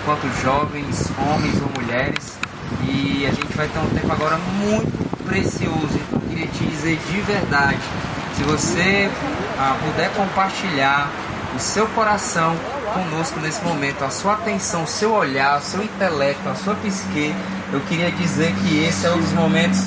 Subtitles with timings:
[0.00, 2.38] enquanto jovens, homens ou mulheres.
[2.82, 5.94] E a gente vai ter um tempo agora muito precioso.
[5.94, 7.78] Então, eu queria te dizer de verdade:
[8.36, 9.10] se você
[9.58, 11.10] ah, puder compartilhar
[11.54, 12.54] o seu coração
[12.94, 17.34] conosco nesse momento, a sua atenção, o seu olhar, o seu intelecto, a sua psique,
[17.72, 19.84] eu queria dizer que esse é um dos momentos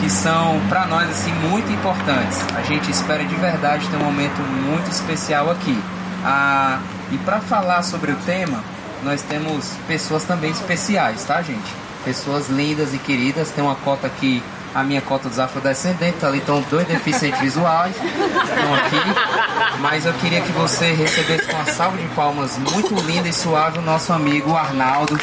[0.00, 2.38] que são para nós assim muito importantes.
[2.54, 5.78] A gente espera de verdade ter um momento muito especial aqui.
[6.24, 6.78] Ah,
[7.10, 8.62] e para falar sobre o tema,
[9.02, 11.74] nós temos pessoas também especiais, tá, gente?
[12.04, 13.50] Pessoas lindas e queridas.
[13.50, 14.42] Tem uma cota aqui,
[14.74, 16.24] a minha cota dos afrodescendentes.
[16.24, 19.80] Ali estão dois deficientes visuais, estão aqui.
[19.80, 23.78] Mas eu queria que você recebesse com uma salva de palmas muito linda e suave
[23.78, 25.18] o nosso amigo Arnaldo.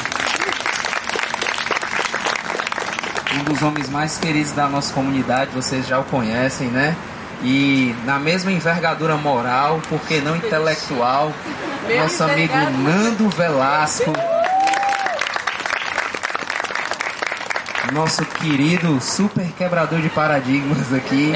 [3.33, 6.95] Um dos homens mais queridos da nossa comunidade, vocês já o conhecem, né?
[7.44, 11.33] E na mesma envergadura moral, porque não intelectual,
[11.89, 14.13] nosso amigo Nando Velasco.
[17.91, 21.33] Nosso querido super quebrador de paradigmas aqui.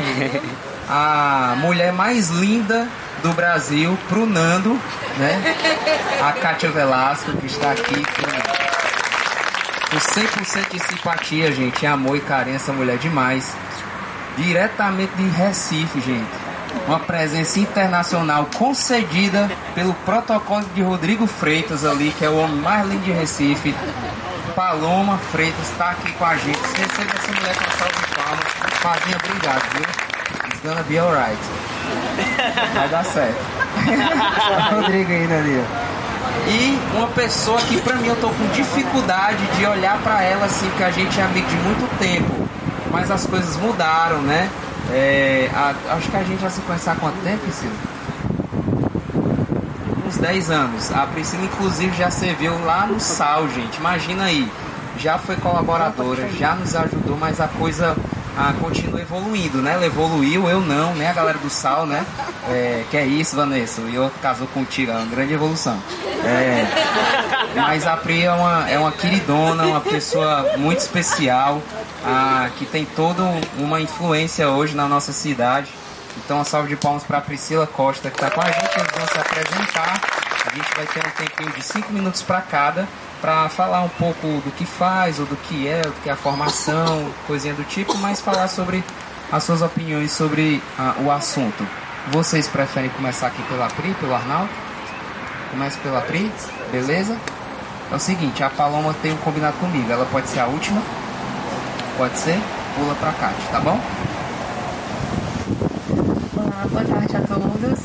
[0.88, 2.88] A mulher mais linda
[3.24, 4.80] do Brasil pro Nando,
[5.18, 5.56] né?
[6.22, 8.22] A Kátia Velasco, que está aqui com,
[9.90, 11.86] com 100% de simpatia, gente.
[11.86, 13.56] Amor e carinho, essa mulher demais.
[14.38, 16.55] Diretamente de Recife, gente
[16.88, 22.88] uma presença internacional concedida pelo protocolo de Rodrigo Freitas ali, que é o homem mais
[22.88, 23.76] lindo de Recife.
[24.56, 26.60] Paloma Freitas está aqui com a gente.
[26.60, 28.46] Receba essa mulher com salve de palmas.
[28.80, 29.86] Fazinha, obrigado, viu?
[30.48, 31.40] It's gonna be alright.
[32.74, 33.38] Vai dar certo.
[34.76, 35.64] Rodrigo ainda ali,
[36.48, 40.70] E uma pessoa que pra mim eu tô com dificuldade de olhar para ela assim,
[40.78, 42.48] que a gente é amigo de muito tempo.
[42.92, 44.50] Mas as coisas mudaram, né?
[44.92, 47.74] É, a, acho que a gente já se conhece há quanto tempo, Priscila?
[50.08, 50.92] Uns 10 anos.
[50.92, 53.78] A Priscila, inclusive, já serviu lá no Sal, gente.
[53.78, 54.50] Imagina aí.
[54.98, 57.98] Já foi colaboradora, já nos ajudou, mas a coisa
[58.38, 59.74] ah, continua evoluindo, né?
[59.74, 61.10] Ela evoluiu, eu não, né?
[61.10, 62.06] A galera do Sal, né?
[62.50, 63.82] É, que é isso, Vanessa?
[63.82, 65.78] E eu casou contigo, é uma grande evolução.
[66.24, 66.66] É,
[67.56, 71.62] mas a Pri é uma, é uma queridona, uma pessoa muito especial
[72.06, 73.24] ah, que tem toda
[73.58, 75.72] uma influência hoje na nossa cidade.
[76.18, 78.78] Então, uma salve de palmas para a Priscila Costa, que está com a gente.
[78.78, 80.02] Eles vão se apresentar.
[80.46, 82.88] A gente vai ter um tempinho de 5 minutos para cada,
[83.20, 86.16] para falar um pouco do que faz, ou do que é, do que é a
[86.16, 88.84] formação, coisinha do tipo, mas falar sobre
[89.32, 91.68] as suas opiniões sobre ah, o assunto.
[92.12, 94.50] Vocês preferem começar aqui pela Pri, pelo Arnaldo?
[95.50, 96.32] Começa pela Pri,
[96.72, 97.18] beleza?
[97.92, 100.82] É o seguinte, a Paloma tem um combinado comigo, ela pode ser a última
[101.98, 102.38] Pode ser?
[102.76, 103.80] Pula pra cá, tá bom?
[106.36, 107.80] Olá, boa tarde a todos.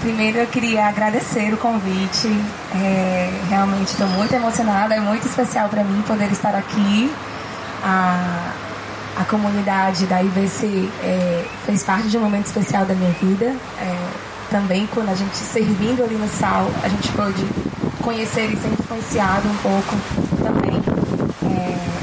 [0.00, 2.28] Primeiro eu queria agradecer o convite.
[2.76, 7.12] É, realmente estou muito emocionada, é muito especial para mim poder estar aqui.
[7.82, 8.52] A,
[9.18, 13.46] a comunidade da IVC é, fez parte de um momento especial da minha vida.
[13.80, 14.08] É,
[14.48, 17.44] também quando a gente servindo ali no sal, a gente pôde
[18.00, 19.96] conhecer e ser influenciado um pouco
[20.44, 20.80] também.
[21.50, 22.01] É,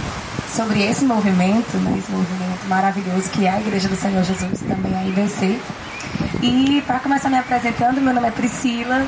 [0.59, 4.93] sobre esse movimento, né, esse movimento maravilhoso que é a Igreja do Senhor Jesus, também
[4.93, 5.57] a IBC.
[6.41, 9.05] E para começar me apresentando, meu nome é Priscila.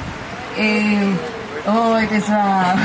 [0.58, 1.14] E...
[1.68, 2.78] Oi, pessoal!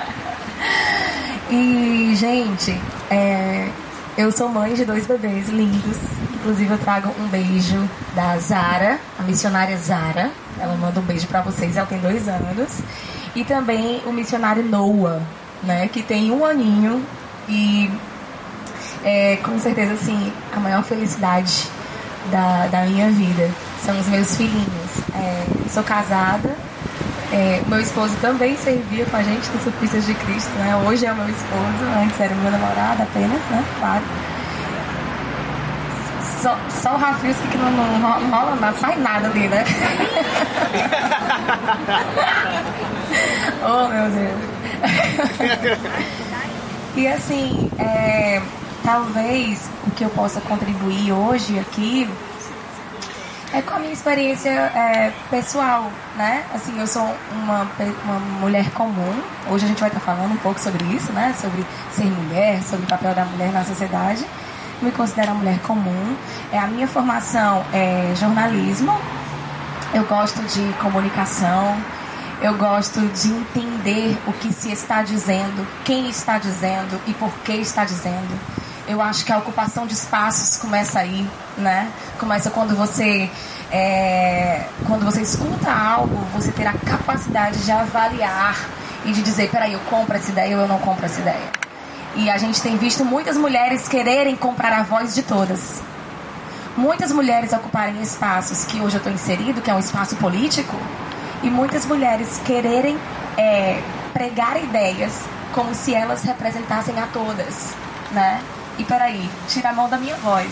[1.50, 2.80] e, gente,
[3.10, 3.68] é...
[4.16, 5.98] eu sou mãe de dois bebês lindos.
[6.36, 10.30] Inclusive, eu trago um beijo da Zara, a missionária Zara.
[10.58, 12.78] Ela manda um beijo para vocês, ela tem dois anos.
[13.36, 15.20] E também o missionário Noah,
[15.62, 17.04] né, que tem um aninho
[17.48, 17.90] e
[19.04, 21.68] é, com certeza, assim, a maior felicidade
[22.30, 23.50] da, da minha vida
[23.84, 24.90] são os meus filhinhos.
[25.14, 26.54] É, sou casada,
[27.32, 30.76] é, meu esposo também servia com a gente no Surfistas de Cristo, né?
[30.86, 33.64] Hoje é o meu esposo, antes era o meu namorado apenas, né?
[33.78, 34.02] Claro.
[36.42, 39.64] Só, só o Rafilski que não, não, não rola nada, sai nada ali, né?
[43.64, 44.40] oh, meu Deus.
[46.94, 48.42] E assim, é,
[48.84, 52.06] talvez o que eu possa contribuir hoje aqui
[53.54, 56.44] é com a minha experiência é, pessoal, né?
[56.54, 57.02] Assim, eu sou
[57.32, 57.66] uma,
[58.04, 59.22] uma mulher comum.
[59.50, 61.34] Hoje a gente vai estar falando um pouco sobre isso, né?
[61.40, 64.24] Sobre ser mulher, sobre o papel da mulher na sociedade.
[64.82, 66.16] Me considero uma mulher comum.
[66.52, 68.98] É, a minha formação é jornalismo.
[69.94, 71.76] Eu gosto de comunicação,
[72.42, 77.52] eu gosto de entender o que se está dizendo, quem está dizendo e por que
[77.52, 78.38] está dizendo.
[78.88, 81.88] Eu acho que a ocupação de espaços começa aí, né?
[82.18, 83.30] Começa quando você
[83.70, 88.56] é, quando você escuta algo, você ter a capacidade de avaliar
[89.04, 91.52] e de dizer, peraí, eu compro essa ideia ou eu não compro essa ideia.
[92.16, 95.80] E a gente tem visto muitas mulheres quererem comprar a voz de todas.
[96.76, 100.76] Muitas mulheres ocuparem espaços que hoje eu estou inserido, que é um espaço político,
[101.42, 102.98] e muitas mulheres quererem
[103.36, 103.80] é,
[104.12, 105.20] pregar ideias
[105.52, 107.74] como se elas representassem a todas,
[108.10, 108.40] né?
[108.78, 110.50] E peraí, tira a mão da minha voz,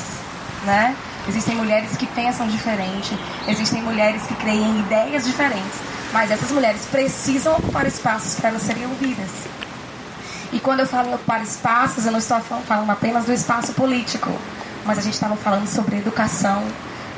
[0.65, 0.95] né?
[1.29, 3.17] Existem mulheres que pensam diferente,
[3.47, 5.79] existem mulheres que creem em ideias diferentes,
[6.13, 9.31] mas essas mulheres precisam ocupar espaços para elas serem ouvidas.
[10.53, 14.31] E quando eu falo em ocupar espaços, eu não estou falando apenas do espaço político,
[14.85, 16.65] mas a gente estava falando sobre educação,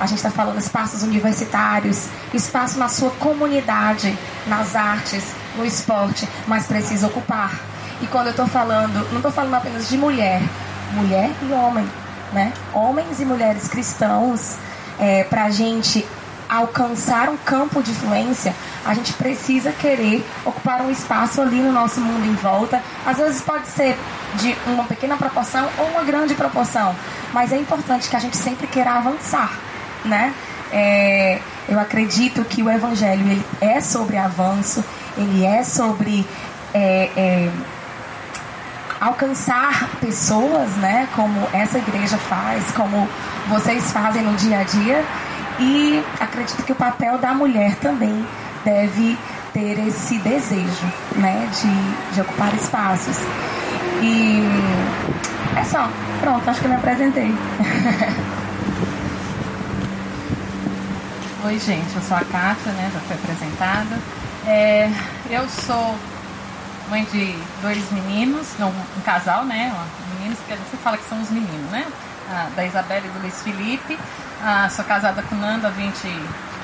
[0.02, 4.19] a gente está falando espaços universitários, espaço na sua comunidade,
[4.49, 5.25] nas artes,
[5.56, 7.52] no esporte, mas precisa ocupar.
[8.00, 10.43] E quando eu estou falando, não estou falando apenas de mulher,
[10.93, 11.88] mulher e homem,
[12.32, 12.52] né?
[12.75, 14.56] Homens e mulheres cristãos,
[14.99, 16.04] é, para a gente
[16.49, 18.52] alcançar um campo de influência,
[18.84, 22.82] a gente precisa querer ocupar um espaço ali no nosso mundo em volta.
[23.06, 23.96] Às vezes pode ser
[24.34, 26.93] de uma pequena proporção ou uma grande proporção,
[27.32, 29.56] mas é importante que a gente sempre queira avançar,
[30.04, 30.34] né?
[30.72, 31.38] É,
[31.69, 34.82] eu acredito que o Evangelho ele é sobre avanço,
[35.16, 36.26] ele é sobre
[36.72, 37.50] é, é,
[39.00, 41.08] alcançar pessoas, né?
[41.14, 43.08] Como essa igreja faz, como
[43.49, 45.04] vocês fazem no dia a dia.
[45.58, 48.26] E acredito que o papel da mulher também
[48.64, 49.19] deve
[49.52, 51.49] ter esse desejo, né?
[51.60, 53.16] De, de ocupar espaços.
[54.00, 54.43] E
[55.56, 55.88] é só.
[56.20, 57.34] Pronto, acho que eu me apresentei.
[61.44, 62.89] Oi, gente, eu sou a Kátia, né?
[62.94, 63.99] Já foi apresentada.
[64.47, 64.89] É,
[65.29, 65.99] eu sou
[66.89, 69.75] mãe de dois meninos, não, um casal, né?
[70.15, 71.85] Meninos, porque a gente fala que são os meninos, né?
[72.31, 73.99] Ah, da Isabela e do Luiz Felipe.
[74.41, 76.06] Ah, sou casada com Nando há 20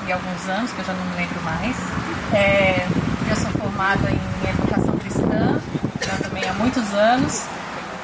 [0.07, 1.75] e alguns anos, que eu já não me lembro mais.
[2.33, 2.87] É,
[3.29, 5.59] eu sou formada em educação cristã,
[6.01, 7.43] já também há muitos anos.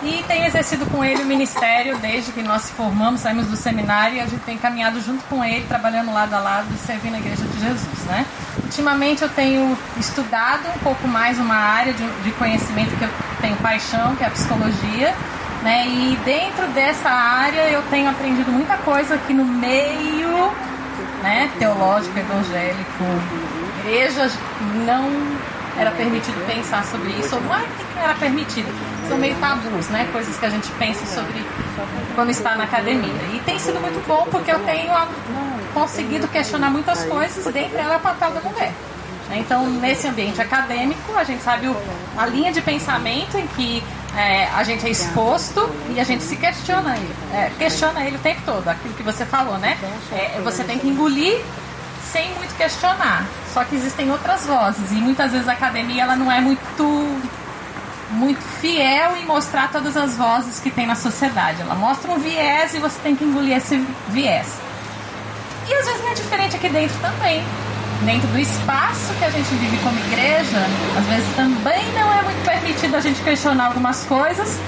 [0.06, 4.18] E tenho exercido com ele o ministério desde que nós se formamos, saímos do seminário
[4.18, 7.18] e a gente tem caminhado junto com ele, trabalhando lado a lado e servindo a
[7.18, 8.24] Igreja de Jesus, né?
[8.64, 13.10] Ultimamente eu tenho estudado um pouco mais uma área de, de conhecimento que eu
[13.42, 15.16] tenho paixão, que é a psicologia,
[15.64, 15.88] né?
[15.88, 20.52] E dentro dessa área eu tenho aprendido muita coisa aqui no meio,
[21.24, 23.04] né, teológico, evangélico,
[23.80, 24.30] igreja
[24.86, 25.10] não
[25.78, 28.68] era permitido pensar sobre isso, ou não é que era permitido,
[29.08, 30.08] são meio tabus, né?
[30.12, 31.44] Coisas que a gente pensa sobre
[32.16, 33.14] quando está na academia.
[33.34, 34.92] E tem sido muito bom porque eu tenho
[35.74, 38.72] conseguido questionar muitas coisas, dentre elas o papel da mulher.
[39.32, 41.76] Então, nesse ambiente acadêmico, a gente sabe o,
[42.18, 43.84] a linha de pensamento em que
[44.16, 47.16] é, a gente é exposto e a gente se questiona ele.
[47.34, 49.78] É, questiona ele o tempo todo, aquilo que você falou, né?
[50.14, 51.42] É, você tem que engolir
[52.12, 53.26] sem muito questionar.
[53.54, 57.22] Só que existem outras vozes e muitas vezes a academia ela não é muito
[58.12, 61.62] muito fiel em mostrar todas as vozes que tem na sociedade.
[61.62, 63.78] Ela mostra um viés e você tem que engolir esse
[64.10, 64.60] viés.
[65.68, 67.44] E às vezes não é diferente aqui dentro também.
[68.04, 70.60] Dentro do espaço que a gente vive como igreja,
[70.98, 74.60] às vezes também não é muito permitido a gente questionar algumas coisas,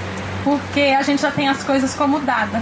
[0.42, 2.60] porque a gente já tem as coisas como dada,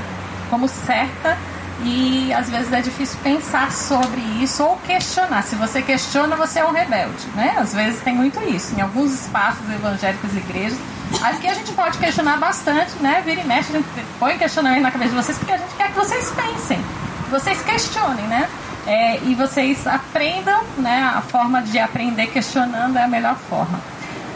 [0.50, 1.38] como certa
[1.82, 5.42] e às vezes é difícil pensar sobre isso ou questionar.
[5.42, 7.56] Se você questiona, você é um rebelde, né?
[7.58, 8.74] Às vezes tem muito isso.
[8.76, 10.78] Em alguns espaços evangélicos e igrejas,
[11.22, 13.22] aqui a gente pode questionar bastante, né?
[13.24, 15.88] Vira e mexe, a gente põe questionamento na cabeça de vocês porque a gente quer
[15.88, 16.78] que vocês pensem,
[17.24, 18.48] que vocês questionem, né?
[18.86, 21.12] É, e vocês aprendam, né?
[21.14, 23.78] A forma de aprender questionando é a melhor forma.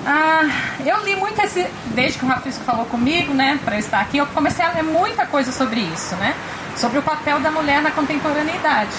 [0.07, 0.49] Ah,
[0.85, 4.27] eu li muito esse, desde que o Rafisco falou comigo, né, para estar aqui, eu
[4.27, 6.35] comecei a ler muita coisa sobre isso, né?
[6.77, 8.91] sobre o papel da mulher na contemporaneidade.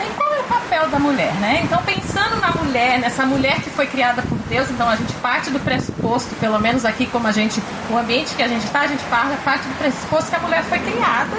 [0.00, 1.62] E qual é o papel da mulher, né?
[1.64, 5.50] Então, pensando na mulher, nessa mulher que foi criada por Deus, então a gente parte
[5.50, 7.60] do pressuposto, pelo menos aqui como a gente,
[7.90, 10.78] o ambiente que a gente está, a gente parte do pressuposto que a mulher foi
[10.78, 11.36] criada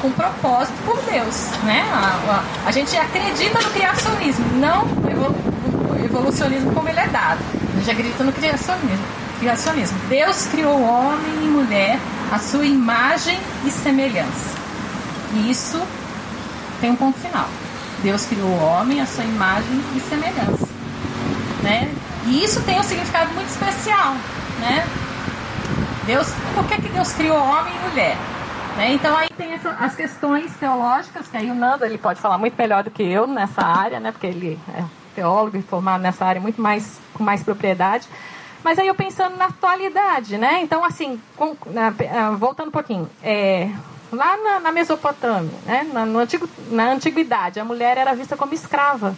[0.00, 1.84] com propósito por Deus, né?
[1.92, 7.61] A, a, a gente acredita no criacionismo, não no evolucionismo como ele é dado.
[7.82, 9.04] A gente acredita no criacionismo.
[9.40, 9.98] criacionismo.
[10.08, 11.98] Deus criou homem e mulher
[12.30, 13.36] à sua imagem
[13.66, 14.56] e semelhança.
[15.34, 15.82] E isso
[16.80, 17.48] tem um ponto final.
[18.00, 20.68] Deus criou o homem à sua imagem e semelhança.
[21.60, 21.92] Né?
[22.26, 24.14] E isso tem um significado muito especial.
[24.60, 24.86] Né?
[26.06, 28.16] Deus, por que, que Deus criou homem e mulher?
[28.76, 28.92] Né?
[28.92, 32.84] Então aí tem as questões teológicas, que aí o Nando ele pode falar muito melhor
[32.84, 34.12] do que eu nessa área, né?
[34.12, 38.08] porque ele é teólogo e formado nessa área muito mais com mais propriedade.
[38.62, 40.60] Mas aí eu pensando na atualidade, né?
[40.62, 43.68] Então, assim, com, na, ah, voltando um pouquinho, é,
[44.12, 45.88] lá na, na Mesopotâmia, né?
[45.92, 49.16] Na, antigo, na antiguidade, a mulher era vista como escrava.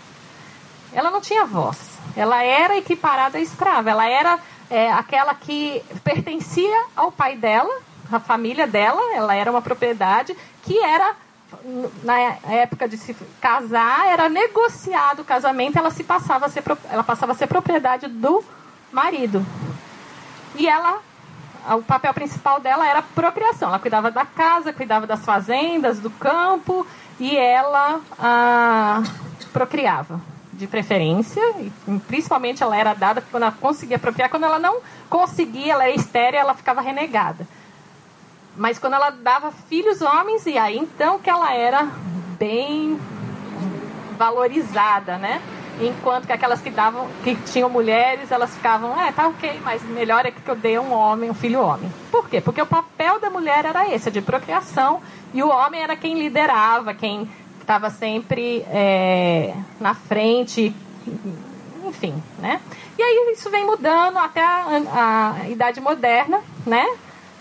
[0.93, 1.99] Ela não tinha voz.
[2.17, 3.91] Ela era equiparada à escrava.
[3.91, 4.39] Ela era
[4.71, 7.75] é, aquela que pertencia ao pai dela,
[8.11, 9.01] à família dela.
[9.15, 11.17] Ela era uma propriedade que era
[12.03, 12.19] na
[12.53, 17.33] época de se casar, era negociado o casamento, ela se passava a ser, ela passava
[17.33, 18.45] a ser propriedade do
[18.93, 19.45] marido.
[20.57, 21.01] E ela,
[21.77, 23.69] o papel principal dela era procriação.
[23.69, 26.87] Ela cuidava da casa, cuidava das fazendas, do campo
[27.19, 29.03] e ela ah,
[29.53, 30.21] procriava,
[30.53, 31.43] de preferência.
[31.59, 31.73] E,
[32.07, 34.31] principalmente ela era dada quando ela conseguia procriar.
[34.31, 34.81] Quando ela não
[35.11, 37.47] conseguia, ela era estéreo, ela ficava renegada.
[38.57, 41.89] Mas quando ela dava filhos homens, e aí então que ela era
[42.39, 42.99] bem
[44.17, 45.43] valorizada, né?
[45.81, 50.25] enquanto que aquelas que davam, que tinham mulheres, elas ficavam, é, tá ok, mas melhor
[50.25, 51.91] é que eu dê um homem, um filho homem.
[52.11, 52.41] Por quê?
[52.41, 55.01] Porque o papel da mulher era esse, de procriação,
[55.33, 57.29] e o homem era quem liderava, quem
[57.61, 60.75] estava sempre é, na frente,
[61.85, 62.61] enfim, né?
[62.97, 66.87] E aí isso vem mudando até a, a Idade Moderna, né?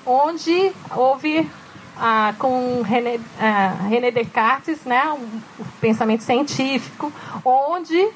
[0.06, 1.50] Onde houve
[1.98, 7.12] ah, com René, ah, René Descartes, né, um, um, pensamento científico,
[7.46, 8.10] onde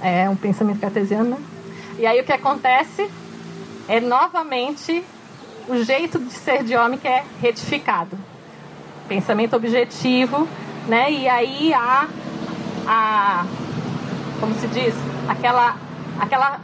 [0.00, 1.30] é um pensamento cartesiano.
[1.30, 1.38] Né?
[1.98, 3.08] E aí o que acontece
[3.88, 5.04] é novamente
[5.68, 8.18] o jeito de ser de homem que é retificado.
[9.08, 10.48] Pensamento objetivo,
[10.88, 11.10] né?
[11.10, 12.08] E aí há
[12.86, 13.46] a
[14.42, 14.92] como se diz,
[15.28, 15.76] aquela
[16.18, 16.60] aquela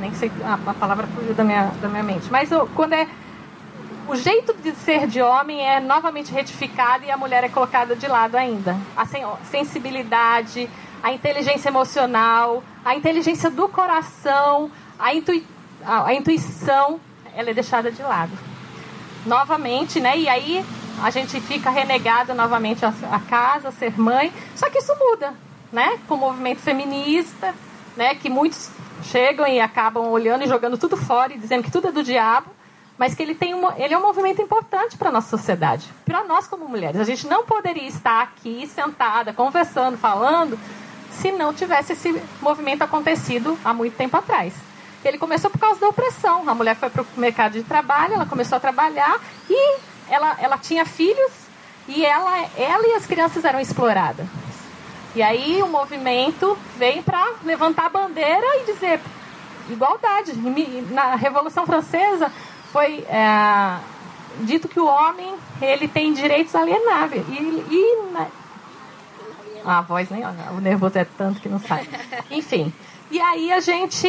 [0.00, 3.06] nem sei a, a palavra fugiu da minha da minha mente, mas o, quando é
[4.10, 8.08] o jeito de ser de homem é novamente retificado e a mulher é colocada de
[8.08, 8.76] lado ainda.
[8.96, 9.06] A
[9.44, 10.68] sensibilidade,
[11.00, 15.10] a inteligência emocional, a inteligência do coração, a,
[16.06, 17.00] a, intuição,
[17.36, 18.32] ela é deixada de lado.
[19.24, 20.18] Novamente, né?
[20.18, 20.64] E aí
[21.02, 24.32] a gente fica renegada novamente a, a casa, a ser mãe.
[24.56, 25.34] Só que isso muda,
[25.72, 26.00] né?
[26.08, 27.54] Com o movimento feminista,
[27.96, 28.16] né?
[28.16, 28.70] Que muitos
[29.02, 32.50] chegam e acabam olhando e jogando tudo fora e dizendo que tudo é do diabo
[33.00, 36.22] mas que ele, tem um, ele é um movimento importante para a nossa sociedade, para
[36.22, 37.00] nós como mulheres.
[37.00, 40.60] A gente não poderia estar aqui sentada, conversando, falando,
[41.10, 44.52] se não tivesse esse movimento acontecido há muito tempo atrás.
[45.02, 46.46] Ele começou por causa da opressão.
[46.46, 49.78] A mulher foi para o mercado de trabalho, ela começou a trabalhar e
[50.10, 51.32] ela, ela tinha filhos
[51.88, 54.26] e ela, ela e as crianças eram exploradas.
[55.14, 59.00] E aí o movimento veio para levantar a bandeira e dizer
[59.68, 60.32] igualdade.
[60.90, 62.30] Na Revolução Francesa
[62.72, 63.78] foi é,
[64.40, 67.24] dito que o homem ele tem direitos alienáveis.
[67.28, 68.26] E, e na,
[69.64, 70.22] a voz nem.
[70.24, 71.86] O nervoso é tanto que não sai.
[72.30, 72.72] Enfim.
[73.10, 74.08] E aí a gente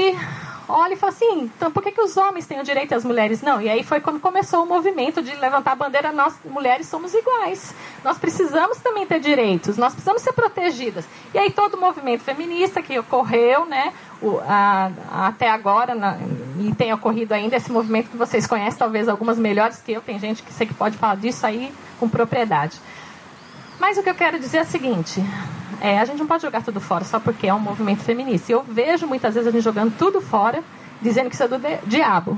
[0.72, 3.04] olha e fala assim: então por que, que os homens têm o direito e as
[3.04, 3.62] mulheres não?
[3.62, 7.74] E aí foi quando começou o movimento de levantar a bandeira: nós mulheres somos iguais.
[8.04, 11.06] Nós precisamos também ter direitos, nós precisamos ser protegidas.
[11.34, 13.94] E aí todo o movimento feminista que ocorreu, né?
[14.22, 14.92] O, a,
[15.28, 16.18] até agora, na,
[16.60, 20.20] e tem ocorrido ainda esse movimento que vocês conhecem, talvez algumas melhores que eu, tem
[20.20, 22.80] gente que sei que pode falar disso aí com propriedade.
[23.82, 25.20] Mas o que eu quero dizer é o seguinte:
[25.82, 28.52] é, a gente não pode jogar tudo fora só porque é um movimento feminista.
[28.52, 30.64] Eu vejo muitas vezes a gente jogando tudo fora,
[31.02, 32.38] dizendo que isso é do diabo.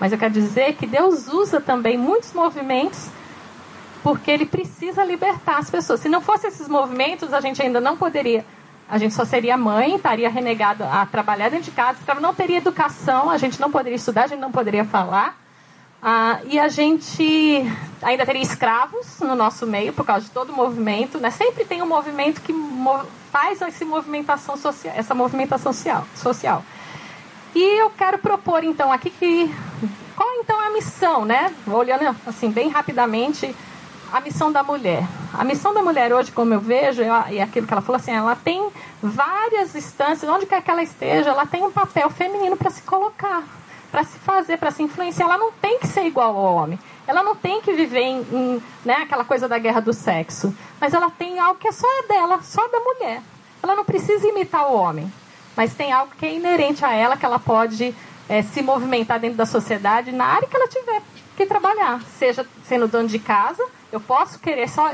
[0.00, 3.10] Mas eu quero dizer que Deus usa também muitos movimentos
[4.02, 6.00] porque Ele precisa libertar as pessoas.
[6.00, 8.42] Se não fossem esses movimentos, a gente ainda não poderia.
[8.88, 13.28] A gente só seria mãe, estaria renegado a trabalhar dentro de casa, não teria educação,
[13.28, 15.41] a gente não poderia estudar, a gente não poderia falar.
[16.04, 17.64] Ah, e a gente
[18.02, 21.18] ainda teria escravos no nosso meio por causa de todo o movimento.
[21.18, 21.30] Né?
[21.30, 22.52] Sempre tem um movimento que
[23.30, 24.92] faz essa movimentação social.
[24.96, 26.64] Essa movimentação social, social.
[27.54, 29.54] E eu quero propor então aqui que
[30.16, 31.54] qual então é a missão, né?
[31.66, 33.54] Olhando assim bem rapidamente
[34.12, 35.06] a missão da mulher.
[35.32, 38.36] A missão da mulher hoje, como eu vejo, e aquilo que ela falou assim, ela
[38.36, 38.70] tem
[39.02, 43.42] várias instâncias, onde quer que ela esteja, ela tem um papel feminino para se colocar
[43.92, 45.26] para se fazer, para se influenciar.
[45.26, 46.78] Ela não tem que ser igual ao homem.
[47.06, 50.56] Ela não tem que viver em, em né, aquela coisa da guerra do sexo.
[50.80, 53.20] Mas ela tem algo que é só dela, só da mulher.
[53.62, 55.12] Ela não precisa imitar o homem.
[55.54, 57.94] Mas tem algo que é inerente a ela, que ela pode
[58.28, 61.02] é, se movimentar dentro da sociedade na área que ela tiver
[61.36, 62.00] que trabalhar.
[62.18, 64.90] Seja sendo dono de casa, eu posso querer só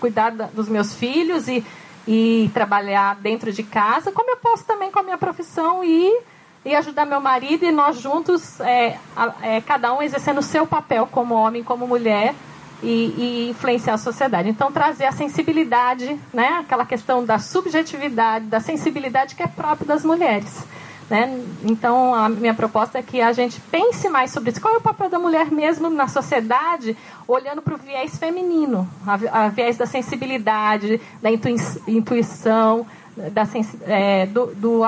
[0.00, 1.64] cuidar da, dos meus filhos e,
[2.06, 6.20] e trabalhar dentro de casa, como eu posso também com a minha profissão ir
[6.64, 8.98] e ajudar meu marido e nós juntos, é,
[9.42, 12.34] é, cada um exercendo o seu papel como homem, como mulher,
[12.82, 14.48] e, e, influenciar a sociedade.
[14.48, 16.58] Então, trazer a sensibilidade, né?
[16.60, 20.64] aquela questão da subjetividade, da sensibilidade que é própria das mulheres.
[21.08, 21.42] Né?
[21.62, 24.60] Então, a minha proposta é que a gente pense mais sobre isso.
[24.60, 26.96] Qual é o papel da mulher mesmo na sociedade,
[27.28, 33.46] olhando para o viés feminino, a, a, viés da sensibilidade, da intuição, da
[33.86, 34.82] é, do, do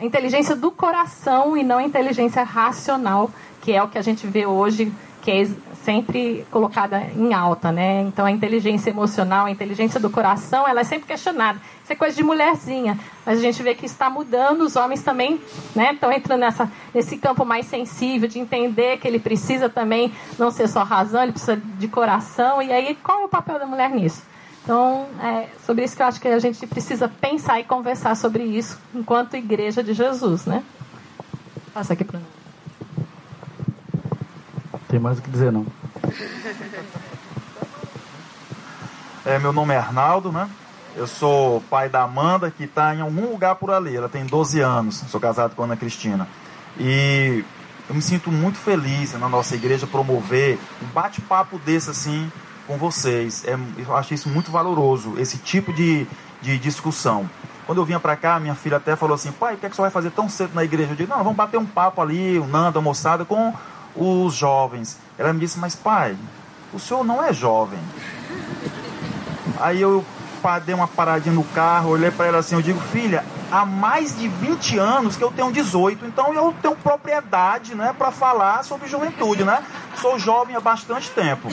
[0.00, 4.26] a inteligência do coração e não a inteligência racional, que é o que a gente
[4.26, 5.46] vê hoje que é
[5.82, 8.02] sempre colocada em alta, né?
[8.02, 11.60] Então a inteligência emocional, a inteligência do coração, ela é sempre questionada.
[11.82, 14.62] Isso é coisa de mulherzinha, mas a gente vê que está mudando.
[14.62, 15.40] Os homens também,
[15.74, 15.92] né?
[15.92, 20.68] Estão entrando nessa nesse campo mais sensível de entender que ele precisa também não ser
[20.68, 22.62] só razão, ele precisa de coração.
[22.62, 24.22] E aí qual é o papel da mulher nisso?
[24.68, 28.44] Então, é sobre isso que eu acho que a gente precisa pensar e conversar sobre
[28.44, 30.62] isso enquanto igreja de Jesus, né?
[31.72, 32.20] Passa aqui para.
[34.86, 35.64] Tem mais o que dizer, não.
[39.24, 40.46] É, meu nome é Arnaldo, né?
[40.94, 43.96] Eu sou pai da Amanda, que está em algum lugar por ali.
[43.96, 44.96] Ela tem 12 anos.
[45.08, 46.28] Sou casado com a Ana Cristina.
[46.78, 47.42] E
[47.88, 52.30] eu me sinto muito feliz na nossa igreja promover um bate-papo desse assim
[52.68, 53.44] com vocês.
[53.44, 56.06] É, eu acho isso muito valoroso, esse tipo de,
[56.40, 57.28] de discussão.
[57.66, 59.74] Quando eu vinha para cá, minha filha até falou assim: pai, o que, é que
[59.74, 60.92] você vai fazer tão cedo na igreja?
[60.92, 63.52] Eu digo: não, vamos bater um papo ali, o Nando, a moçada, com
[63.96, 64.98] os jovens.
[65.18, 66.16] Ela me disse, mas pai,
[66.72, 67.80] o senhor não é jovem.
[69.58, 70.04] Aí eu
[70.64, 74.28] dei uma paradinha no carro, olhei para ela assim, eu digo, filha, há mais de
[74.28, 79.42] 20 anos que eu tenho 18, então eu tenho propriedade, né, para falar sobre juventude,
[79.42, 79.64] né?
[79.96, 81.48] Sou jovem há bastante tempo.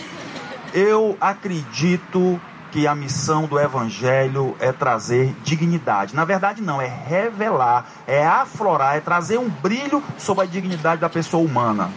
[0.75, 2.37] Eu acredito
[2.69, 6.13] que a missão do evangelho é trazer dignidade.
[6.13, 11.07] Na verdade, não, é revelar, é aflorar, é trazer um brilho sobre a dignidade da
[11.07, 11.89] pessoa humana.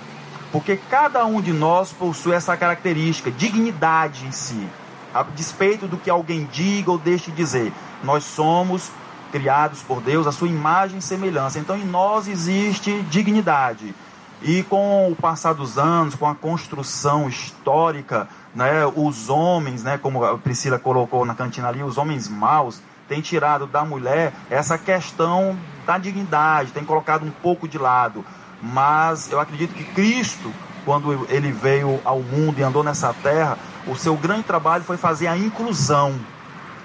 [0.52, 4.68] Porque cada um de nós possui essa característica, dignidade em si.
[5.12, 7.72] A despeito do que alguém diga ou deixe dizer,
[8.04, 8.92] nós somos
[9.32, 11.58] criados por Deus, a sua imagem e semelhança.
[11.58, 13.92] Então em nós existe dignidade.
[14.40, 20.24] E com o passar dos anos, com a construção histórica, né, os homens, né, como
[20.24, 25.56] a Priscila colocou na cantina ali, os homens maus, têm tirado da mulher essa questão
[25.86, 28.24] da dignidade, têm colocado um pouco de lado
[28.60, 30.52] mas eu acredito que Cristo,
[30.84, 35.28] quando ele veio ao mundo e andou nessa terra, o seu grande trabalho foi fazer
[35.28, 36.18] a inclusão.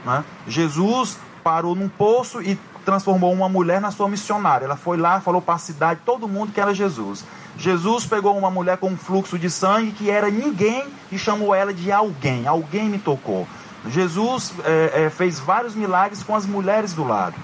[0.05, 0.23] Né?
[0.47, 2.55] Jesus parou num poço e
[2.86, 4.65] transformou uma mulher na sua missionária.
[4.65, 7.25] Ela foi lá, falou para a cidade, todo mundo que era Jesus.
[7.57, 11.73] Jesus pegou uma mulher com um fluxo de sangue que era ninguém e chamou ela
[11.73, 12.47] de alguém.
[12.47, 13.47] Alguém me tocou.
[13.87, 17.35] Jesus é, é, fez vários milagres com as mulheres do lado.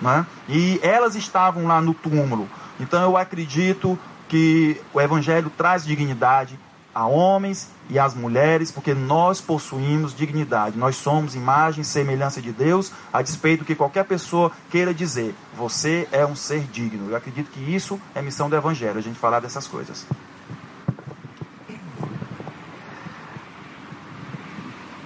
[0.00, 0.24] Né?
[0.48, 2.48] E elas estavam lá no túmulo.
[2.78, 6.58] Então eu acredito que o Evangelho traz dignidade
[6.98, 10.76] a homens e às mulheres, porque nós possuímos dignidade.
[10.76, 15.32] Nós somos imagem e semelhança de Deus, a despeito do que qualquer pessoa queira dizer.
[15.56, 17.08] Você é um ser digno.
[17.08, 20.04] Eu acredito que isso é missão do Evangelho, a gente falar dessas coisas.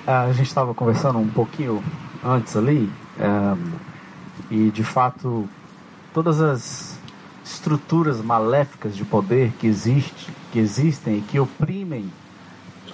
[0.06, 1.84] Ah, a gente estava conversando um pouquinho
[2.24, 3.56] antes ali, um, eh,
[4.50, 5.46] e de fato,
[6.14, 6.98] todas as
[7.44, 12.12] estruturas maléficas de poder que, existe, que existem e que oprimem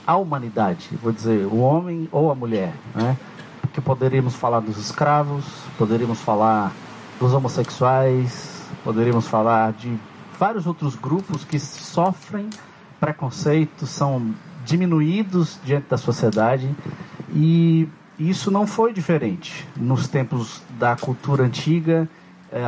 [0.06, 3.16] a humanidade, vou dizer, o homem ou a mulher, né?
[3.60, 5.44] Porque poderíamos falar dos escravos,
[5.76, 6.72] poderíamos falar
[7.20, 9.94] dos homossexuais, poderíamos falar de
[10.38, 12.48] vários outros grupos que sofrem
[12.98, 16.74] preconceito, são diminuídos diante da sociedade
[17.34, 22.08] e isso não foi diferente nos tempos da cultura antiga.
[22.50, 22.64] É,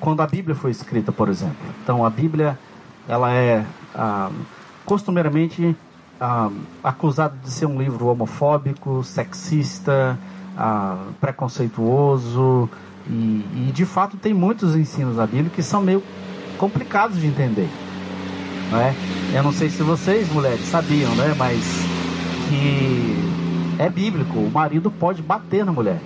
[0.00, 1.56] quando a Bíblia foi escrita, por exemplo.
[1.82, 2.58] Então, a Bíblia,
[3.06, 3.64] ela é
[3.96, 4.30] ah,
[4.84, 5.74] costumeiramente
[6.20, 6.50] ah,
[6.84, 10.18] acusada de ser um livro homofóbico, sexista,
[10.56, 12.68] ah, preconceituoso
[13.08, 16.02] e, e, de fato, tem muitos ensinos da Bíblia que são meio
[16.58, 17.68] complicados de entender.
[18.70, 18.94] Não é?
[19.32, 21.34] Eu não sei se vocês, mulheres, sabiam, né?
[21.38, 21.62] Mas
[22.48, 23.16] que
[23.78, 26.00] é bíblico, o marido pode bater na mulher.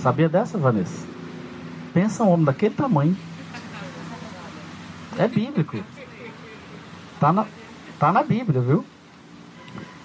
[0.00, 1.06] Sabia dessa, Vanessa?
[1.92, 3.16] Pensa um homem daquele tamanho.
[5.18, 5.78] É bíblico.
[7.18, 7.46] Tá na,
[7.98, 8.84] tá na Bíblia, viu?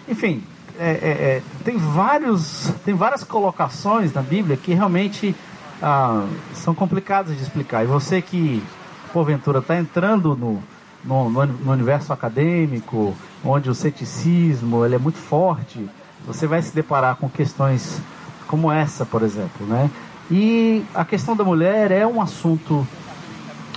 [0.07, 0.43] Enfim,
[0.79, 5.35] é, é, é, tem, vários, tem várias colocações na Bíblia que realmente
[5.81, 7.83] ah, são complicadas de explicar.
[7.83, 8.63] E você que,
[9.11, 10.63] porventura, está entrando no,
[11.03, 15.89] no, no, universo acadêmico, onde o ceticismo ele é muito forte,
[16.25, 17.99] você vai se deparar com questões
[18.47, 19.89] como essa, por exemplo, né?
[20.29, 22.87] E a questão da mulher é um assunto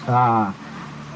[0.07, 0.53] ah,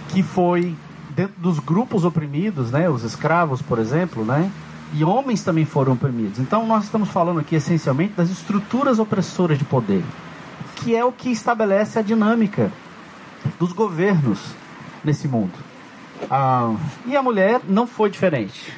[0.08, 0.74] que foi
[1.10, 4.50] dentro dos grupos oprimidos, né, os escravos, por exemplo, né,
[4.92, 6.38] e homens também foram oprimidos.
[6.38, 10.04] Então nós estamos falando aqui essencialmente das estruturas opressoras de poder,
[10.76, 12.70] que é o que estabelece a dinâmica
[13.58, 14.40] dos governos
[15.04, 15.52] nesse mundo.
[16.30, 16.74] Ah,
[17.06, 18.72] e a mulher não foi diferente.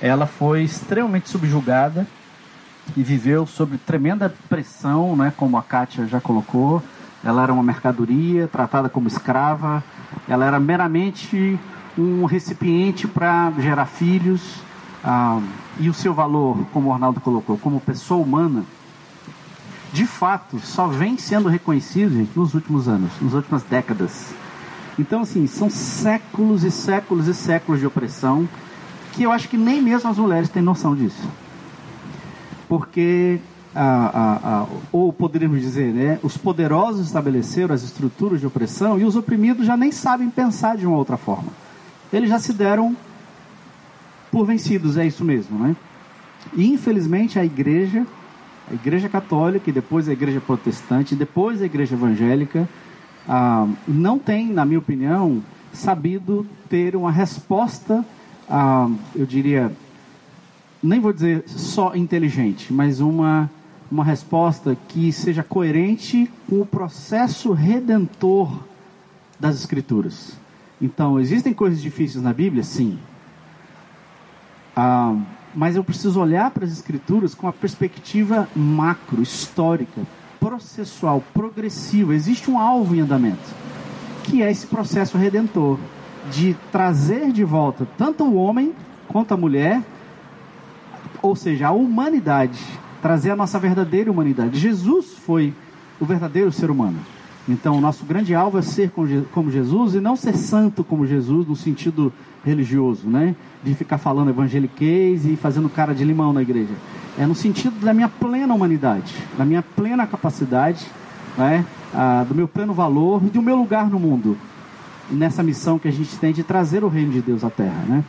[0.00, 2.06] Ela foi extremamente subjugada
[2.96, 6.82] e viveu sob tremenda pressão, né, como a Kátia já colocou.
[7.22, 9.84] Ela era uma mercadoria, tratada como escrava.
[10.28, 11.58] Ela era meramente
[11.96, 14.60] um recipiente para gerar filhos.
[15.02, 15.40] Ah,
[15.78, 18.64] e o seu valor, como o Arnaldo colocou, como pessoa humana,
[19.92, 24.32] de fato, só vem sendo reconhecido gente, nos últimos anos, nas últimas décadas.
[24.98, 28.48] Então, assim, são séculos e séculos e séculos de opressão
[29.12, 31.28] que eu acho que nem mesmo as mulheres têm noção disso.
[32.68, 33.40] Porque,
[33.74, 39.04] ah, ah, ah, ou poderíamos dizer, né, os poderosos estabeleceram as estruturas de opressão e
[39.04, 41.52] os oprimidos já nem sabem pensar de uma outra forma.
[42.12, 42.96] Eles já se deram
[44.30, 45.76] por vencidos, é isso mesmo, né?
[46.54, 48.06] E infelizmente a igreja,
[48.70, 52.68] a igreja católica e depois a igreja protestante, e depois a igreja evangélica,
[53.28, 58.04] ah, não tem, na minha opinião, sabido ter uma resposta,
[58.48, 59.70] ah, eu diria,
[60.82, 63.48] nem vou dizer só inteligente, mas uma,
[63.90, 68.60] uma resposta que seja coerente com o processo redentor
[69.38, 70.38] das Escrituras.
[70.80, 72.62] Então, existem coisas difíceis na Bíblia?
[72.62, 72.98] Sim.
[74.76, 75.16] Ah,
[75.54, 80.02] mas eu preciso olhar para as Escrituras com a perspectiva macro, histórica,
[80.38, 82.14] processual, progressiva.
[82.14, 83.54] Existe um alvo em andamento,
[84.22, 85.78] que é esse processo redentor
[86.30, 88.72] de trazer de volta tanto o homem
[89.08, 89.82] quanto a mulher,
[91.20, 92.60] ou seja, a humanidade,
[93.00, 94.58] trazer a nossa verdadeira humanidade.
[94.58, 95.52] Jesus foi
[96.00, 96.98] o verdadeiro ser humano.
[97.48, 98.92] Então, o nosso grande alvo é ser
[99.32, 102.12] como Jesus e não ser santo como Jesus no sentido
[102.44, 103.34] religioso, né?
[103.64, 106.72] De ficar falando evangeliquez e fazendo cara de limão na igreja.
[107.18, 110.86] É no sentido da minha plena humanidade, da minha plena capacidade,
[111.36, 111.64] né?
[111.92, 114.36] Ah, do meu pleno valor e do meu lugar no mundo.
[115.10, 118.04] Nessa missão que a gente tem de trazer o reino de Deus à terra, né?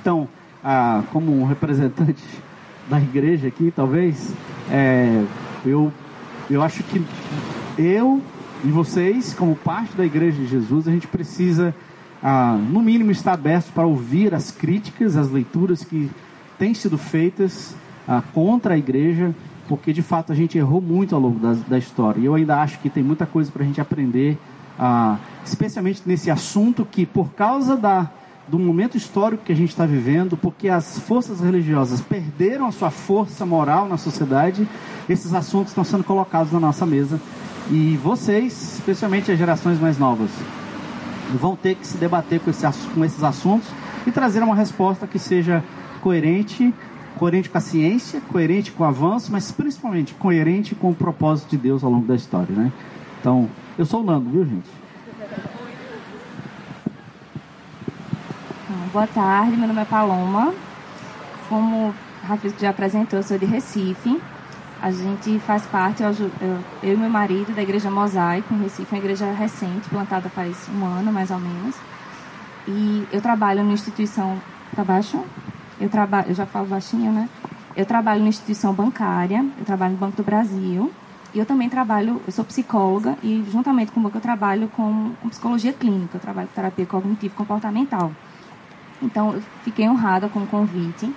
[0.00, 0.26] Então,
[0.64, 2.22] ah, como um representante
[2.88, 4.34] da igreja aqui, talvez,
[4.70, 5.24] é,
[5.64, 5.92] eu,
[6.50, 7.04] eu acho que
[7.78, 8.20] eu
[8.64, 11.74] e vocês, como parte da igreja de Jesus, a gente precisa
[12.22, 16.08] ah, no mínimo, estar aberto para ouvir as críticas, as leituras que
[16.56, 17.74] têm sido feitas
[18.06, 19.34] ah, contra a igreja,
[19.68, 22.20] porque de fato a gente errou muito ao longo da, da história.
[22.20, 24.38] E eu ainda acho que tem muita coisa para a gente aprender,
[24.78, 28.08] ah, especialmente nesse assunto que, por causa da,
[28.48, 32.90] do momento histórico que a gente está vivendo, porque as forças religiosas perderam a sua
[32.90, 34.68] força moral na sociedade,
[35.08, 37.20] esses assuntos estão sendo colocados na nossa mesa.
[37.70, 40.30] E vocês, especialmente as gerações mais novas,
[41.38, 43.68] vão ter que se debater com, esse, com esses assuntos
[44.06, 45.62] e trazer uma resposta que seja
[46.00, 46.74] coerente,
[47.16, 51.56] coerente com a ciência, coerente com o avanço, mas principalmente coerente com o propósito de
[51.56, 52.72] Deus ao longo da história, né?
[53.20, 54.81] Então, eu sou o Nando, viu, gente?
[58.92, 60.52] Boa tarde, meu nome é Paloma.
[61.48, 64.20] Como o já apresentou, eu sou de Recife.
[64.82, 68.94] A gente faz parte, eu, eu, eu, e meu marido, da Igreja Mosaico, em Recife,
[68.94, 71.74] uma igreja recente, plantada faz um ano, mais ou menos.
[72.68, 74.36] E eu trabalho numa instituição...
[74.74, 75.24] Para baixo?
[75.80, 77.30] Eu, trabalho, eu já falo baixinho, né?
[77.74, 80.92] Eu trabalho numa instituição bancária, eu trabalho no Banco do Brasil.
[81.32, 85.14] E eu também trabalho, eu sou psicóloga e juntamente com o banco eu trabalho com,
[85.18, 88.12] com psicologia clínica, eu trabalho com terapia cognitivo comportamental.
[89.02, 91.12] Então, eu fiquei honrada com o convite.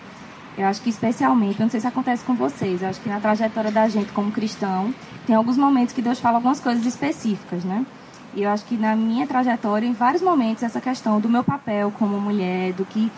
[0.57, 3.71] Eu acho que especialmente, não sei se acontece com vocês, eu acho que na trajetória
[3.71, 4.93] da gente como cristão,
[5.27, 7.85] tem alguns momentos que Deus fala algumas coisas específicas, né?
[8.33, 11.91] E eu acho que na minha trajetória, em vários momentos, essa questão do meu papel
[11.97, 13.11] como mulher, do que.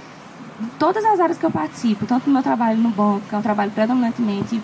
[0.79, 3.43] Todas as áreas que eu participo, tanto no meu trabalho no banco, que é um
[3.43, 4.59] trabalho predominantemente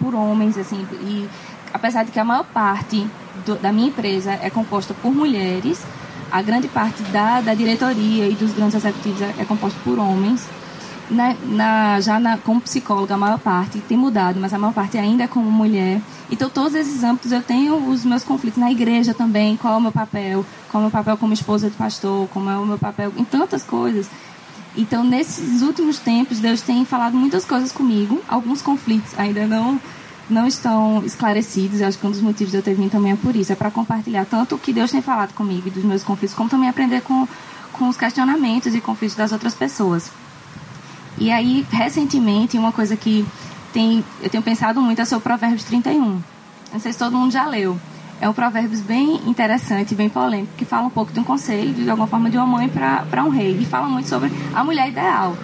[0.00, 1.28] por homens, assim, e
[1.72, 3.06] apesar de que a maior parte
[3.44, 5.84] do, da minha empresa é composta por mulheres,
[6.30, 10.46] a grande parte da, da diretoria e dos grandes executivos é, é composta por homens
[11.10, 14.98] na, na, já na, como psicóloga, a maior parte tem mudado, mas a maior parte
[14.98, 16.00] ainda é como mulher.
[16.30, 19.56] Então, todos esses âmbitos eu tenho os meus conflitos na igreja também.
[19.56, 20.44] Qual é o meu papel?
[20.70, 22.28] Qual é o meu papel como esposa de pastor?
[22.28, 24.08] Como é o meu papel em tantas coisas.
[24.76, 28.20] Então, nesses últimos tempos, Deus tem falado muitas coisas comigo.
[28.28, 29.80] Alguns conflitos ainda não
[30.28, 31.80] não estão esclarecidos.
[31.80, 33.52] Eu acho que um dos motivos de eu ter vindo também é por isso.
[33.52, 36.68] É para compartilhar tanto o que Deus tem falado comigo dos meus conflitos, como também
[36.68, 37.26] aprender com,
[37.72, 40.10] com os questionamentos e conflitos das outras pessoas.
[41.18, 43.26] E aí, recentemente, uma coisa que
[43.72, 46.20] tem, eu tenho pensado muito é sobre o Provérbios 31.
[46.72, 47.78] Não sei se todo mundo já leu.
[48.20, 51.88] é um provérbio bem interessante, bem polêmico, que fala um pouco de um conselho, de
[51.88, 53.56] alguma forma, de uma mãe para um rei.
[53.60, 55.36] E fala muito sobre a mulher ideal.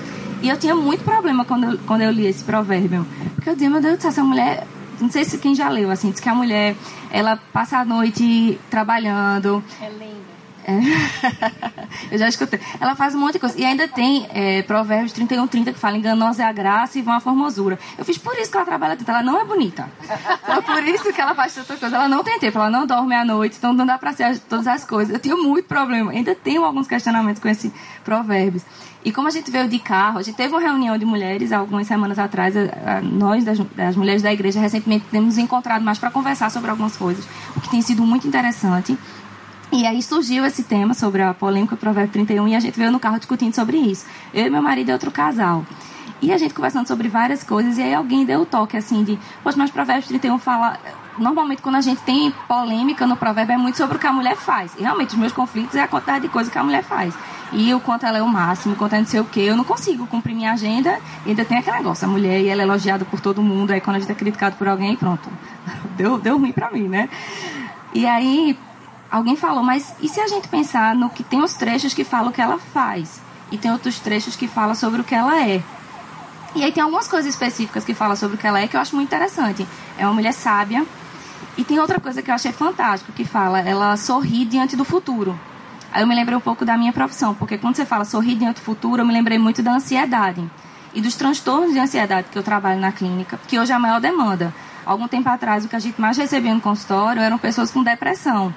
[0.42, 3.07] E eu tinha muito problema quando eu, quando eu li esse provérbio.
[3.37, 4.66] Porque eu dizia, meu Deus do céu, essa mulher.
[5.00, 6.76] Não sei se quem já leu, assim, diz que a mulher,
[7.11, 9.62] ela passa a noite trabalhando.
[9.81, 10.33] É linda.
[10.64, 10.78] É.
[12.12, 12.61] eu já escutei.
[12.81, 13.59] Ela faz um monte de coisa.
[13.59, 17.14] E ainda tem é, Provérbios 31, 30 que fala enganosa é a graça e vão
[17.14, 17.78] a formosura.
[17.98, 19.11] Eu fiz por isso que ela trabalha tanto.
[19.11, 19.88] Ela não é bonita.
[20.44, 21.96] Foi por isso que ela faz tanta coisa.
[21.96, 24.66] Ela não tem tempo, ela não dorme à noite, então não dá pra ser todas
[24.66, 25.12] as coisas.
[25.12, 26.12] Eu tinha muito problema.
[26.12, 27.72] Ainda tenho alguns questionamentos com esse
[28.05, 28.62] Provérbios.
[29.04, 31.86] E como a gente veio de carro, a gente teve uma reunião de mulheres algumas
[31.86, 32.54] semanas atrás.
[33.02, 37.24] Nós, das, das mulheres da igreja, recentemente temos encontrado mais para conversar sobre algumas coisas,
[37.56, 38.96] o que tem sido muito interessante.
[39.72, 43.00] E aí surgiu esse tema sobre a polêmica Provérbio 31 e a gente veio no
[43.00, 44.04] carro discutindo sobre isso.
[44.32, 45.64] Eu e meu marido e outro casal.
[46.20, 49.18] E a gente conversando sobre várias coisas, e aí alguém deu o toque assim de,
[49.42, 50.78] poxa, mas Provérbios 31 fala.
[51.18, 54.36] Normalmente, quando a gente tem polêmica no provérbio, é muito sobre o que a mulher
[54.36, 54.72] faz.
[54.78, 57.12] E realmente, os meus conflitos é a quantidade de coisa que a mulher faz.
[57.52, 59.40] E o quanto ela é o máximo, o quanto é não sei o quê.
[59.40, 60.98] Eu não consigo cumprir minha agenda.
[61.26, 63.72] E ainda tem aquele negócio, a mulher e ela é elogiada por todo mundo.
[63.72, 65.28] Aí quando a gente é criticado por alguém, pronto.
[65.96, 67.08] Deu, deu ruim pra mim, né?
[67.94, 68.58] E aí,
[69.10, 72.30] alguém falou, mas e se a gente pensar no que tem os trechos que falam
[72.30, 75.62] o que ela faz e tem outros trechos que falam sobre o que ela é?
[76.54, 78.80] E aí tem algumas coisas específicas que falam sobre o que ela é que eu
[78.80, 79.66] acho muito interessante.
[79.98, 80.86] É uma mulher sábia.
[81.56, 85.38] E tem outra coisa que eu achei fantástico que fala, ela sorri diante do futuro.
[85.92, 88.57] Aí eu me lembrei um pouco da minha profissão, porque quando você fala sorrir diante
[88.57, 90.42] do futuro, eu me lembrei muito da ansiedade
[90.94, 94.00] e dos transtornos de ansiedade que eu trabalho na clínica, que hoje é a maior
[94.00, 94.55] demanda.
[94.87, 98.52] Algum tempo atrás, o que a gente mais recebia no consultório eram pessoas com depressão.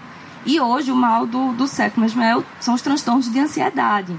[0.45, 4.15] E hoje o mal do, do século mesmo é, são os transtornos de ansiedade.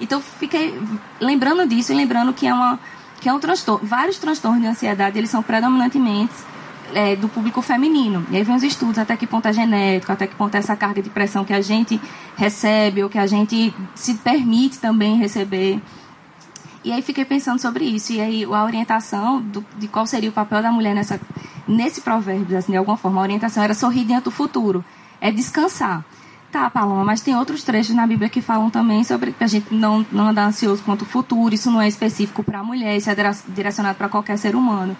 [0.00, 0.80] Então fiquei
[1.20, 2.78] lembrando disso e lembrando que é, uma,
[3.20, 3.86] que é um transtorno.
[3.86, 6.34] Vários transtornos de ansiedade eles são predominantemente
[6.94, 8.26] é, do público feminino.
[8.30, 10.76] E aí vem os estudos até que ponto é genético, até que ponto é essa
[10.76, 12.00] carga de pressão que a gente
[12.36, 15.80] recebe ou que a gente se permite também receber.
[16.84, 18.12] E aí fiquei pensando sobre isso.
[18.12, 21.20] E aí a orientação do, de qual seria o papel da mulher nessa,
[21.66, 24.84] nesse provérbio, assim, de alguma forma, a orientação era sorrir diante do futuro
[25.20, 26.04] é descansar.
[26.50, 29.74] Tá, Paloma, mas tem outros trechos na Bíblia que falam também sobre que a gente
[29.74, 31.54] não, não andar ansioso quanto o futuro.
[31.54, 33.14] Isso não é específico para a mulher, isso é
[33.48, 34.96] direcionado para qualquer ser humano.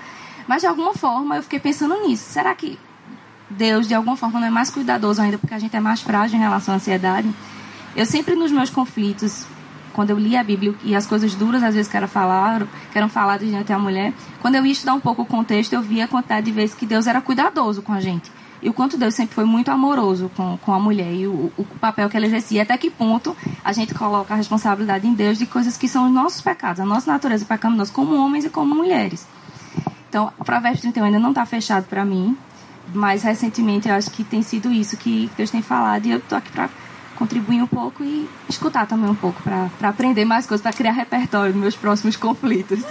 [0.49, 2.25] Mas de alguma forma eu fiquei pensando nisso.
[2.33, 2.79] Será que
[3.49, 6.39] Deus de alguma forma não é mais cuidadoso ainda porque a gente é mais frágil
[6.39, 7.33] em relação à ansiedade?
[7.95, 9.47] Eu sempre nos meus conflitos,
[9.93, 12.97] quando eu li a Bíblia e as coisas duras às vezes que eram, falar, que
[12.97, 16.07] eram faladas diante da mulher, quando eu ia estudar um pouco o contexto, eu via
[16.07, 18.31] a quantidade de vezes que Deus era cuidadoso com a gente
[18.61, 21.65] e o quanto Deus sempre foi muito amoroso com, com a mulher e o, o
[21.81, 25.47] papel que ela exercia, até que ponto a gente coloca a responsabilidade em Deus de
[25.47, 29.27] coisas que são os nossos pecados, a nossa natureza pecaminosa, como homens e como mulheres.
[30.09, 32.37] Então, o Provérbio 31 ainda não está fechado para mim,
[32.95, 36.39] mas recentemente eu acho que tem sido isso que Deus tem falado e eu estou
[36.39, 36.71] aqui para
[37.15, 41.53] contribuir um pouco e escutar também um pouco, para aprender mais coisas, para criar repertório
[41.53, 42.81] nos meus próximos conflitos.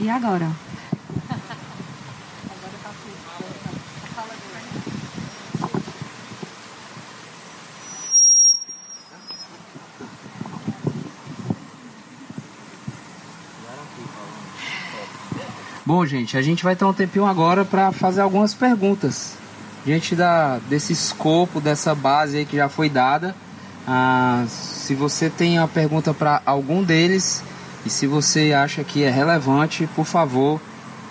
[0.00, 0.63] e agora?
[15.86, 19.36] Bom, gente, a gente vai ter um tempinho agora para fazer algumas perguntas.
[19.84, 23.36] Diante da, desse escopo, dessa base aí que já foi dada,
[23.86, 27.42] ah, se você tem uma pergunta para algum deles
[27.84, 30.58] e se você acha que é relevante, por favor,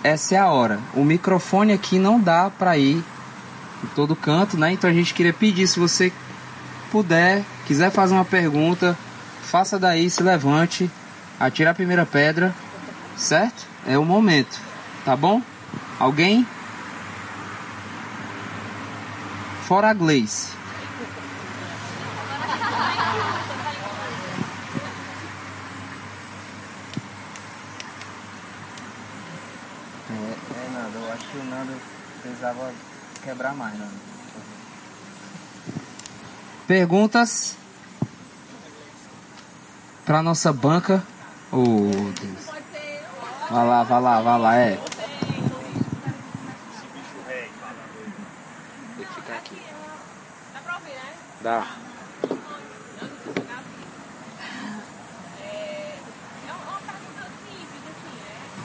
[0.02, 0.80] essa é a hora.
[0.92, 4.72] O microfone aqui não dá para ir em todo canto, né?
[4.72, 6.12] Então a gente queria pedir, se você
[6.90, 8.98] puder, quiser fazer uma pergunta,
[9.40, 10.90] faça daí, se levante,
[11.38, 12.52] atire a primeira pedra,
[13.16, 13.73] certo?
[13.86, 14.58] É o momento,
[15.04, 15.42] tá bom?
[16.00, 16.46] Alguém?
[19.64, 20.52] Fora a Gleice.
[30.10, 31.72] É, é nada, eu acho que o Nando
[32.22, 32.72] precisava
[33.22, 33.92] quebrar mais, Nando.
[36.66, 37.56] Perguntas
[40.06, 41.02] para nossa banca.
[41.52, 42.53] Oh, Deus.
[43.50, 44.76] Vai lá, vai lá, vai lá, é.
[48.96, 49.62] Tem que ficar aqui.
[50.52, 51.12] Dá pra ouvir, né?
[51.42, 51.66] Dá.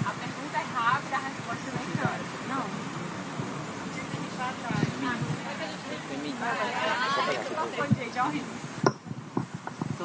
[0.05, 2.09] A pergunta é rápida, a resposta é lenta.
[2.47, 2.65] Não.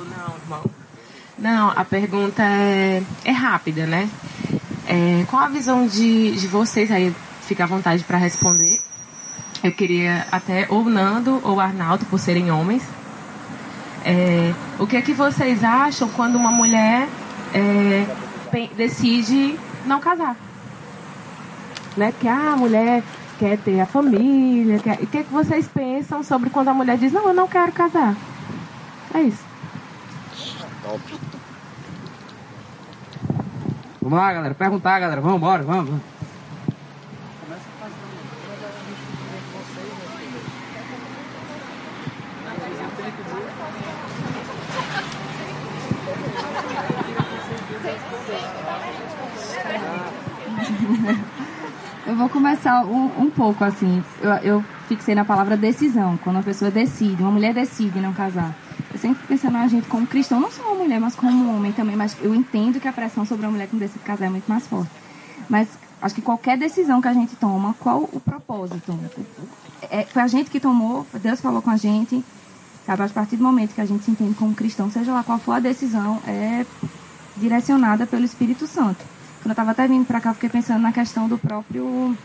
[0.05, 0.65] Não, irmão.
[1.39, 4.11] Não, a pergunta é, é rápida, né?
[4.95, 8.81] É, qual a visão de, de vocês aí, fique à vontade para responder.
[9.61, 12.85] Eu queria até ou Nando ou Arnaldo, por serem homens.
[14.05, 17.09] É, o que é que vocês acham quando uma mulher
[17.53, 18.07] é,
[18.77, 20.37] decide não casar?
[21.97, 22.15] Né?
[22.21, 23.03] Que a mulher
[23.37, 24.79] quer ter a família.
[24.79, 25.01] Quer...
[25.03, 27.73] O que, é que vocês pensam sobre quando a mulher diz, não, eu não quero
[27.73, 28.15] casar?
[29.13, 29.43] É isso.
[34.05, 34.55] Vamos lá, galera.
[34.55, 35.19] Perguntar, galera.
[35.23, 35.89] Vamos embora, vamos.
[35.89, 36.03] vamos.
[52.07, 54.05] Eu vou começar um, um pouco assim.
[54.21, 56.19] Eu, eu, fixei na palavra decisão.
[56.23, 58.55] Quando uma pessoa decide, uma mulher decide não casar.
[58.95, 61.73] Eu sempre pensando na gente como cristão, não só uma mulher, mas como um homem
[61.73, 61.97] também.
[61.97, 64.65] Mas eu entendo que a pressão sobre a mulher que decide casar é muito mais
[64.69, 64.91] forte.
[65.51, 65.69] Mas
[66.01, 68.97] acho que qualquer decisão que a gente toma, qual o propósito?
[69.91, 72.25] É, foi a gente que tomou, Deus falou com a gente.
[72.87, 75.41] Sabe, a partir do momento que a gente se entende como cristão, seja lá qual
[75.41, 76.65] for a decisão, é
[77.37, 79.05] direcionada pelo Espírito Santo.
[79.43, 82.17] Quando eu estava até vindo para cá, fiquei pensando na questão do próprio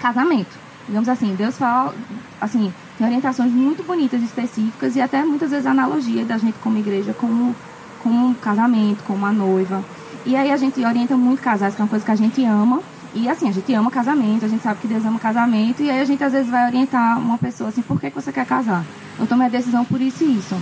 [0.00, 0.71] casamento.
[0.86, 1.94] Digamos assim, Deus fala,
[2.40, 7.14] assim, tem orientações muito bonitas, específicas e até muitas vezes analogia da gente como igreja,
[7.14, 7.54] como,
[8.02, 9.82] como um casamento, como uma noiva.
[10.24, 12.80] E aí a gente orienta muito casais, que é uma coisa que a gente ama.
[13.14, 16.00] E assim, a gente ama casamento, a gente sabe que Deus ama casamento, e aí
[16.00, 18.84] a gente às vezes vai orientar uma pessoa assim, por que, que você quer casar?
[19.18, 20.56] Eu tomei a decisão por isso e isso.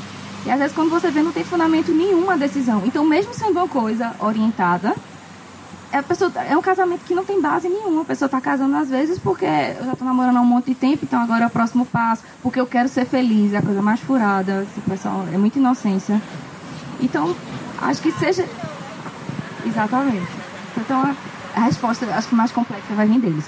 [0.45, 2.83] E às vezes quando você vê não tem fundamento nenhum decisão.
[2.85, 4.95] Então mesmo sendo uma coisa orientada,
[5.93, 8.03] a pessoa, é um casamento que não tem base nenhuma.
[8.03, 10.75] A pessoa está casando às vezes porque eu já estou namorando há um monte de
[10.75, 13.83] tempo, então agora é o próximo passo, porque eu quero ser feliz, é a coisa
[13.83, 14.63] mais furada.
[14.63, 16.21] Esse pessoal é muita inocência.
[17.01, 17.35] Então,
[17.81, 18.49] acho que seja.
[19.67, 20.29] Exatamente.
[20.77, 21.17] Então,
[21.55, 23.45] a resposta, acho que mais complexa vai vir deles.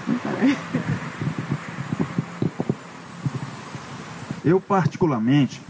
[4.44, 5.62] Eu, particularmente,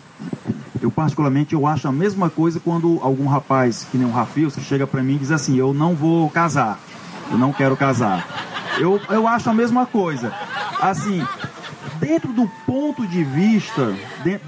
[0.83, 4.61] eu particularmente eu acho a mesma coisa quando algum rapaz, que nem um Rafios, que
[4.61, 6.79] chega para mim e diz assim, eu não vou casar,
[7.31, 8.27] eu não quero casar.
[8.79, 10.33] Eu, eu acho a mesma coisa.
[10.81, 11.25] Assim,
[12.01, 13.95] dentro do ponto de vista,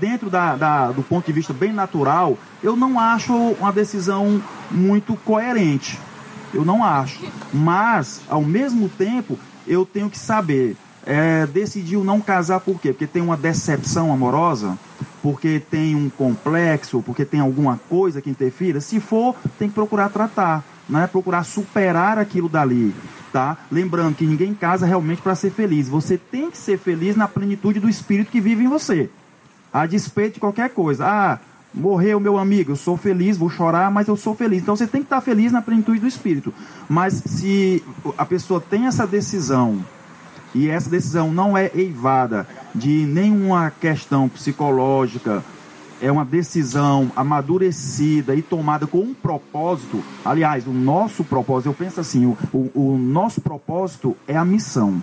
[0.01, 5.15] dentro da, da, do ponto de vista bem natural, eu não acho uma decisão muito
[5.15, 5.99] coerente.
[6.53, 7.21] Eu não acho.
[7.53, 10.77] Mas, ao mesmo tempo, eu tenho que saber.
[11.07, 12.93] É, decidiu não casar por quê?
[12.93, 14.79] Porque tem uma decepção amorosa?
[15.25, 20.11] porque tem um complexo, porque tem alguma coisa que interfira, se for, tem que procurar
[20.11, 21.07] tratar, né?
[21.07, 22.95] procurar superar aquilo dali.
[23.33, 23.57] Tá?
[23.73, 25.89] Lembrando que ninguém casa realmente para ser feliz.
[25.89, 29.09] Você tem que ser feliz na plenitude do espírito que vive em você.
[29.73, 31.07] A despeito de qualquer coisa.
[31.07, 31.39] Ah,
[31.73, 34.61] morreu meu amigo, eu sou feliz, vou chorar, mas eu sou feliz.
[34.61, 36.53] Então você tem que estar feliz na plenitude do espírito.
[36.87, 37.83] Mas se
[38.19, 39.83] a pessoa tem essa decisão
[40.55, 45.43] e essa decisão não é eivada de nenhuma questão psicológica,
[46.01, 50.03] é uma decisão amadurecida e tomada com um propósito.
[50.25, 55.03] Aliás, o nosso propósito, eu penso assim, o, o, o nosso propósito é a missão.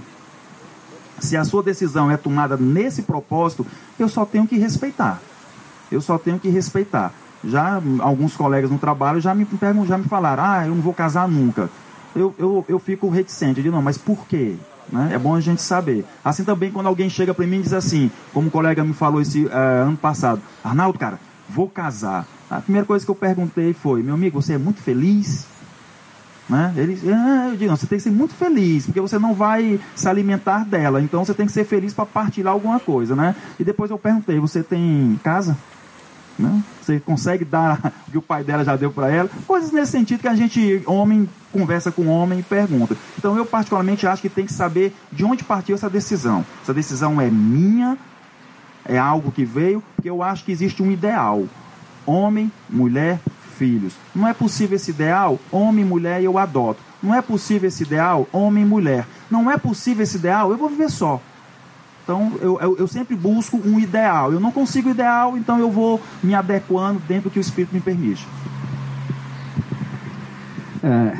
[1.19, 3.65] Se a sua decisão é tomada nesse propósito,
[3.99, 5.21] eu só tenho que respeitar.
[5.91, 7.13] Eu só tenho que respeitar.
[7.43, 10.93] Já alguns colegas no trabalho já me perguntam, já me falaram, ah, eu não vou
[10.93, 11.69] casar nunca.
[12.15, 14.55] Eu, eu, eu fico reticente, eu digo, não, mas por quê?
[14.91, 15.11] Né?
[15.13, 16.05] É bom a gente saber.
[16.23, 19.21] Assim também quando alguém chega para mim e diz assim, como um colega me falou
[19.21, 19.51] esse uh,
[19.87, 22.27] ano passado, Arnaldo, cara, vou casar.
[22.49, 25.47] A primeira coisa que eu perguntei foi, meu amigo, você é muito feliz?
[26.49, 26.73] Né?
[26.75, 29.79] Ele, ah, eu digo, não, você tem que ser muito feliz, porque você não vai
[29.95, 33.33] se alimentar dela, então você tem que ser feliz para partilhar alguma coisa, né?
[33.57, 35.57] E depois eu perguntei, você tem casa?
[36.37, 36.63] Né?
[36.81, 39.29] Você consegue dar o que o pai dela já deu para ela?
[39.47, 42.95] Coisas nesse sentido que a gente, homem, conversa com homem e pergunta.
[43.17, 46.45] Então eu particularmente acho que tem que saber de onde partiu essa decisão.
[46.61, 47.97] Essa decisão é minha,
[48.85, 51.45] é algo que veio, porque eu acho que existe um ideal.
[52.05, 53.19] Homem, mulher,
[53.57, 53.93] filhos.
[54.15, 56.81] Não é possível esse ideal, homem, mulher, eu adoto.
[57.01, 59.05] Não é possível esse ideal, homem, mulher.
[59.29, 61.21] Não é possível esse ideal, eu vou viver só.
[62.03, 64.33] Então, eu, eu, eu, sempre busco um ideal.
[64.33, 67.81] Eu não consigo ideal, então eu vou me adequando dentro do que o Espírito me
[67.81, 68.27] permite.
[70.83, 71.15] É,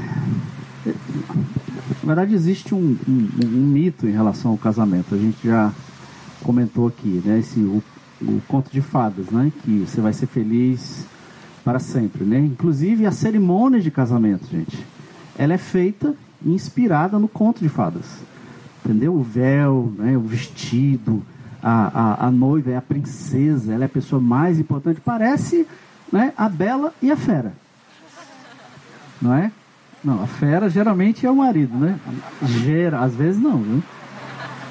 [2.03, 5.13] na verdade, existe um, um, um, mito em relação ao casamento.
[5.13, 5.71] A gente já
[6.43, 7.39] comentou aqui, né?
[7.39, 7.83] Esse, o,
[8.21, 9.51] o conto de fadas, né?
[9.63, 11.05] Que você vai ser feliz
[11.63, 12.39] para sempre, né?
[12.39, 14.83] Inclusive, a cerimônia de casamento, gente,
[15.37, 18.30] ela é feita inspirada no conto de fadas
[18.83, 19.13] entendeu?
[19.13, 21.23] O véu, né, o vestido,
[21.61, 24.99] a, a, a noiva é a princesa, ela é a pessoa mais importante.
[24.99, 25.67] Parece
[26.11, 27.53] né, a bela e a fera.
[29.21, 29.51] Não é?
[30.03, 31.99] Não, a fera geralmente é o marido, né?
[32.41, 33.83] Gera, às vezes não, viu?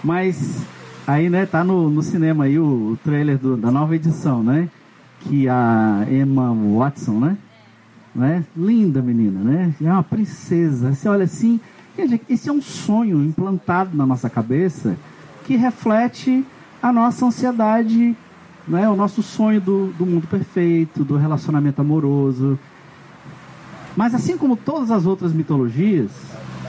[0.03, 0.63] Mas
[1.07, 4.69] aí, né, tá no, no cinema aí o, o trailer do, da nova edição, né?
[5.21, 7.37] Que a Emma Watson, né?
[8.15, 8.45] né?
[8.57, 9.75] Linda menina, né?
[9.81, 10.93] É uma princesa.
[10.93, 11.61] Você olha assim,
[12.29, 14.97] esse é um sonho implantado na nossa cabeça
[15.45, 16.45] que reflete
[16.83, 18.17] a nossa ansiedade,
[18.67, 18.89] né?
[18.89, 22.59] o nosso sonho do, do mundo perfeito, do relacionamento amoroso.
[23.97, 26.11] Mas assim como todas as outras mitologias,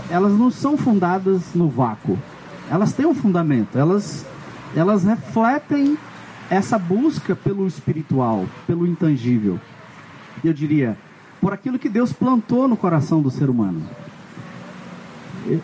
[0.09, 2.17] elas não são fundadas no vácuo.
[2.69, 4.25] Elas têm um fundamento, elas,
[4.75, 5.97] elas refletem
[6.49, 9.59] essa busca pelo espiritual, pelo intangível.
[10.43, 10.97] Eu diria,
[11.39, 13.81] por aquilo que Deus plantou no coração do ser humano.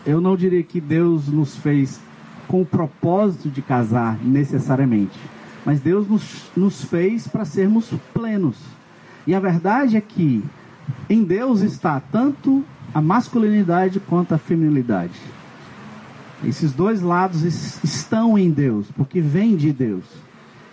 [0.06, 2.00] Eu não diria que Deus nos fez
[2.48, 5.20] com o propósito de casar necessariamente,
[5.66, 8.58] mas Deus nos, nos fez para sermos plenos.
[9.26, 10.44] E a verdade é que
[11.10, 12.64] em Deus está tanto
[12.94, 15.20] a masculinidade quanto a feminilidade.
[16.44, 17.44] Esses dois lados
[17.84, 20.06] estão em Deus, porque vem de Deus.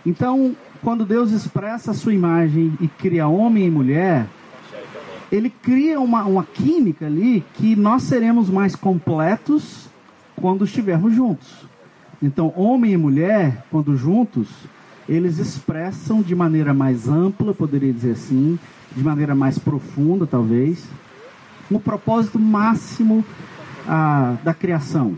[0.05, 4.27] Então, quando Deus expressa a sua imagem e cria homem e mulher,
[5.35, 9.89] ele cria uma, uma química ali que nós seremos mais completos
[10.37, 11.67] quando estivermos juntos.
[12.23, 14.49] Então, homem e mulher, quando juntos,
[15.09, 18.59] eles expressam de maneira mais ampla, poderia dizer assim,
[18.95, 20.87] de maneira mais profunda, talvez,
[21.69, 23.25] o propósito máximo
[23.89, 25.17] ah, da criação.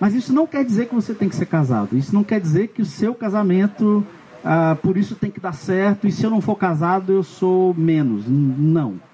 [0.00, 1.96] Mas isso não quer dizer que você tem que ser casado.
[1.96, 4.04] Isso não quer dizer que o seu casamento,
[4.42, 6.08] ah, por isso tem que dar certo.
[6.08, 8.24] E se eu não for casado, eu sou menos.
[8.26, 9.11] Não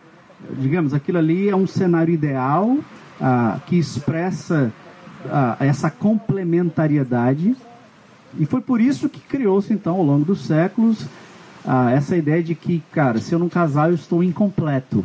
[0.58, 2.78] digamos, aquilo ali é um cenário ideal
[3.20, 4.72] ah, que expressa
[5.26, 7.56] ah, essa complementariedade.
[8.38, 11.06] E foi por isso que criou-se, então, ao longo dos séculos,
[11.66, 15.04] ah, essa ideia de que, cara, se eu não casar, eu estou incompleto.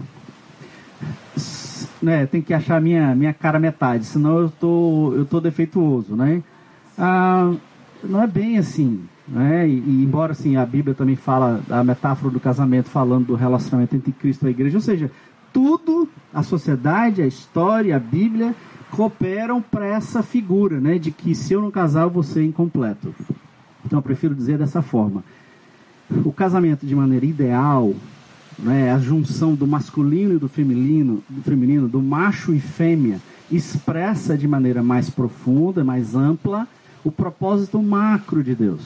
[2.02, 6.44] Né, tem que achar minha, minha cara metade, senão eu tô, eu tô defeituoso, né?
[8.04, 9.06] Não é bem assim.
[9.28, 9.68] Né?
[9.68, 13.96] E, e, embora assim, a Bíblia também fala a metáfora do casamento falando do relacionamento
[13.96, 15.10] entre Cristo e a igreja, ou seja,
[15.54, 18.56] tudo, a sociedade, a história, a Bíblia
[18.92, 23.14] cooperam para essa figura, né, de que se eu não casar eu vou ser incompleto.
[23.86, 25.24] Então eu prefiro dizer dessa forma.
[26.24, 27.94] O casamento de maneira ideal,
[28.60, 33.20] né, a junção do masculino e do feminino, do feminino, do macho e fêmea,
[33.52, 36.68] expressa de maneira mais profunda, mais ampla,
[37.04, 38.82] o propósito macro de Deus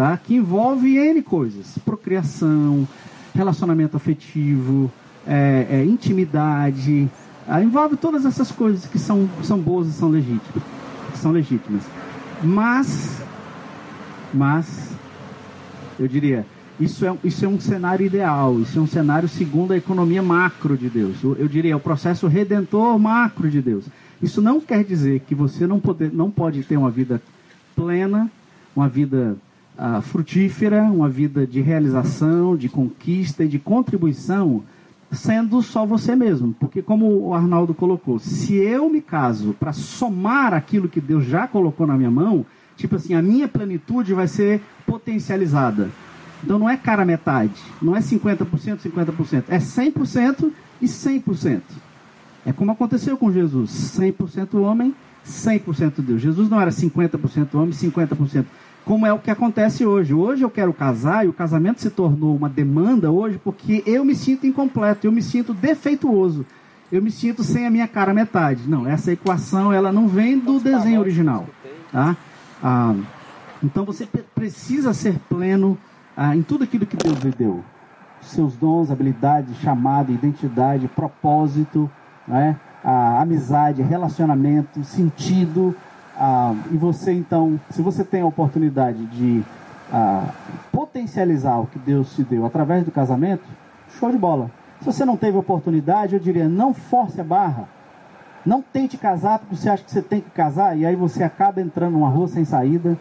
[0.00, 0.16] tá?
[0.16, 2.88] que envolve N coisas: procriação,
[3.34, 4.90] relacionamento afetivo,
[5.26, 7.08] é, é, intimidade,
[7.46, 10.62] é, envolve todas essas coisas que são, são boas e são legítimas.
[11.14, 11.82] São legítimas.
[12.42, 13.22] Mas,
[14.32, 14.90] mas,
[15.98, 16.46] eu diria,
[16.78, 20.78] isso é, isso é um cenário ideal, isso é um cenário segundo a economia macro
[20.78, 21.22] de Deus.
[21.22, 23.84] Eu, eu diria, o processo redentor macro de Deus.
[24.22, 27.20] Isso não quer dizer que você não, poder, não pode ter uma vida
[27.74, 28.30] plena,
[28.74, 29.36] uma vida
[29.78, 34.62] uh, frutífera, uma vida de realização, de conquista e de contribuição,
[35.10, 36.54] sendo só você mesmo.
[36.58, 41.46] Porque, como o Arnaldo colocou, se eu me caso para somar aquilo que Deus já
[41.46, 42.44] colocou na minha mão,
[42.76, 45.90] tipo assim, a minha plenitude vai ser potencializada.
[46.42, 50.50] Então não é cara metade, não é 50%, 50%, é 100%
[50.80, 51.60] e 100%.
[52.46, 54.94] É como aconteceu com Jesus, 100% homem,
[55.26, 56.20] 100% Deus.
[56.20, 58.46] Jesus não era 50% homem, 50%
[58.84, 60.14] como é o que acontece hoje.
[60.14, 64.14] Hoje eu quero casar e o casamento se tornou uma demanda hoje porque eu me
[64.14, 66.44] sinto incompleto, eu me sinto defeituoso,
[66.90, 68.68] eu me sinto sem a minha cara metade.
[68.68, 71.46] Não, essa equação ela não vem do desenho original,
[71.92, 72.16] tá?
[72.62, 72.94] Ah,
[73.62, 75.78] então você precisa ser pleno
[76.16, 77.62] ah, em tudo aquilo que Deus lhe deu,
[78.20, 81.90] seus dons, habilidades, chamada, identidade, propósito,
[82.26, 82.56] né?
[82.82, 85.76] A amizade, relacionamento, sentido
[86.22, 89.42] ah, e você então, se você tem a oportunidade de
[89.90, 90.28] ah,
[90.70, 93.42] potencializar o que Deus te deu através do casamento,
[93.98, 94.50] show de bola.
[94.80, 97.66] Se você não teve oportunidade, eu diria, não force a barra.
[98.44, 101.60] Não tente casar porque você acha que você tem que casar e aí você acaba
[101.60, 102.98] entrando numa rua sem saída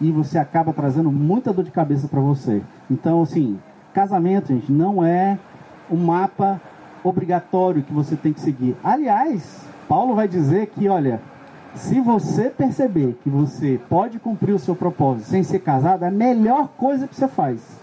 [0.00, 2.60] e você acaba trazendo muita dor de cabeça para você.
[2.90, 3.56] Então, assim,
[3.94, 5.38] casamento, gente, não é
[5.88, 6.60] um mapa
[7.08, 8.76] obrigatório que você tem que seguir.
[8.82, 11.20] Aliás, Paulo vai dizer que, olha,
[11.74, 16.10] se você perceber que você pode cumprir o seu propósito sem ser casado, é a
[16.10, 17.78] melhor coisa que você faz.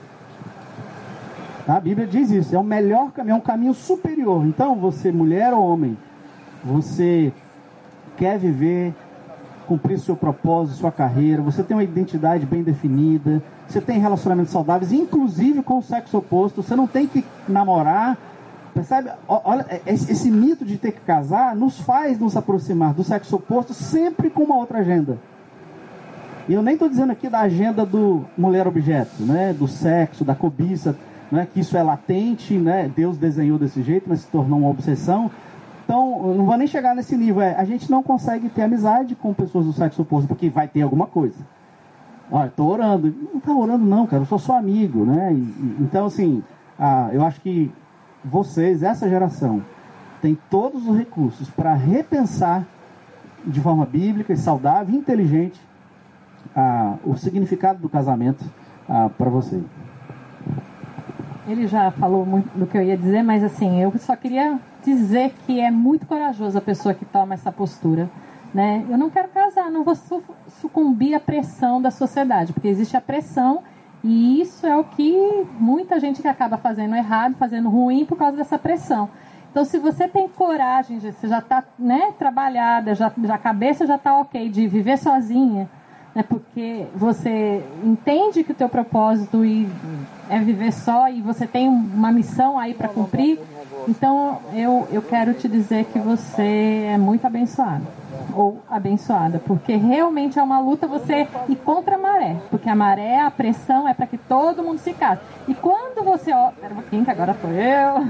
[1.68, 4.46] A Bíblia diz isso, é o melhor caminho, é um caminho superior.
[4.46, 5.98] Então, você, mulher ou homem,
[6.64, 7.34] você
[8.18, 8.94] quer viver,
[9.68, 14.92] cumprir seu propósito, sua carreira, você tem uma identidade bem definida, você tem relacionamentos saudáveis,
[14.92, 18.18] inclusive com o sexo oposto, você não tem que namorar
[18.76, 19.10] Percebe?
[19.26, 23.38] Olha, é, esse, esse mito de ter que casar nos faz nos aproximar do sexo
[23.38, 25.18] oposto sempre com uma outra agenda.
[26.50, 29.54] E eu nem estou dizendo aqui da agenda do mulher objeto, né?
[29.54, 30.94] do sexo, da cobiça,
[31.32, 31.48] né?
[31.52, 32.92] que isso é latente, né?
[32.94, 35.32] Deus desenhou desse jeito, mas se tornou uma obsessão.
[35.86, 37.42] Então, não vou nem chegar nesse nível.
[37.42, 40.82] É, a gente não consegue ter amizade com pessoas do sexo oposto, porque vai ter
[40.82, 41.38] alguma coisa.
[42.30, 43.16] Olha, estou orando.
[43.32, 45.32] Não está orando não, cara, eu sou só amigo, né?
[45.34, 46.44] E, então, assim,
[46.78, 47.72] ah, eu acho que
[48.26, 49.64] vocês, essa geração,
[50.22, 52.66] tem todos os recursos para repensar
[53.46, 55.62] de forma bíblica e saudável inteligente
[56.56, 58.44] ah, o significado do casamento
[58.90, 59.62] ah, para você.
[61.48, 65.32] Ele já falou muito do que eu ia dizer, mas assim, eu só queria dizer
[65.46, 68.10] que é muito corajoso a pessoa que toma essa postura.
[68.52, 68.84] Né?
[68.90, 69.96] Eu não quero casar, não vou
[70.60, 73.62] sucumbir à pressão da sociedade, porque existe a pressão
[74.08, 78.38] e isso é o que muita gente que acaba fazendo errado, fazendo ruim por causa
[78.38, 79.10] dessa pressão.
[79.50, 83.96] Então, se você tem coragem, você já está né, trabalhada, já, já a cabeça já
[83.96, 85.68] está ok de viver sozinha,
[86.14, 89.42] né, porque você entende que o teu propósito
[90.30, 93.40] é viver só e você tem uma missão aí para cumprir,
[93.88, 97.86] então eu, eu quero te dizer que você é muito abençoado
[98.34, 103.20] ou abençoada, porque realmente é uma luta você ir contra a maré, porque a maré,
[103.22, 105.22] a pressão é para que todo mundo se case.
[105.48, 108.08] E quando você, ó, pera um pouquinho que agora sou eu.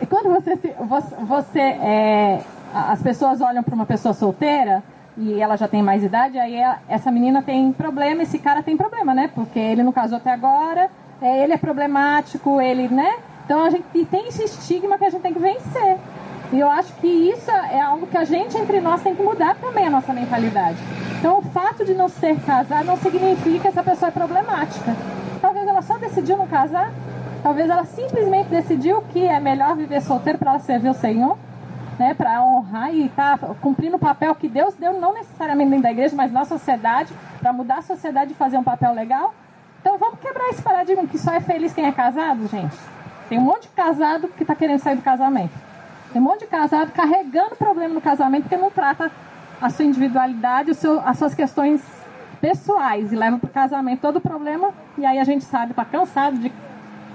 [0.00, 2.40] E quando você, você, você é,
[2.74, 4.82] as pessoas olham para uma pessoa solteira
[5.16, 6.56] e ela já tem mais idade, aí
[6.88, 9.30] essa menina tem problema, esse cara tem problema, né?
[9.32, 10.90] Porque ele não casou até agora,
[11.20, 13.14] é, ele é problemático, ele, né?
[13.44, 15.98] Então a gente tem esse estigma que a gente tem que vencer.
[16.52, 19.56] E eu acho que isso é algo que a gente entre nós tem que mudar
[19.56, 20.76] também a nossa mentalidade.
[21.18, 24.94] Então, o fato de não ser casado não significa que essa pessoa é problemática.
[25.40, 26.92] Talvez ela só decidiu não casar,
[27.42, 31.38] talvez ela simplesmente decidiu que é melhor viver solteiro para ela servir o Senhor,
[31.98, 35.84] né, para honrar e estar tá cumprindo o papel que Deus deu, não necessariamente dentro
[35.84, 39.32] da igreja, mas na sociedade, para mudar a sociedade e fazer um papel legal.
[39.80, 42.76] Então, vamos quebrar esse paradigma que só é feliz quem é casado, gente.
[43.32, 45.54] Tem um monte de casado que está querendo sair do casamento.
[46.12, 49.10] Tem um monte de casado carregando problema no casamento porque não trata
[49.58, 51.80] a sua individualidade, seu, as suas questões
[52.42, 54.68] pessoais e leva para o casamento todo o problema.
[54.98, 56.52] E aí a gente sabe, está cansado de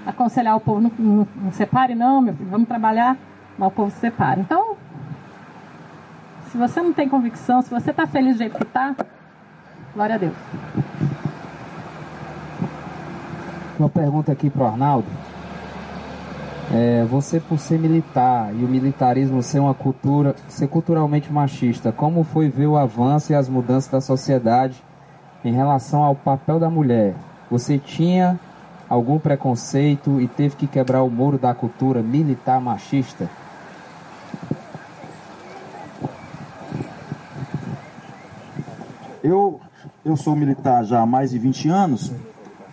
[0.04, 3.16] aconselhar o povo, não, não, não, separe não, meu filho, vamos trabalhar,
[3.56, 4.40] mas o povo se separa.
[4.40, 4.76] Então,
[6.50, 8.92] se você não tem convicção, se você está feliz do jeito que está,
[9.94, 10.34] glória a Deus.
[13.78, 15.06] Uma pergunta aqui para o Arnaldo.
[16.70, 22.24] É, você por ser militar e o militarismo ser uma cultura, ser culturalmente machista, como
[22.24, 24.82] foi ver o avanço e as mudanças da sociedade
[25.42, 27.14] em relação ao papel da mulher?
[27.50, 28.38] Você tinha
[28.86, 33.30] algum preconceito e teve que quebrar o muro da cultura militar machista?
[39.24, 39.58] Eu,
[40.04, 42.12] eu sou militar já há mais de 20 anos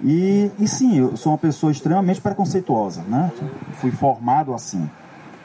[0.04, 3.32] e, e sim, eu sou uma pessoa extremamente preconceituosa, né?
[3.76, 4.90] Fui formado assim,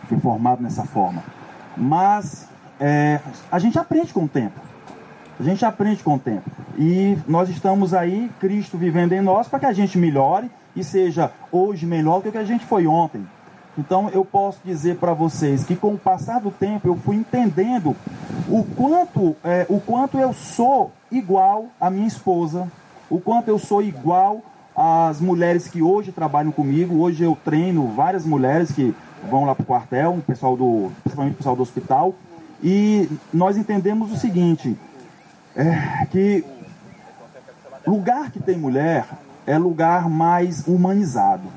[0.09, 1.23] fui formado nessa forma.
[1.77, 2.49] Mas
[2.79, 3.21] é,
[3.51, 4.59] a gente aprende com o tempo.
[5.39, 6.51] A gente aprende com o tempo.
[6.77, 11.31] E nós estamos aí, Cristo vivendo em nós, para que a gente melhore e seja
[11.51, 13.27] hoje melhor do que a gente foi ontem.
[13.79, 17.97] Então eu posso dizer para vocês que com o passar do tempo eu fui entendendo
[18.49, 22.71] o quanto, é, o quanto eu sou igual à minha esposa,
[23.11, 24.41] o quanto eu sou igual
[24.75, 27.01] às mulheres que hoje trabalham comigo.
[27.01, 28.95] Hoje eu treino várias mulheres que
[29.29, 32.15] vão lá para o quartel, pessoal do, principalmente o pessoal do hospital.
[32.63, 34.79] E nós entendemos o seguinte,
[35.57, 36.45] é, que
[37.87, 39.07] lugar que tem mulher
[39.47, 41.49] é lugar mais humanizado.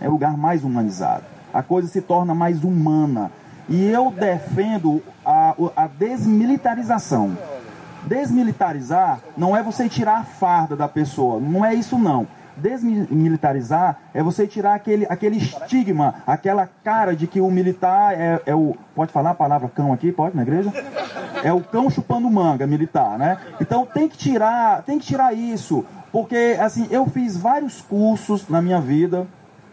[0.00, 1.24] É lugar mais humanizado.
[1.52, 3.30] A coisa se torna mais humana.
[3.68, 7.36] E eu defendo a, a desmilitarização.
[8.08, 12.26] Desmilitarizar não é você tirar a farda da pessoa, não é isso não.
[12.56, 18.54] Desmilitarizar é você tirar aquele, aquele estigma, aquela cara de que o militar é, é
[18.54, 18.74] o.
[18.94, 20.10] Pode falar a palavra cão aqui?
[20.10, 20.72] Pode na igreja?
[21.44, 23.38] É o cão chupando manga militar, né?
[23.60, 25.84] Então tem que tirar, tem que tirar isso.
[26.10, 29.26] Porque assim, eu fiz vários cursos na minha vida,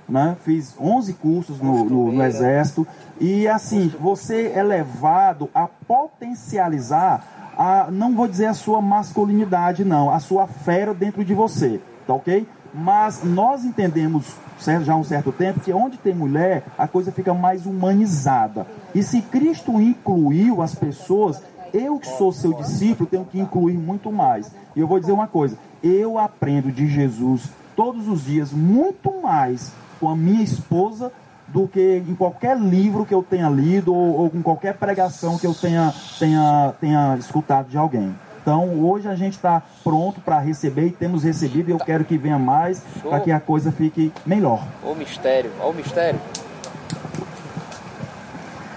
[0.07, 0.35] né?
[0.43, 2.85] Fiz 11 cursos no, no, no Exército.
[3.19, 10.09] E assim, você é levado a potencializar a, não vou dizer a sua masculinidade, não,
[10.09, 12.47] a sua fera dentro de você, tá ok?
[12.73, 14.35] Mas nós entendemos
[14.83, 18.65] já há um certo tempo que onde tem mulher, a coisa fica mais humanizada.
[18.93, 21.41] E se Cristo incluiu as pessoas,
[21.73, 24.51] eu que sou seu discípulo tenho que incluir muito mais.
[24.75, 29.71] E eu vou dizer uma coisa: eu aprendo de Jesus todos os dias muito mais
[29.99, 31.11] com a minha esposa
[31.55, 35.47] do que em qualquer livro que eu tenha lido ou, ou em qualquer pregação que
[35.47, 38.13] eu tenha, tenha, tenha escutado de alguém.
[38.41, 42.17] Então, hoje a gente está pronto para receber e temos recebido e eu quero que
[42.17, 44.61] venha mais para que a coisa fique melhor.
[44.83, 46.19] O mistério, ó o mistério.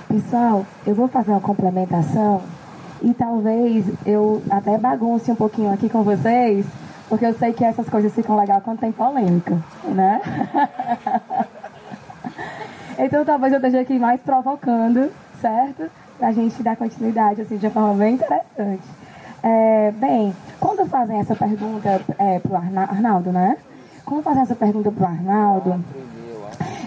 [0.06, 2.42] Pessoal, eu vou fazer uma complementação
[3.02, 6.64] e talvez eu até bagunce um pouquinho aqui com vocês,
[7.08, 10.22] porque eu sei que essas coisas ficam legais quando tem polêmica, né?
[12.98, 15.90] então talvez eu esteja aqui mais provocando, certo?
[16.18, 18.82] Pra gente dar continuidade assim, de uma forma bem interessante.
[19.42, 23.56] É, bem, quando fazem essa pergunta é, pro Arna Arnaldo, né?
[24.04, 25.84] Quando fazem essa pergunta pro Arnaldo,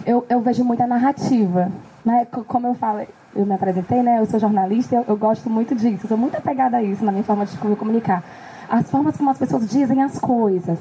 [0.05, 1.71] eu, eu vejo muita narrativa.
[2.03, 2.27] Né?
[2.47, 3.05] Como eu falo,
[3.35, 4.19] eu me apresentei, né?
[4.19, 7.11] Eu sou jornalista, eu, eu gosto muito disso, eu sou muito apegada a isso na
[7.11, 8.23] minha forma de me comunicar.
[8.69, 10.79] As formas como as pessoas dizem as coisas.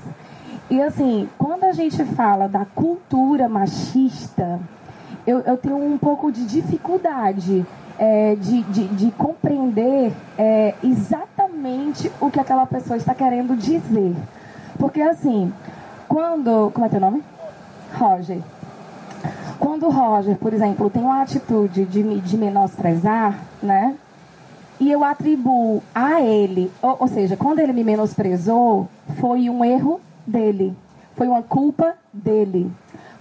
[0.71, 4.61] E assim, quando a gente fala da cultura machista,
[5.31, 7.65] eu, eu tenho um pouco de dificuldade
[7.99, 14.15] é, de, de, de compreender é, exatamente o que aquela pessoa está querendo dizer.
[14.77, 15.53] Porque assim,
[16.09, 16.71] quando.
[16.73, 17.23] Como é teu nome?
[17.95, 18.41] Roger.
[19.59, 23.95] Quando o Roger, por exemplo, tem uma atitude de, de menosprezar, né?
[24.81, 28.89] E eu atribuo a ele, ou, ou seja, quando ele me menosprezou,
[29.21, 30.75] foi um erro dele,
[31.15, 32.73] foi uma culpa dele.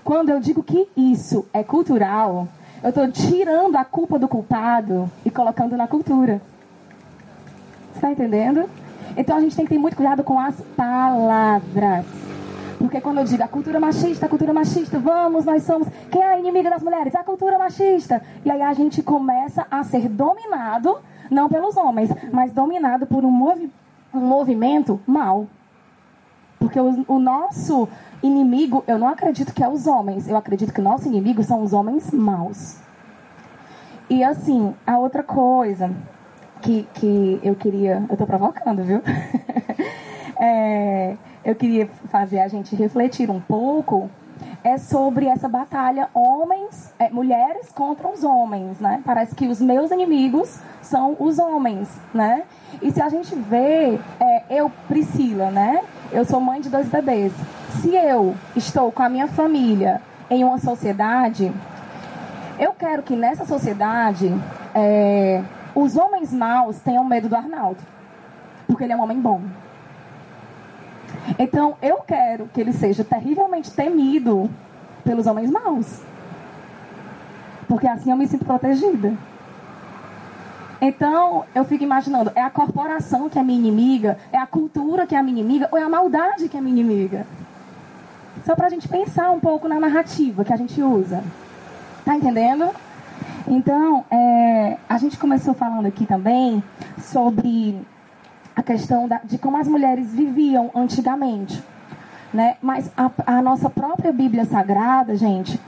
[0.09, 2.47] Quando eu digo que isso é cultural,
[2.81, 6.41] eu estou tirando a culpa do culpado e colocando na cultura.
[7.93, 8.67] Está entendendo?
[9.15, 12.07] Então a gente tem que ter muito cuidado com as palavras.
[12.79, 15.87] Porque quando eu digo a cultura machista, a cultura machista, vamos, nós somos.
[16.09, 17.13] Quem é a inimiga das mulheres?
[17.13, 18.19] A cultura machista.
[18.43, 20.97] E aí a gente começa a ser dominado,
[21.29, 23.71] não pelos homens, mas dominado por um, movi
[24.11, 25.45] um movimento mal.
[26.57, 27.87] Porque o, o nosso
[28.21, 31.61] inimigo, eu não acredito que é os homens, eu acredito que o nosso inimigo são
[31.63, 32.77] os homens maus.
[34.09, 35.91] E assim, a outra coisa
[36.61, 38.03] que, que eu queria.
[38.09, 39.01] Eu tô provocando, viu?
[40.41, 44.09] É, eu queria fazer a gente refletir um pouco
[44.63, 49.01] é sobre essa batalha homens, é, mulheres contra os homens, né?
[49.05, 52.43] Parece que os meus inimigos são os homens, né?
[52.81, 55.81] E se a gente vê, é, eu, Priscila, né?
[56.09, 57.33] Eu sou mãe de dois bebês.
[57.77, 61.51] Se eu estou com a minha família em uma sociedade,
[62.57, 64.33] eu quero que nessa sociedade
[64.75, 65.41] é,
[65.73, 67.79] os homens maus tenham medo do Arnaldo,
[68.67, 69.41] porque ele é um homem bom.
[71.37, 74.49] Então eu quero que ele seja terrivelmente temido
[75.03, 76.01] pelos homens maus,
[77.67, 79.13] porque assim eu me sinto protegida.
[80.81, 85.15] Então eu fico imaginando: é a corporação que é minha inimiga, é a cultura que
[85.15, 87.25] é minha inimiga, ou é a maldade que é minha inimiga?
[88.49, 91.23] Só para a gente pensar um pouco na narrativa que a gente usa.
[92.03, 92.67] Tá entendendo?
[93.47, 96.63] Então, é, a gente começou falando aqui também
[96.97, 97.79] sobre
[98.55, 101.63] a questão da, de como as mulheres viviam antigamente.
[102.33, 102.57] Né?
[102.59, 105.61] Mas a, a nossa própria Bíblia Sagrada, gente,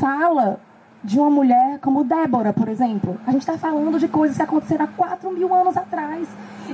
[0.00, 0.58] fala
[1.04, 3.20] de uma mulher como Débora, por exemplo.
[3.26, 6.26] A gente está falando de coisas que aconteceram há 4 mil anos atrás.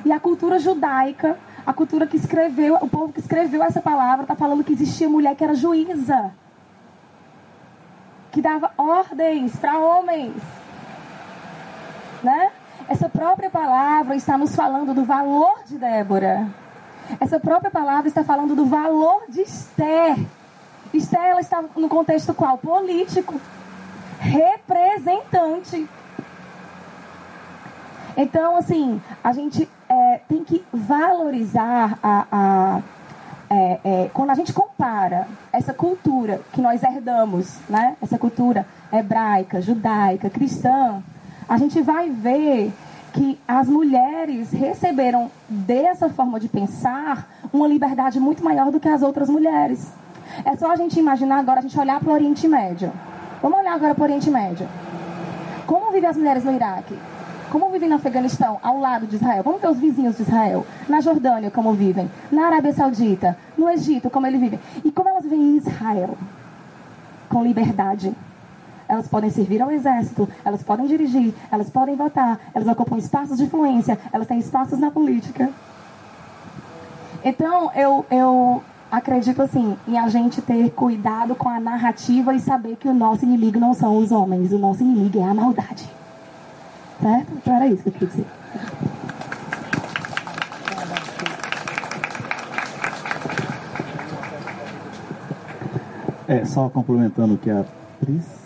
[0.04, 1.36] E a cultura judaica,
[1.68, 5.36] a cultura que escreveu, o povo que escreveu essa palavra, está falando que existia mulher
[5.36, 6.32] que era juíza
[8.32, 10.32] que dava ordens para homens.
[12.22, 12.52] Né?
[12.88, 16.48] Essa própria palavra está nos falando do valor de Débora.
[17.20, 20.16] Essa própria palavra está falando do valor de Esther.
[20.94, 22.56] Esther ela está no contexto qual?
[22.56, 23.38] Político.
[24.20, 25.86] Representante.
[28.16, 32.82] Então, assim, a gente é, tem que valorizar a, a
[33.50, 37.96] é, é, quando a gente compara essa cultura que nós herdamos, né?
[38.02, 41.02] essa cultura hebraica, judaica, cristã,
[41.48, 42.72] a gente vai ver
[43.12, 49.02] que as mulheres receberam dessa forma de pensar uma liberdade muito maior do que as
[49.02, 49.90] outras mulheres.
[50.44, 52.92] É só a gente imaginar agora, a gente olhar para o Oriente Médio.
[53.40, 54.68] Vamos olhar agora para o Oriente Médio.
[55.66, 56.98] Como vivem as mulheres no Iraque?
[57.50, 59.42] Como vivem no Afeganistão, ao lado de Israel?
[59.42, 60.66] Vamos ver os vizinhos de Israel.
[60.86, 62.10] Na Jordânia, como vivem.
[62.30, 63.38] Na Arábia Saudita.
[63.56, 64.60] No Egito, como eles vivem.
[64.84, 66.16] E como elas vivem em Israel?
[67.28, 68.14] Com liberdade.
[68.86, 73.44] Elas podem servir ao exército, elas podem dirigir, elas podem votar, elas ocupam espaços de
[73.44, 75.50] influência, elas têm espaços na política.
[77.22, 82.76] Então, eu, eu acredito assim, em a gente ter cuidado com a narrativa e saber
[82.76, 85.97] que o nosso inimigo não são os homens, o nosso inimigo é a maldade.
[87.00, 87.32] Certo?
[87.32, 88.26] Então era isso que eu queria dizer.
[96.26, 97.64] É, só complementando o que a
[98.00, 98.38] Pris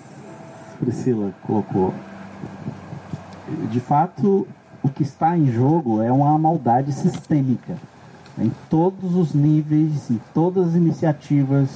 [0.78, 1.94] Priscila colocou.
[3.70, 4.46] De fato,
[4.82, 7.76] o que está em jogo é uma maldade sistêmica.
[8.38, 11.68] Em todos os níveis, em todas as iniciativas.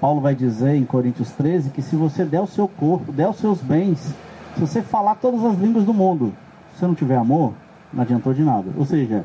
[0.00, 3.36] Paulo vai dizer em Coríntios 13 que se você der o seu corpo, der os
[3.36, 4.14] seus bens,
[4.54, 6.32] se você falar todas as línguas do mundo,
[6.72, 7.54] se você não tiver amor,
[7.92, 8.70] não adiantou de nada.
[8.76, 9.24] Ou seja,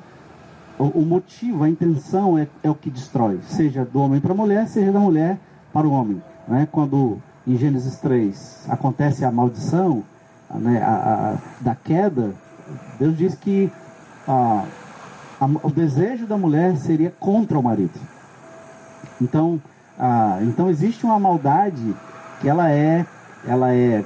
[0.78, 4.36] o, o motivo, a intenção é, é, o que destrói, seja do homem para a
[4.36, 5.38] mulher, seja da mulher
[5.74, 6.22] para o homem.
[6.48, 6.68] Né?
[6.72, 10.04] Quando em Gênesis 3 acontece a maldição
[10.50, 12.34] né, a, a, da queda,
[13.00, 13.72] Deus diz que
[14.28, 14.64] a,
[15.64, 18.00] o desejo da mulher seria contra o marido.
[19.22, 19.60] Então,
[20.42, 21.96] então existe uma maldade
[22.40, 23.06] que ela é,
[23.46, 24.04] ela é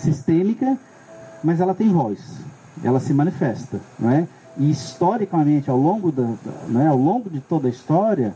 [0.00, 0.76] sistêmica,
[1.42, 2.18] mas ela tem voz,
[2.82, 4.26] ela se manifesta, não é?
[4.58, 6.28] E historicamente, ao longo, da,
[6.68, 8.34] né, ao longo de toda a história,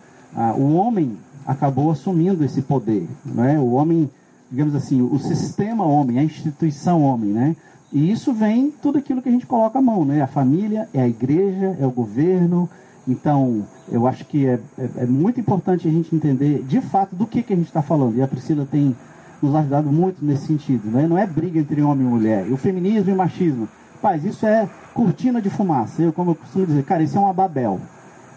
[0.56, 3.06] o homem acabou assumindo esse poder.
[3.24, 3.58] Né?
[3.58, 4.10] O homem,
[4.50, 7.30] digamos assim, o sistema homem, a instituição homem.
[7.30, 7.56] Né?
[7.92, 10.04] E isso vem tudo aquilo que a gente coloca a mão.
[10.04, 10.22] Né?
[10.22, 12.68] A família, é a igreja, é o governo.
[13.06, 17.26] Então, eu acho que é, é, é muito importante a gente entender de fato do
[17.26, 18.16] que, que a gente está falando.
[18.16, 18.96] E a Priscila tem
[19.44, 20.90] nos ajudado muito nesse sentido.
[20.90, 21.06] Né?
[21.06, 22.46] Não é briga entre homem e mulher.
[22.50, 23.68] O feminismo e o machismo
[24.04, 26.02] Rapaz, isso é cortina de fumaça.
[26.02, 27.80] Eu, como eu costumo dizer, cara, isso é uma Babel.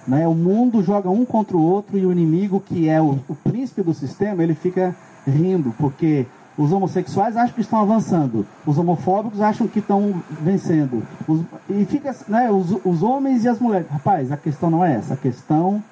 [0.07, 0.25] Né?
[0.25, 3.83] O mundo joga um contra o outro e o inimigo, que é o, o príncipe
[3.83, 4.95] do sistema, ele fica
[5.27, 6.25] rindo, porque
[6.57, 11.05] os homossexuais acham que estão avançando, os homofóbicos acham que estão vencendo.
[11.27, 13.89] Os, e fica, né, os, os homens e as mulheres.
[13.89, 15.83] Rapaz, a questão não é essa, a questão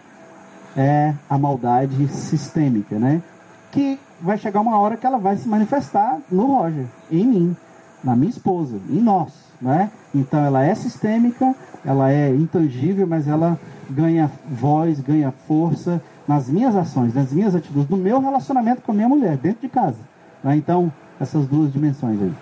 [0.78, 3.22] é a maldade sistêmica, né?
[3.74, 7.58] Que vai chegar uma hora que ela vai se manifestar no Roger, em mim,
[8.04, 9.32] na minha esposa, em nós.
[9.62, 9.90] Né?
[10.14, 11.56] Então ela é sistêmica,
[11.86, 13.58] ela é intangível, mas ela
[13.90, 18.96] ganha voz, ganha força nas minhas ações, nas minhas atitudes, no meu relacionamento com a
[18.96, 20.00] minha mulher, dentro de casa.
[20.44, 20.58] Né?
[20.58, 22.34] Então, essas duas dimensões aí.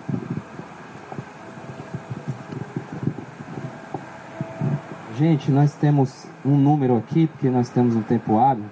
[5.18, 8.64] Gente, nós temos um número aqui, porque nós temos um tempo hábil,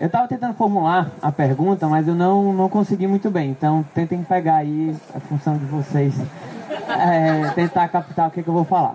[0.01, 3.51] eu estava tentando formular a pergunta, mas eu não, não consegui muito bem.
[3.51, 6.14] Então, tentem pegar aí a função de vocês,
[6.88, 8.94] é, tentar captar o que, que eu vou falar.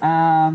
[0.00, 0.52] Ah,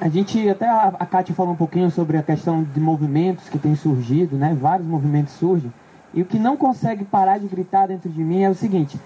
[0.00, 3.58] a gente, até a, a Kátia falou um pouquinho sobre a questão de movimentos que
[3.58, 4.56] têm surgido, né?
[4.58, 5.72] Vários movimentos surgem.
[6.12, 8.98] E o que não consegue parar de gritar dentro de mim é o seguinte: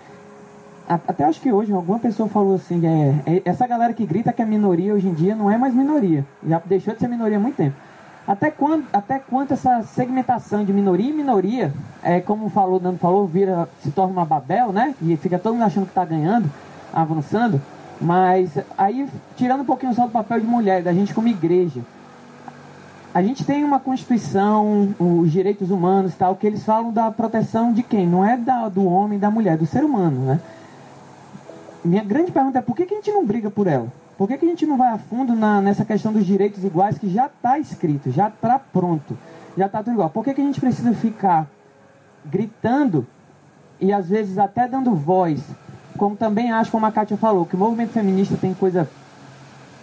[0.88, 4.40] até acho que hoje alguma pessoa falou assim, é, é, essa galera que grita que
[4.40, 7.40] é minoria hoje em dia não é mais minoria, já deixou de ser minoria há
[7.40, 7.87] muito tempo.
[8.28, 11.72] Até quando, até quanto essa segmentação de minoria e minoria,
[12.02, 14.94] é, como falou, Nando falou, vira, se torna uma Babel, né?
[15.00, 16.50] E fica todo mundo achando que está ganhando,
[16.92, 17.58] avançando.
[17.98, 21.80] Mas aí, tirando um pouquinho só do papel de mulher, da gente como igreja,
[23.14, 27.82] a gente tem uma Constituição, os direitos humanos tal, que eles falam da proteção de
[27.82, 28.06] quem?
[28.06, 30.40] Não é da, do homem, da mulher, do ser humano, né?
[31.82, 33.88] Minha grande pergunta é por que, que a gente não briga por ela?
[34.18, 36.98] Por que, que a gente não vai a fundo na, nessa questão dos direitos iguais
[36.98, 39.16] que já está escrito, já está pronto,
[39.56, 40.10] já está tudo igual?
[40.10, 41.46] Por que, que a gente precisa ficar
[42.26, 43.06] gritando
[43.80, 45.40] e às vezes até dando voz,
[45.96, 48.90] como também acho, como a Kátia falou, que o movimento feminista tem coisa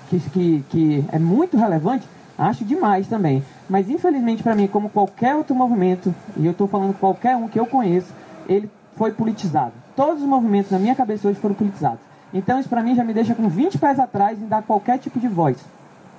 [0.09, 2.05] que, que, que é muito relevante,
[2.37, 3.41] acho demais também.
[3.69, 7.57] Mas infelizmente para mim, como qualquer outro movimento, e eu estou falando qualquer um que
[7.57, 8.13] eu conheço,
[8.49, 9.71] ele foi politizado.
[9.95, 12.14] Todos os movimentos na minha cabeça hoje foram politizados.
[12.35, 15.17] Então isso para mim já me deixa com 20 pés atrás em dar qualquer tipo
[15.21, 15.57] de voz.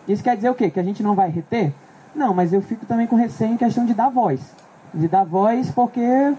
[0.09, 0.71] Isso quer dizer o quê?
[0.71, 1.75] Que a gente não vai reter?
[2.14, 4.41] Não, mas eu fico também com receio em questão de dar voz.
[4.95, 6.33] De dar voz porque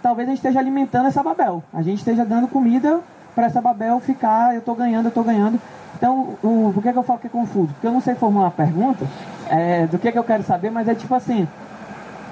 [0.00, 1.64] talvez a gente esteja alimentando essa Babel.
[1.72, 3.00] A gente esteja dando comida
[3.34, 5.60] para essa Babel ficar, eu estou ganhando, eu estou ganhando.
[5.96, 7.72] Então, o, por que, que eu falo que é confuso?
[7.72, 9.04] Porque eu não sei formular uma pergunta
[9.48, 11.48] é, do que, que eu quero saber, mas é tipo assim,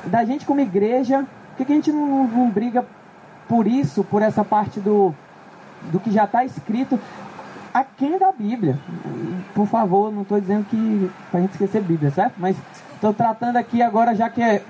[0.05, 2.84] da gente como igreja, por que, que a gente não, não briga
[3.48, 5.12] por isso, por essa parte do
[5.91, 6.99] do que já está escrito
[7.72, 8.78] aqui da Bíblia.
[9.55, 12.35] Por favor, não estou dizendo que para a gente esquecer Bíblia, certo?
[12.39, 12.57] Mas
[12.95, 14.62] estou tratando aqui agora já que é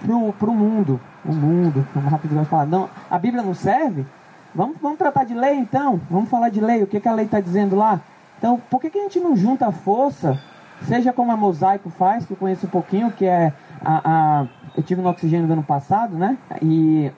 [0.00, 1.00] pro, pro mundo.
[1.24, 2.66] O mundo, como rápido vai falar.
[2.66, 4.06] Não, a Bíblia não serve?
[4.54, 6.00] Vamos, vamos tratar de lei então?
[6.10, 8.00] Vamos falar de lei, o que, que a lei está dizendo lá?
[8.38, 10.40] Então, por que, que a gente não junta a força,
[10.86, 13.52] seja como a Mosaico faz, que eu conheço um pouquinho, que é
[13.84, 14.46] a, a
[14.76, 16.38] eu tive no oxigênio do ano passado, né?
[16.62, 17.12] E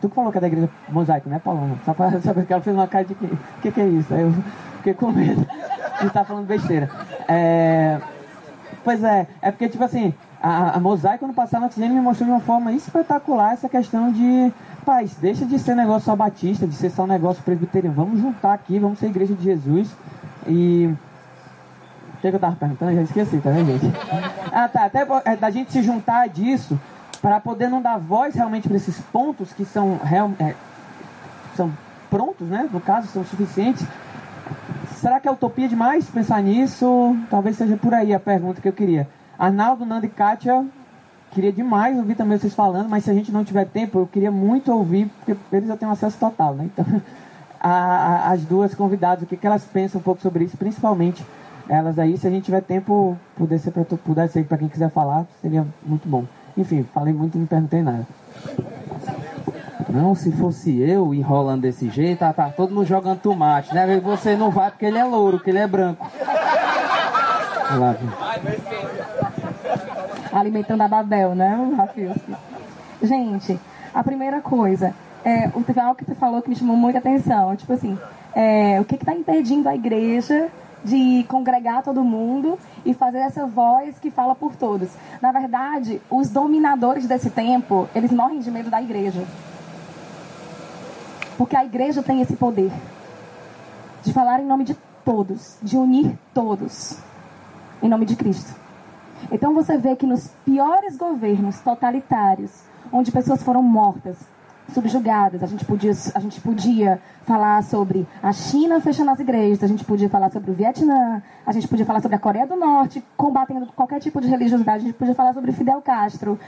[0.00, 1.76] Tu falou que é da igreja mosaico, né, Paloma?
[1.84, 3.28] Só pra saber que ela fez uma cara de que.
[3.62, 4.12] Que, que é isso?
[4.12, 4.32] Aí eu
[4.78, 5.46] fiquei com medo
[6.00, 6.90] de estar falando besteira.
[7.28, 7.98] É.
[8.82, 10.12] Pois é, é porque, tipo assim,
[10.42, 14.52] a, a Mosaico ano passado Oxigênio me mostrou de uma forma espetacular essa questão de,
[14.84, 17.96] paz, deixa de ser negócio só batista, de ser só negócio presbiteriano.
[17.96, 19.90] Vamos juntar aqui, vamos ser igreja de Jesus.
[20.46, 20.94] E.
[22.12, 22.92] O que, que eu tava perguntando?
[22.92, 23.94] Eu já esqueci, tá vendo, gente?
[24.52, 24.84] Ah, tá.
[24.84, 26.78] Até é, da gente se juntar disso
[27.24, 30.54] para poder não dar voz realmente para esses pontos que são, real, é,
[31.56, 31.72] são
[32.10, 32.68] prontos, né?
[32.70, 33.82] No caso, são suficientes
[34.96, 37.16] Será que é utopia demais pensar nisso?
[37.30, 39.08] Talvez seja por aí a pergunta que eu queria.
[39.38, 40.66] Arnaldo, Nando e Kátia,
[41.30, 44.30] queria demais ouvir também vocês falando, mas se a gente não tiver tempo, eu queria
[44.30, 46.64] muito ouvir, porque eles já têm acesso total, né?
[46.72, 46.84] Então,
[47.58, 51.24] a, a, as duas convidadas, o que, que elas pensam um pouco sobre isso, principalmente
[51.68, 53.58] elas aí, se a gente tiver tempo, puder
[54.28, 56.24] ser para quem quiser falar, seria muito bom.
[56.56, 58.06] Enfim, falei muito e não perguntei nada.
[59.88, 64.00] Não, se fosse eu enrolando desse jeito, tá, tá todo mundo jogando tomate, né?
[64.00, 66.10] Você não vai porque ele é louro, porque ele é branco.
[67.78, 67.96] Lá,
[70.32, 72.14] Alimentando a Babel, né, Rafael?
[73.02, 73.58] Gente,
[73.92, 74.92] a primeira coisa,
[75.24, 77.54] é, teve algo que tu falou que me chamou muita atenção.
[77.56, 77.98] Tipo assim,
[78.34, 80.48] é, o que está impedindo a igreja
[80.84, 84.90] de congregar todo mundo e fazer essa voz que fala por todos.
[85.20, 89.24] Na verdade, os dominadores desse tempo, eles morrem de medo da igreja.
[91.38, 92.70] Porque a igreja tem esse poder
[94.02, 96.98] de falar em nome de todos, de unir todos,
[97.82, 98.54] em nome de Cristo.
[99.32, 102.50] Então você vê que nos piores governos totalitários,
[102.92, 104.18] onde pessoas foram mortas,
[104.72, 109.66] subjugadas, a gente podia, a gente podia falar sobre a China fechando as igrejas, a
[109.66, 113.04] gente podia falar sobre o Vietnã, a gente podia falar sobre a Coreia do Norte,
[113.16, 116.38] combatendo qualquer tipo de religiosidade, a gente podia falar sobre Fidel Castro,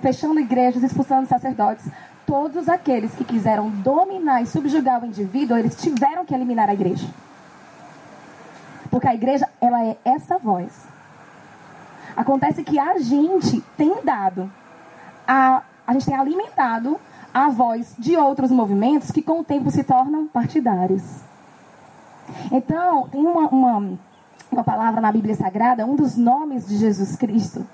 [0.00, 1.90] fechando igrejas, expulsando sacerdotes
[2.26, 7.06] todos aqueles que quiseram dominar e subjugar o indivíduo, eles tiveram que eliminar a igreja.
[8.90, 10.86] Porque a igreja, ela é essa voz.
[12.16, 14.50] Acontece que a gente tem dado,
[15.26, 16.98] a, a gente tem alimentado
[17.32, 21.02] a voz de outros movimentos que com o tempo se tornam partidários.
[22.50, 23.98] Então, tem uma, uma,
[24.50, 27.66] uma palavra na Bíblia Sagrada, um dos nomes de Jesus Cristo,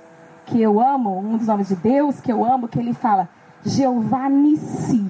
[0.46, 3.28] que eu amo, um dos nomes de Deus que eu amo, que ele fala,
[3.64, 5.04] Jeová Nissi.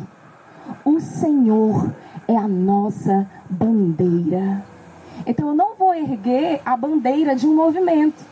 [0.84, 1.92] O Senhor
[2.26, 4.64] é a nossa bandeira.
[5.26, 8.24] Então eu não vou erguer a bandeira de um movimento.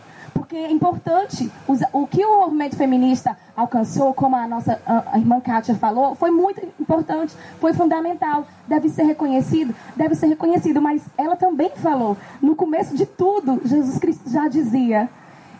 [0.46, 1.50] Porque é importante,
[1.92, 6.64] o que o movimento feminista alcançou, como a nossa a irmã Kátia falou, foi muito
[6.78, 12.96] importante, foi fundamental, deve ser reconhecido, deve ser reconhecido, mas ela também falou, no começo
[12.96, 15.10] de tudo, Jesus Cristo já dizia,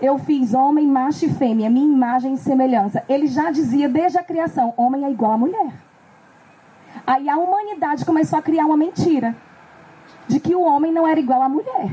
[0.00, 3.02] eu fiz homem, macho e fêmea, minha imagem e semelhança.
[3.08, 5.72] Ele já dizia desde a criação: homem é igual a mulher.
[7.04, 9.34] Aí a humanidade começou a criar uma mentira
[10.28, 11.90] de que o homem não era igual à mulher.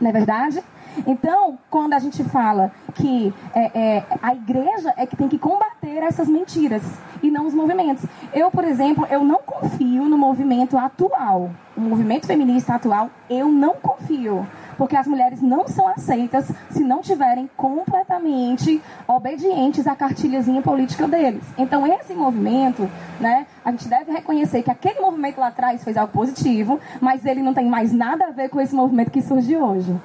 [0.00, 0.62] Não é verdade?
[1.06, 6.02] Então, quando a gente fala que é, é, a igreja é que tem que combater
[6.02, 6.82] essas mentiras
[7.22, 8.04] e não os movimentos.
[8.32, 11.50] Eu, por exemplo, eu não confio no movimento atual.
[11.76, 17.00] O movimento feminista atual, eu não confio porque as mulheres não são aceitas se não
[17.00, 21.42] tiverem completamente obedientes à cartilhazinha política deles.
[21.56, 22.88] Então, esse movimento,
[23.20, 27.42] né, a gente deve reconhecer que aquele movimento lá atrás fez algo positivo, mas ele
[27.42, 29.96] não tem mais nada a ver com esse movimento que surge hoje.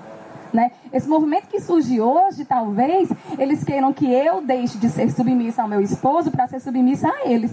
[0.53, 0.71] Né?
[0.91, 5.67] Esse movimento que surge hoje, talvez, eles queiram que eu deixe de ser submissa ao
[5.67, 7.51] meu esposo para ser submissa a eles.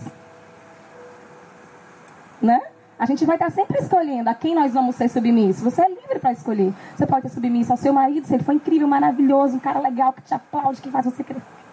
[2.42, 2.60] Né?
[2.98, 5.62] A gente vai estar sempre escolhendo a quem nós vamos ser submissos.
[5.62, 6.72] Você é livre para escolher.
[6.96, 10.12] Você pode ser submisso ao seu marido, se ele for incrível, maravilhoso, um cara legal
[10.12, 11.24] que te aplaude, que faz você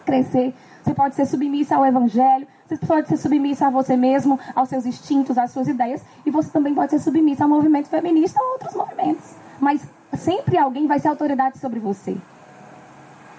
[0.05, 0.53] crescer.
[0.83, 2.47] Você pode ser submissa ao evangelho.
[2.67, 6.03] Você pode ser submissa a você mesmo, aos seus instintos, às suas ideias.
[6.23, 9.33] E você também pode ser submissa ao movimento feminista ou outros movimentos.
[9.59, 9.81] Mas
[10.13, 12.17] sempre alguém vai ser autoridade sobre você.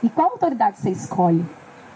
[0.02, 1.44] E qual autoridade você escolhe?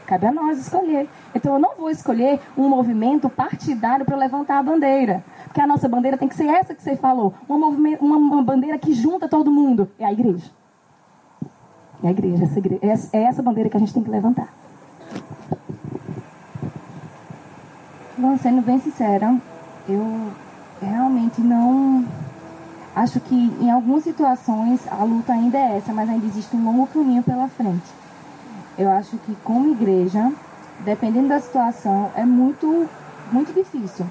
[0.06, 1.08] Cabe a nós escolher.
[1.34, 5.22] Então eu não vou escolher um movimento partidário para levantar a bandeira.
[5.44, 7.32] Porque a nossa bandeira tem que ser essa que você falou.
[7.48, 9.88] Uma, uma, uma bandeira que junta todo mundo.
[9.98, 10.50] É a igreja.
[12.02, 12.42] É a igreja.
[12.42, 12.80] Essa igreja.
[12.82, 14.52] É, é essa bandeira que a gente tem que levantar.
[18.18, 19.34] Bom, sendo bem sincera,
[19.88, 20.30] eu
[20.82, 22.04] realmente não.
[22.94, 26.86] Acho que em algumas situações a luta ainda é essa, mas ainda existe um longo
[26.88, 27.86] caminho pela frente.
[28.76, 30.32] Eu acho que como igreja,
[30.80, 32.88] dependendo da situação, é muito,
[33.30, 34.06] muito difícil.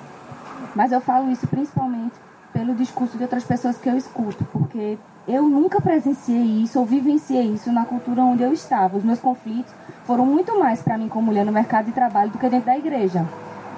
[0.74, 2.14] Mas eu falo isso principalmente
[2.54, 7.54] pelo discurso de outras pessoas que eu escuto, porque eu nunca presenciei isso ou vivenciei
[7.54, 8.98] isso na cultura onde eu estava.
[8.98, 9.74] Os meus conflitos
[10.06, 12.78] foram muito mais para mim como mulher no mercado de trabalho do que dentro da
[12.78, 13.26] igreja.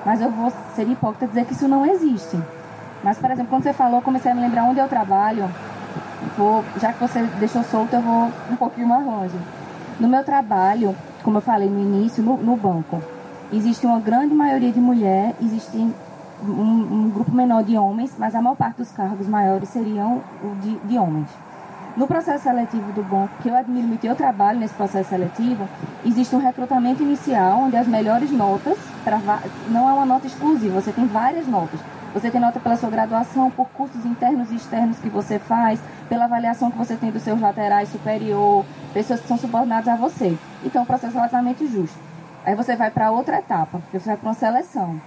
[0.06, 2.38] Mas eu vou ser hipócrita dizer que isso não existe.
[3.04, 5.50] Mas, por exemplo, quando você falou, comecei a me lembrar onde eu trabalho.
[6.38, 9.36] Vou, já que você deixou solto, eu vou um pouquinho mais longe.
[10.00, 13.02] No meu trabalho, como eu falei no início, no, no banco,
[13.52, 15.94] existe uma grande maioria de mulher, existe um,
[16.44, 20.22] um, grupo menor de homens, mas a maior parte dos cargos maiores seriam
[20.62, 21.28] de, de homens.
[21.98, 25.68] No processo seletivo do banco, que eu admiro muito, eu trabalho nesse processo seletivo,
[26.06, 29.20] existe um recrutamento inicial onde as melhores notas, pra,
[29.68, 31.80] não é uma nota exclusiva, você tem várias notas.
[32.14, 36.26] Você tem nota pela sua graduação, por cursos internos e externos que você faz, pela
[36.26, 40.38] avaliação que você tem dos seus laterais superior, pessoas que são subordinadas a você.
[40.64, 41.98] Então, o processo é relativamente justo.
[42.46, 45.00] Aí você vai para outra etapa, você vai para uma seleção,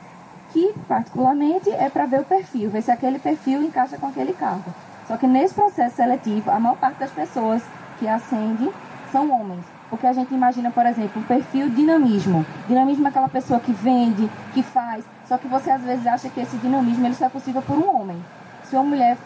[0.53, 4.73] que particularmente é para ver o perfil, ver se aquele perfil encaixa com aquele cargo.
[5.07, 7.63] Só que nesse processo seletivo, a maior parte das pessoas
[7.99, 8.73] que ascendem
[9.13, 9.65] são homens.
[9.91, 12.47] Porque a gente imagina, por exemplo, um perfil dinamismo.
[12.67, 15.05] Dinamismo é aquela pessoa que vende, que faz.
[15.27, 17.97] Só que você às vezes acha que esse dinamismo ele só é possível por um
[17.97, 18.23] homem.
[18.65, 19.17] Se uma mulher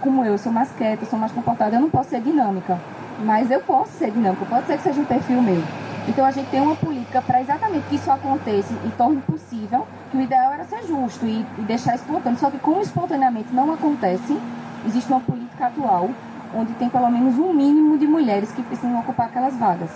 [0.00, 2.78] como eu, sou mais quieta, sou mais comportada, eu não posso ser dinâmica.
[3.20, 5.62] Mas eu posso ser dinâmica, pode ser que seja um perfil meu.
[6.06, 10.18] Então a gente tem uma política para exatamente que isso aconteça e torne possível, que
[10.18, 12.38] o ideal era ser justo e, e deixar espontâneo.
[12.38, 14.38] Só que como espontaneamente não acontece,
[14.86, 16.10] existe uma política atual
[16.54, 19.90] onde tem pelo menos um mínimo de mulheres que precisam ocupar aquelas vagas.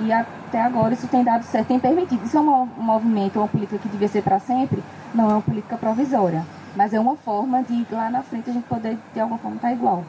[0.00, 0.12] E
[0.48, 2.24] até agora isso tem dado certo, tem permitido.
[2.24, 4.82] Isso é um, movimento, uma política que devia ser para sempre?
[5.14, 6.42] Não é uma política provisória.
[6.74, 9.68] Mas é uma forma de lá na frente a gente poder, de alguma forma, estar
[9.68, 10.04] tá igual.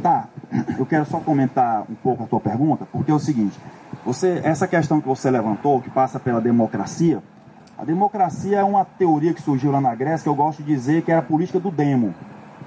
[0.00, 0.28] Tá,
[0.78, 3.58] eu quero só comentar um pouco a tua pergunta, porque é o seguinte,
[4.04, 7.22] você, essa questão que você levantou, que passa pela democracia,
[7.76, 11.02] a democracia é uma teoria que surgiu lá na Grécia, que eu gosto de dizer
[11.02, 12.14] que era a política do demo.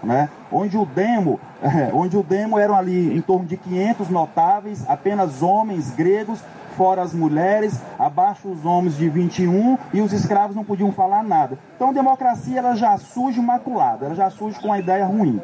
[0.03, 0.29] Né?
[0.51, 1.39] Onde o demo,
[1.93, 6.39] onde o demo eram ali em torno de 500 notáveis, apenas homens gregos,
[6.77, 11.57] fora as mulheres, abaixo os homens de 21 e os escravos não podiam falar nada.
[11.75, 15.41] Então a democracia ela já surge maculada, ela já surge com uma ideia ruim,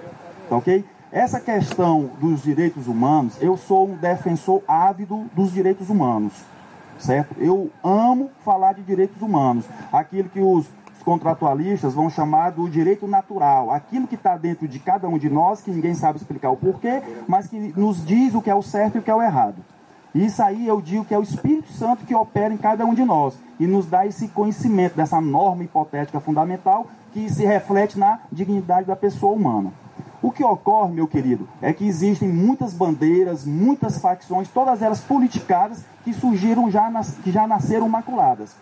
[0.48, 0.86] tá ok?
[1.12, 6.34] Essa questão dos direitos humanos, eu sou um defensor ávido dos direitos humanos,
[6.98, 7.36] certo?
[7.40, 10.68] Eu amo falar de direitos humanos, aquilo que os
[11.04, 15.62] contratualistas vão chamar do direito natural, aquilo que está dentro de cada um de nós,
[15.62, 18.96] que ninguém sabe explicar o porquê, mas que nos diz o que é o certo
[18.96, 19.58] e o que é o errado.
[20.16, 23.04] Isso aí eu digo que é o Espírito Santo que opera em cada um de
[23.04, 28.88] nós e nos dá esse conhecimento dessa norma hipotética fundamental que se reflete na dignidade
[28.88, 29.72] da pessoa humana.
[30.22, 35.84] O que ocorre, meu querido, é que existem muitas bandeiras, muitas facções, todas elas politicadas,
[36.04, 38.56] que surgiram já, nas, que já nasceram maculadas.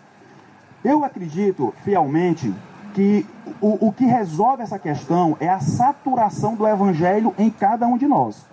[0.84, 2.52] Eu acredito fielmente
[2.94, 3.26] que
[3.60, 8.06] o, o que resolve essa questão é a saturação do evangelho em cada um de
[8.06, 8.44] nós.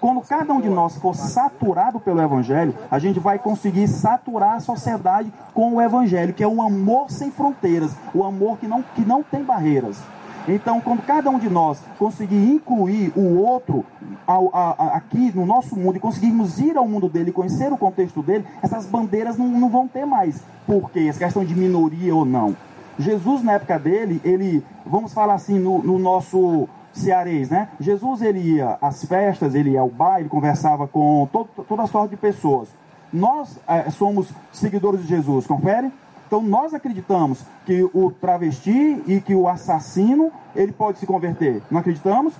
[0.00, 4.60] Quando cada um de nós for saturado pelo Evangelho, a gente vai conseguir saturar a
[4.60, 9.00] sociedade com o Evangelho, que é um amor sem fronteiras, o amor que não, que
[9.00, 10.00] não tem barreiras.
[10.48, 13.84] Então, quando cada um de nós conseguir incluir o outro
[14.26, 17.76] ao, a, a, aqui no nosso mundo e conseguirmos ir ao mundo dele, conhecer o
[17.76, 20.42] contexto dele, essas bandeiras não, não vão ter mais.
[20.66, 21.06] Por quê?
[21.08, 22.56] Essa questão de minoria ou não.
[22.98, 27.68] Jesus, na época dele, ele, vamos falar assim, no, no nosso cearês, né?
[27.78, 32.16] Jesus, ele ia às festas, ele ia ao baile, conversava com todo, toda sorte de
[32.16, 32.68] pessoas.
[33.12, 35.92] Nós é, somos seguidores de Jesus, confere?
[36.28, 41.62] Então nós acreditamos que o travesti e que o assassino ele pode se converter.
[41.70, 42.34] Não acreditamos?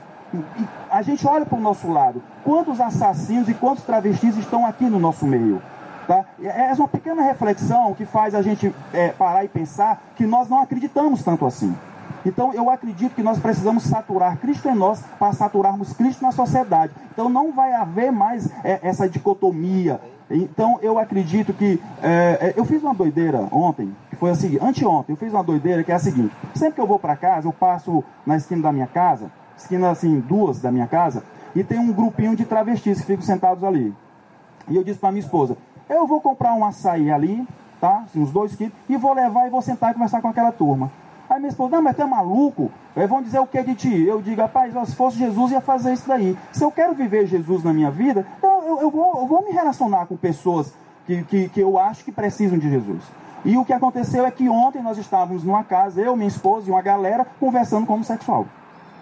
[0.91, 2.23] A gente olha para o nosso lado.
[2.45, 5.63] Quantos assassinos e quantos travestis estão aqui no nosso meio?
[6.07, 6.23] Tá?
[6.43, 10.61] É uma pequena reflexão que faz a gente é, parar e pensar que nós não
[10.61, 11.75] acreditamos tanto assim.
[12.27, 16.93] Então eu acredito que nós precisamos saturar Cristo em nós para saturarmos Cristo na sociedade.
[17.11, 19.99] Então não vai haver mais é, essa dicotomia
[20.31, 21.81] então eu acredito que.
[22.03, 25.43] É, é, eu fiz uma doideira ontem, que foi a seguinte, anteontem, eu fiz uma
[25.43, 28.63] doideira que é a seguinte: sempre que eu vou para casa, eu passo na esquina
[28.63, 31.23] da minha casa, esquina assim, duas da minha casa,
[31.55, 33.95] e tem um grupinho de travestis que ficam sentados ali.
[34.69, 35.57] E eu disse para minha esposa:
[35.89, 37.47] eu vou comprar um açaí ali,
[37.81, 38.03] tá?
[38.05, 40.91] Assim, uns dois quilos, e vou levar e vou sentar e conversar com aquela turma.
[41.29, 42.71] Aí minha esposa, não, mas tu é maluco?
[42.97, 44.03] Aí vão dizer o que de ti?
[44.07, 46.37] Eu digo, rapaz, se fosse Jesus ia fazer isso daí.
[46.53, 49.51] Se eu quero viver Jesus na minha vida, eu, eu, eu, vou, eu vou me
[49.51, 50.73] relacionar com pessoas
[51.07, 53.03] que, que, que eu acho que precisam de Jesus.
[53.45, 56.71] E o que aconteceu é que ontem nós estávamos numa casa, eu, minha esposa e
[56.71, 58.47] uma galera, conversando com homossexual.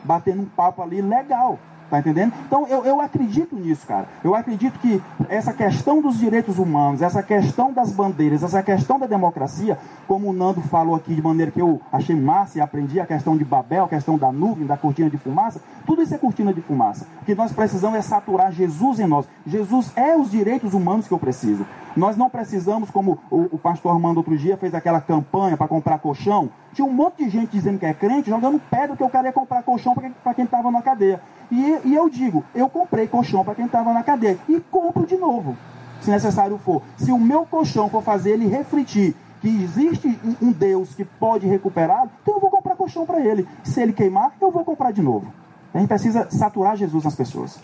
[0.05, 1.59] Batendo um papo ali legal.
[1.89, 2.33] Tá entendendo?
[2.47, 4.07] Então eu, eu acredito nisso, cara.
[4.25, 9.07] Eu acredito que essa questão dos direitos humanos, essa questão das bandeiras, essa questão da
[9.07, 9.79] democracia,
[10.09, 13.37] como o Nando falou aqui de maneira que eu achei massa e aprendi, a questão
[13.37, 16.61] de Babel, a questão da nuvem, da cortina de fumaça, tudo isso é cortina de
[16.61, 17.07] fumaça.
[17.23, 19.27] O que nós precisamos é saturar Jesus em nós.
[19.47, 21.65] Jesus é os direitos humanos que eu preciso.
[21.97, 25.99] Nós não precisamos, como o, o pastor Armando outro dia fez aquela campanha para comprar
[25.99, 26.51] colchão.
[26.75, 29.63] Tinha um monte de gente dizendo que é crente, jogando pedra que eu queria comprar
[29.63, 31.21] colchão para quem estava na cadeia.
[31.51, 35.17] E, e eu digo, eu comprei colchão para quem estava na cadeia e compro de
[35.17, 35.57] novo,
[36.03, 36.83] se necessário for.
[36.99, 42.09] Se o meu colchão for fazer ele refletir que existe um Deus que pode recuperar,
[42.23, 43.49] então eu vou comprar colchão para ele.
[43.65, 45.33] Se ele queimar, eu vou comprar de novo.
[45.73, 47.59] A gente precisa saturar Jesus nas pessoas.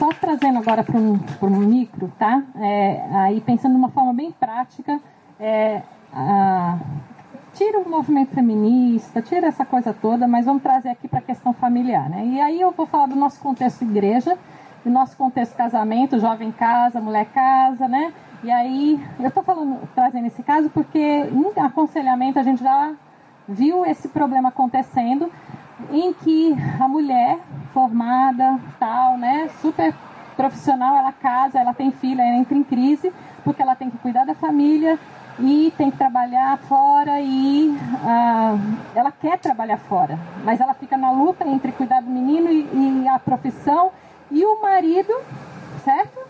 [0.00, 2.42] Só trazendo agora para um, micro, tá?
[2.56, 4.98] É, aí pensando de uma forma bem prática,
[5.38, 6.78] é, a,
[7.52, 11.52] tira o movimento feminista, tira essa coisa toda, mas vamos trazer aqui para a questão
[11.52, 12.24] familiar, né?
[12.24, 14.38] E aí eu vou falar do nosso contexto igreja,
[14.82, 18.10] do nosso contexto casamento, jovem casa, mulher casa, né?
[18.42, 22.94] E aí eu estou falando, trazendo esse caso porque em aconselhamento a gente já
[23.46, 25.30] viu esse problema acontecendo,
[25.90, 27.38] em que a mulher
[27.72, 29.94] formada, tal, né, super
[30.36, 33.12] profissional, ela casa, ela tem filha, ela entra em crise
[33.44, 34.98] porque ela tem que cuidar da família
[35.38, 37.74] e tem que trabalhar fora e
[38.04, 38.56] ah,
[38.94, 43.08] ela quer trabalhar fora, mas ela fica na luta entre cuidar do menino e, e
[43.08, 43.90] a profissão
[44.30, 45.12] e o marido,
[45.84, 46.20] certo?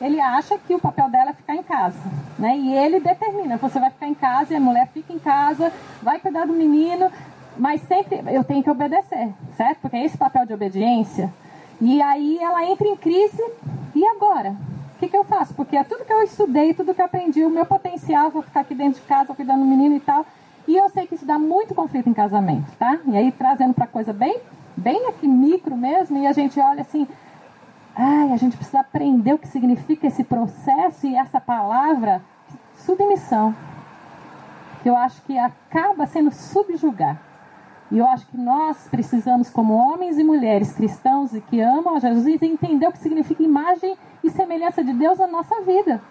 [0.00, 1.98] Ele acha que o papel dela é ficar em casa,
[2.38, 2.56] né?
[2.56, 6.18] E ele determina, você vai ficar em casa e a mulher fica em casa, vai
[6.18, 7.10] cuidar do menino,
[7.56, 9.78] mas sempre eu tenho que obedecer, certo?
[9.80, 11.32] Porque é esse papel de obediência.
[11.80, 13.42] E aí ela entra em crise,
[13.94, 14.56] e agora?
[14.94, 15.54] O que, que eu faço?
[15.54, 18.60] Porque é tudo que eu estudei, tudo que eu aprendi, o meu potencial, vou ficar
[18.60, 20.24] aqui dentro de casa cuidando do menino e tal.
[20.66, 22.98] E eu sei que isso dá muito conflito em casamento, tá?
[23.06, 24.40] E aí trazendo para coisa bem,
[24.76, 27.06] bem aqui micro mesmo, e a gente olha assim,
[27.94, 32.22] ai, a gente precisa aprender o que significa esse processo e essa palavra
[32.76, 33.54] submissão.
[34.84, 37.33] Eu acho que acaba sendo subjugar.
[37.90, 41.98] E eu acho que nós precisamos, como homens e mulheres cristãos e que amam a
[41.98, 46.02] Jesus, entender o que significa imagem e semelhança de Deus na nossa vida,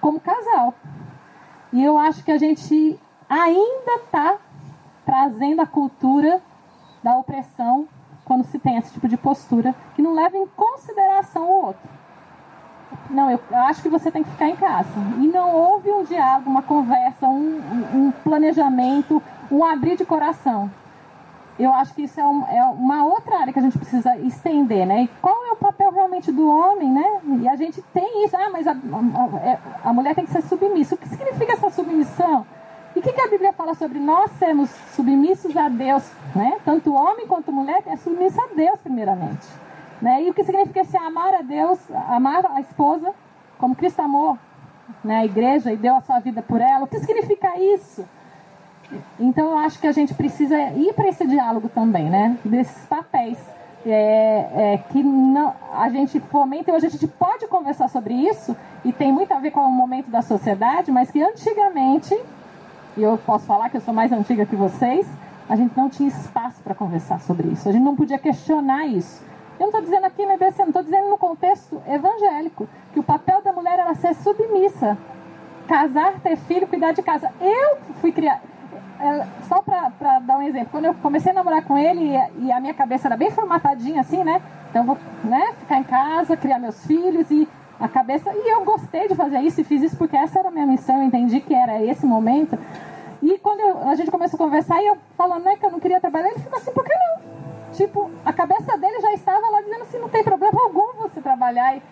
[0.00, 0.74] como casal.
[1.72, 2.98] E eu acho que a gente
[3.28, 4.38] ainda está
[5.04, 6.40] trazendo a cultura
[7.02, 7.86] da opressão
[8.24, 11.90] quando se tem esse tipo de postura que não leva em consideração o outro.
[13.10, 14.88] Não, eu acho que você tem que ficar em casa.
[15.20, 17.58] E não houve um diálogo, uma conversa, um,
[17.92, 20.70] um planejamento, um abrir de coração
[21.58, 24.86] eu acho que isso é, um, é, uma outra área que a gente precisa estender,
[24.86, 25.04] né?
[25.04, 27.20] E qual é o papel realmente do homem, né?
[27.42, 30.96] E a gente tem isso, ah, mas a, a, a mulher tem que ser submissa.
[30.96, 32.44] O que significa essa submissão?
[32.96, 36.58] E o que, que, a Bíblia fala sobre nós sermos submissos a Deus, né?
[36.64, 39.46] Tanto homem quanto mulher é submissa a Deus, primeiramente.
[40.02, 40.24] Né?
[40.24, 41.78] E o que significa esse amar a Deus,
[42.08, 43.12] amar a esposa,
[43.58, 44.38] como Cristo amou
[45.02, 46.84] né, a igreja e deu a sua vida por ela?
[46.84, 48.04] O que significa isso?
[49.18, 52.36] Então eu acho que a gente precisa ir para esse diálogo também, né?
[52.44, 53.38] Desses papéis.
[53.86, 58.94] É, é, que não, a gente fomenta, hoje a gente pode conversar sobre isso, e
[58.94, 62.18] tem muito a ver com o momento da sociedade, mas que antigamente,
[62.96, 65.06] e eu posso falar que eu sou mais antiga que vocês,
[65.46, 69.22] a gente não tinha espaço para conversar sobre isso, a gente não podia questionar isso.
[69.60, 73.02] Eu não estou dizendo aqui na EBC, não estou dizendo no contexto evangélico, que o
[73.02, 74.96] papel da mulher era ser submissa,
[75.68, 77.30] casar, ter filho, cuidar de casa.
[77.38, 78.53] Eu fui criada
[79.04, 82.46] é, só pra, pra, dar um exemplo, quando eu comecei a namorar com ele e,
[82.46, 84.40] e, a minha cabeça era bem formatadinha assim, né?
[84.70, 87.46] Então vou né, ficar em casa, criar meus filhos e
[87.78, 88.32] a cabeça.
[88.32, 90.96] E eu gostei de fazer isso e fiz isso porque essa era a minha missão,
[90.96, 92.58] eu entendi que era esse momento.
[93.22, 95.80] E quando eu, a gente começou a conversar e eu falando né, que eu não
[95.80, 97.74] queria trabalhar, ele ficou assim, por que não?
[97.74, 101.76] Tipo, a cabeça dele já estava lá dizendo assim, não tem problema algum você trabalhar.
[101.76, 101.82] E,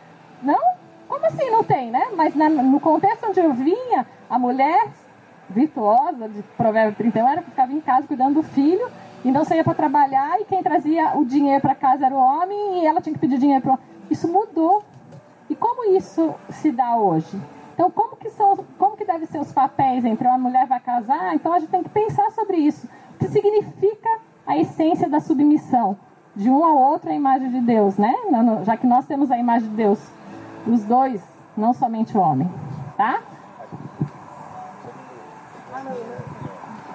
[0.42, 0.60] não?
[1.06, 2.06] Como assim não tem, né?
[2.16, 4.86] Mas na, no contexto onde eu vinha, a mulher
[5.52, 8.88] virtuosa de Provérbio 31 era que ficava em casa cuidando do filho
[9.24, 12.82] e não saía para trabalhar e quem trazia o dinheiro para casa era o homem
[12.82, 13.78] e ela tinha que pedir dinheiro para
[14.10, 14.82] Isso mudou.
[15.48, 17.38] E como isso se dá hoje?
[17.74, 21.34] Então, como que, são, como que devem ser os papéis entre uma mulher vai casar?
[21.34, 22.86] Então, a gente tem que pensar sobre isso.
[23.14, 24.08] O que significa
[24.46, 25.96] a essência da submissão
[26.34, 28.14] de um ao outro à imagem de Deus, né?
[28.64, 29.98] Já que nós temos a imagem de Deus,
[30.66, 31.22] os dois,
[31.56, 32.50] não somente o homem,
[32.96, 33.20] tá?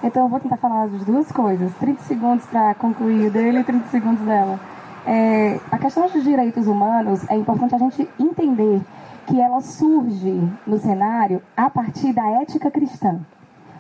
[0.04, 1.74] Então eu vou tentar falar das duas coisas.
[1.76, 4.60] 30 segundos para concluir o dele e 30 segundos dela.
[5.06, 8.82] É, a questão dos direitos humanos é importante a gente entender
[9.26, 13.20] que ela surge no cenário a partir da ética cristã.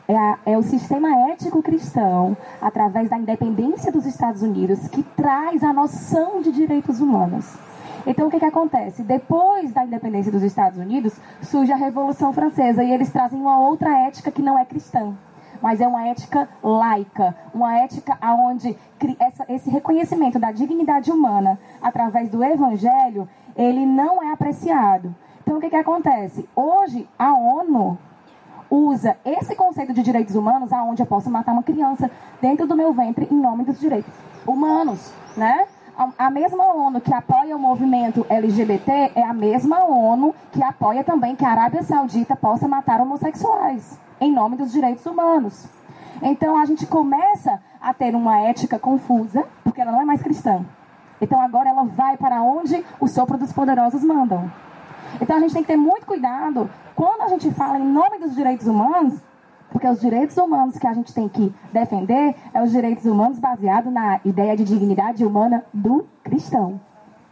[0.08, 5.64] é, a, é o sistema ético cristão, através da independência dos Estados Unidos, que traz
[5.64, 7.46] a noção de direitos humanos.
[8.10, 9.04] Então, o que, que acontece?
[9.04, 13.90] Depois da independência dos Estados Unidos, surge a Revolução Francesa e eles trazem uma outra
[14.08, 15.14] ética que não é cristã,
[15.62, 18.78] mas é uma ética laica, uma ética onde
[19.50, 23.28] esse reconhecimento da dignidade humana através do Evangelho,
[23.58, 25.14] ele não é apreciado.
[25.42, 26.48] Então, o que, que acontece?
[26.56, 27.98] Hoje, a ONU
[28.70, 32.10] usa esse conceito de direitos humanos aonde eu posso matar uma criança
[32.42, 34.14] dentro do meu ventre em nome dos direitos
[34.46, 35.68] humanos, né?
[36.20, 41.36] A, mesma ONU que apoia o movimento LGBT é a mesma ONU que apoia também
[41.36, 45.66] que a Arábia Saudita possa matar homossexuais em nome dos direitos humanos.
[46.22, 50.64] Então a gente começa a ter uma ética confusa, porque ela não é mais cristã.
[51.20, 54.52] Então agora ela vai para onde o sopro dos poderosos mandam.
[55.20, 58.36] Então a gente tem que ter muito cuidado quando a gente fala em nome dos
[58.36, 59.20] direitos humanos,
[59.72, 63.92] porque os direitos humanos que a gente tem que defender é os direitos humanos baseados
[63.92, 66.80] na ideia de dignidade humana do cristão,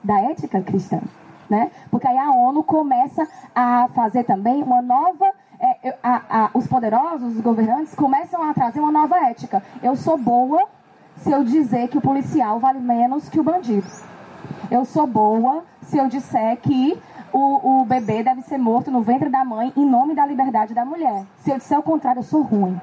[0.04, 1.02] da ética cristã.
[1.50, 1.72] Né?
[1.92, 5.32] Porque aí a ONU começa a fazer também uma nova.
[5.58, 9.64] É, a, a, os poderosos, os governantes, começam a trazer uma nova ética.
[9.82, 10.68] Eu sou boa
[11.18, 13.88] se eu dizer que o policial vale menos que o bandido.
[14.70, 17.00] Eu sou boa se eu disser que
[17.38, 20.86] o, o bebê deve ser morto no ventre da mãe em nome da liberdade da
[20.86, 21.26] mulher.
[21.40, 22.80] Se eu disser o contrário, eu sou ruim.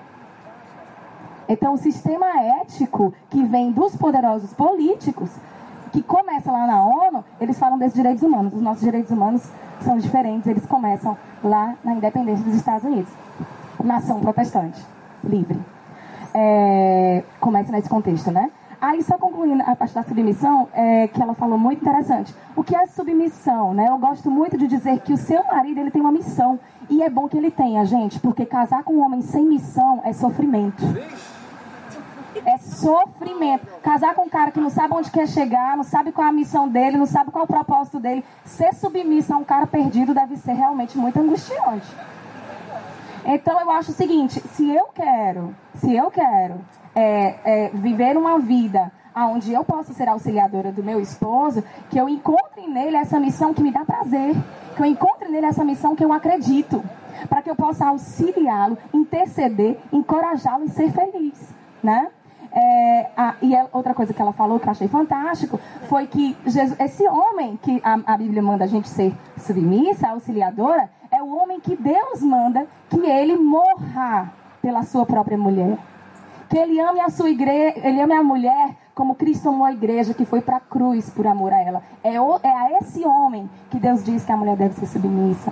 [1.49, 2.27] Então, o sistema
[2.61, 5.31] ético que vem dos poderosos políticos,
[5.91, 8.53] que começa lá na ONU, eles falam desses direitos humanos.
[8.53, 9.43] Os nossos direitos humanos
[9.81, 13.11] são diferentes, eles começam lá na independência dos Estados Unidos.
[13.83, 14.79] Nação protestante,
[15.25, 15.59] livre.
[16.35, 18.51] É, começa nesse contexto, né?
[18.83, 22.35] Aí, só concluindo a parte da submissão, é, que ela falou muito interessante.
[22.57, 23.89] O que é submissão, né?
[23.89, 26.59] Eu gosto muito de dizer que o seu marido, ele tem uma missão.
[26.91, 30.13] E é bom que ele tenha, gente, porque casar com um homem sem missão é
[30.13, 30.83] sofrimento.
[32.45, 33.69] É sofrimento.
[33.85, 36.33] Casar com um cara que não sabe onde quer chegar, não sabe qual é a
[36.33, 38.25] missão dele, não sabe qual é o propósito dele.
[38.45, 41.87] Ser submissa a um cara perdido deve ser realmente muito angustiante.
[43.25, 46.57] Então eu acho o seguinte, se eu quero, se eu quero
[46.95, 52.09] é, é, viver uma vida onde eu posso ser auxiliadora do meu esposo, que eu
[52.09, 54.35] encontre nele essa missão que me dá prazer,
[54.75, 56.83] que eu encontre nele essa missão que eu acredito,
[57.29, 62.09] para que eu possa auxiliá-lo, interceder, encorajá-lo e ser feliz, né?
[62.55, 65.59] É, a, e a outra coisa que ela falou que eu achei fantástico
[65.89, 70.91] foi que Jesus, esse homem que a, a Bíblia manda a gente ser submissa, auxiliadora,
[71.11, 75.79] é o homem que Deus manda que ele morra pela sua própria mulher.
[76.53, 80.13] Que ele ame a sua igreja, ele ame a mulher como Cristo amou a igreja,
[80.13, 81.83] que foi para a cruz por amor a ela.
[82.05, 85.51] É, o, é a esse homem que Deus diz que a mulher deve ser submissa.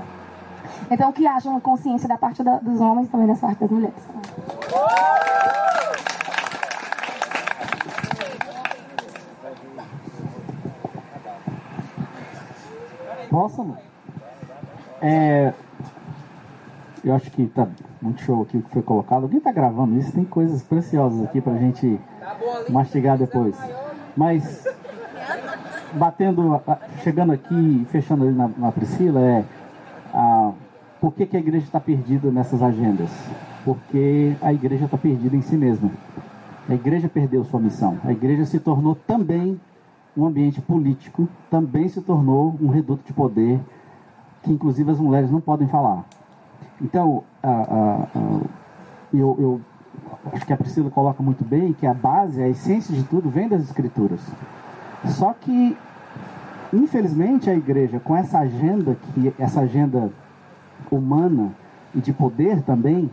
[0.90, 3.94] Então, que haja uma consciência da parte da, dos homens também da parte das mulheres.
[13.30, 13.74] Posso?
[15.00, 15.54] É,
[17.04, 17.66] eu acho que tá
[18.00, 19.24] muito show aqui o que foi colocado.
[19.24, 20.12] Alguém tá gravando isso?
[20.12, 21.98] Tem coisas preciosas aqui pra gente
[22.68, 23.56] mastigar depois.
[24.16, 24.66] Mas
[25.94, 26.60] batendo,
[27.02, 29.44] chegando aqui, fechando ali na, na Priscila, é
[30.12, 30.52] a,
[31.00, 33.10] por que, que a igreja está perdida nessas agendas?
[33.64, 35.90] Porque a igreja está perdida em si mesma.
[36.68, 37.98] A igreja perdeu sua missão.
[38.04, 39.60] A igreja se tornou também
[40.16, 43.60] um ambiente político, também se tornou um reduto de poder
[44.42, 46.04] que inclusive as mulheres não podem falar.
[46.80, 47.24] Então,
[49.12, 49.60] eu, eu
[50.32, 53.48] acho que a Priscila coloca muito bem que a base, a essência de tudo vem
[53.48, 54.20] das escrituras.
[55.06, 55.76] Só que,
[56.72, 60.10] infelizmente, a igreja, com essa agenda, que essa agenda
[60.90, 61.52] humana
[61.94, 63.10] e de poder também,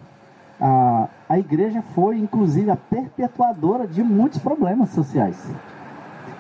[0.59, 5.51] a, a igreja foi, inclusive, a perpetuadora de muitos problemas sociais.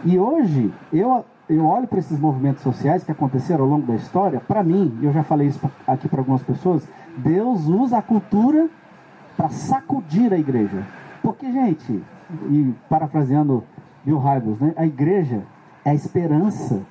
[0.05, 4.39] E hoje, eu eu olho para esses movimentos sociais que aconteceram ao longo da história,
[4.39, 6.87] para mim, eu já falei isso aqui para algumas pessoas,
[7.17, 8.69] Deus usa a cultura
[9.35, 10.83] para sacudir a igreja.
[11.21, 12.03] Porque, gente,
[12.49, 13.63] e parafraseando
[14.03, 15.43] Bill Hybels, né, a igreja
[15.85, 16.81] é a esperança.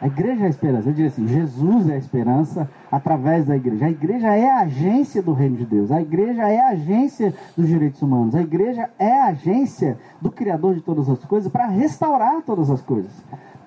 [0.00, 0.88] A igreja é a esperança.
[0.88, 3.86] Eu diria assim: Jesus é a esperança através da igreja.
[3.86, 5.90] A igreja é a agência do reino de Deus.
[5.90, 8.34] A igreja é a agência dos direitos humanos.
[8.36, 12.80] A igreja é a agência do Criador de todas as coisas para restaurar todas as
[12.80, 13.12] coisas.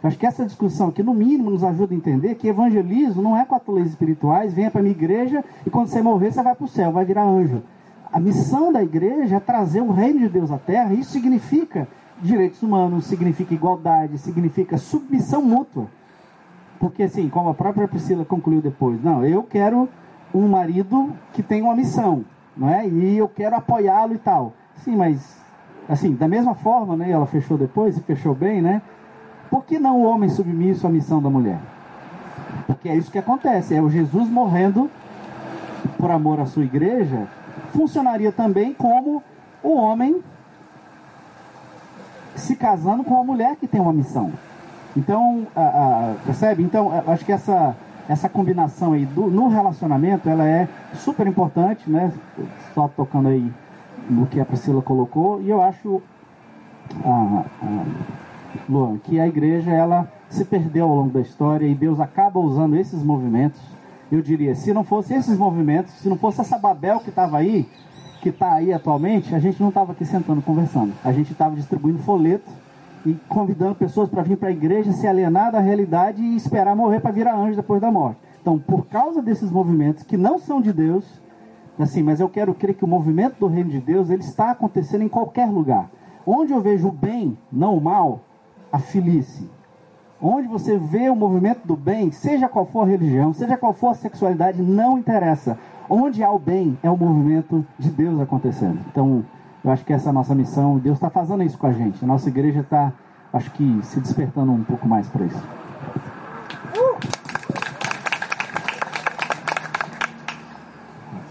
[0.03, 3.45] Acho que essa discussão aqui, no mínimo, nos ajuda a entender que evangelismo não é
[3.45, 6.68] quatro leis espirituais, venha para minha igreja e quando você morrer, você vai para o
[6.68, 7.61] céu, vai virar anjo.
[8.11, 11.88] A missão da igreja é trazer o reino de Deus à terra, isso significa
[12.22, 15.86] direitos humanos, significa igualdade, significa submissão mútua.
[16.80, 19.88] Porque, assim, como a própria Priscila concluiu depois, não, eu quero
[20.34, 22.26] um marido que tem uma missão.
[22.57, 22.88] não é?
[22.88, 24.53] E eu quero apoiá-lo e tal.
[24.78, 25.40] Sim, mas
[25.88, 27.11] assim, da mesma forma, né?
[27.11, 28.82] Ela fechou depois e fechou bem, né?
[29.52, 31.60] Por que não o homem submisso à missão da mulher?
[32.65, 34.90] Porque é isso que acontece, é o Jesus morrendo
[35.98, 37.28] por amor à sua igreja,
[37.73, 39.22] funcionaria também como
[39.61, 40.23] o homem
[42.36, 44.32] se casando com uma mulher que tem uma missão.
[44.95, 46.64] Então, a, a, percebe?
[46.64, 47.76] Então, a, acho que essa,
[48.07, 52.11] essa combinação aí do, no relacionamento, ela é super importante, né?
[52.73, 53.52] Só tocando aí
[54.10, 56.02] no que a Priscila colocou, e eu acho,
[57.06, 57.44] a,
[58.69, 62.76] Luan, que a igreja, ela se perdeu ao longo da história e Deus acaba usando
[62.76, 63.61] esses movimentos.
[64.11, 67.68] Eu diria, se não fosse esses movimentos, se não fosse essa Babel que estava aí,
[68.22, 70.94] que está aí atualmente, a gente não estava aqui sentando conversando.
[71.03, 72.49] A gente estava distribuindo folheto
[73.06, 76.99] e convidando pessoas para vir para a igreja, se alienar da realidade e esperar morrer
[76.99, 78.19] para virar anjo depois da morte.
[78.41, 81.22] Então, por causa desses movimentos que não são de Deus,
[81.80, 85.03] assim, mas eu quero crer que o movimento do reino de Deus ele está acontecendo
[85.03, 85.90] em qualquer lugar.
[86.26, 88.22] Onde eu vejo o bem, não o mal,
[88.72, 89.49] a filice.
[90.22, 93.89] Onde você vê o movimento do bem, seja qual for a religião, seja qual for
[93.89, 95.57] a sexualidade, não interessa.
[95.89, 98.80] Onde há o bem, é o movimento de Deus acontecendo.
[98.91, 99.26] Então,
[99.64, 100.77] eu acho que essa é a nossa missão.
[100.77, 102.03] Deus está fazendo isso com a gente.
[102.03, 102.93] A nossa igreja está,
[103.34, 105.43] acho que, se despertando um pouco mais para isso.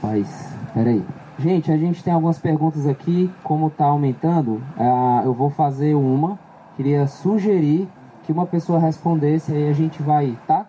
[0.03, 1.05] Rapaz, peraí.
[1.39, 3.31] Gente, a gente tem algumas perguntas aqui.
[3.45, 6.39] Como está aumentando, uh, eu vou fazer uma.
[6.81, 7.87] Queria sugerir
[8.23, 10.65] que uma pessoa respondesse, aí a gente vai, tá?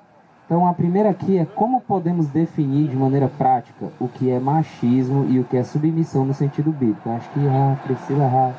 [0.45, 5.25] Então a primeira aqui é como podemos definir de maneira prática o que é machismo
[5.29, 7.09] e o que é submissão no sentido bíblico.
[7.11, 8.51] Acho que a Priscila já,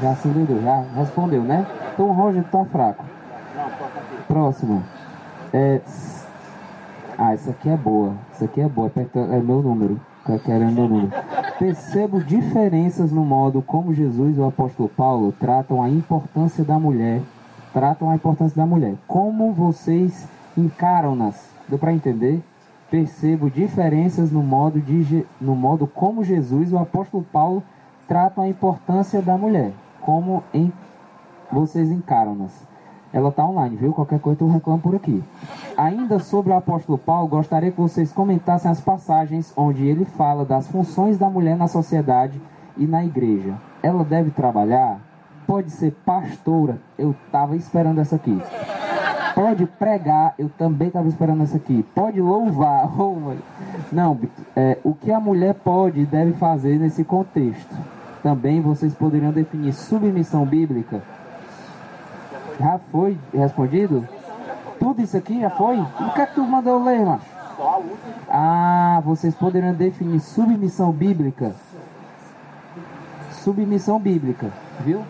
[0.00, 1.66] já se entendeu, já respondeu, né?
[1.92, 3.04] Então o Roger tá fraco.
[4.26, 4.82] Próximo.
[5.52, 5.82] É...
[7.18, 8.14] Ah, essa aqui é boa.
[8.32, 8.90] Essa aqui é boa.
[8.96, 10.00] É meu número.
[10.24, 11.12] Tá querendo meu número.
[11.58, 17.20] Percebo diferenças no modo como Jesus e o apóstolo Paulo tratam a importância da mulher.
[17.72, 18.94] Tratam a importância da mulher.
[19.08, 21.50] Como vocês encaram-nas.
[21.68, 22.40] Deu para entender?
[22.88, 27.60] Percebo diferenças no modo, de, no modo como Jesus e o apóstolo Paulo
[28.06, 29.72] tratam a importância da mulher.
[30.00, 30.72] Como em,
[31.50, 32.67] vocês encaram-nas.
[33.12, 33.92] Ela está online, viu?
[33.92, 35.22] Qualquer coisa eu reclamo por aqui.
[35.76, 40.68] Ainda sobre o apóstolo Paulo, gostaria que vocês comentassem as passagens onde ele fala das
[40.68, 42.40] funções da mulher na sociedade
[42.76, 43.54] e na igreja.
[43.82, 45.00] Ela deve trabalhar?
[45.46, 46.78] Pode ser pastora?
[46.98, 48.38] Eu estava esperando essa aqui.
[49.34, 51.84] Pode pregar, eu também estava esperando essa aqui.
[51.94, 52.88] Pode louvar.
[52.98, 53.34] Oh,
[53.92, 54.18] não,
[54.54, 57.74] é, o que a mulher pode e deve fazer nesse contexto?
[58.22, 61.00] Também vocês poderiam definir submissão bíblica?
[62.58, 64.06] Já foi respondido?
[64.78, 65.78] Tudo isso aqui já foi?
[65.78, 67.26] O que é que tu mandou ler, macho?
[68.28, 71.54] Ah, vocês poderiam definir submissão bíblica?
[73.32, 75.04] Submissão bíblica, viu?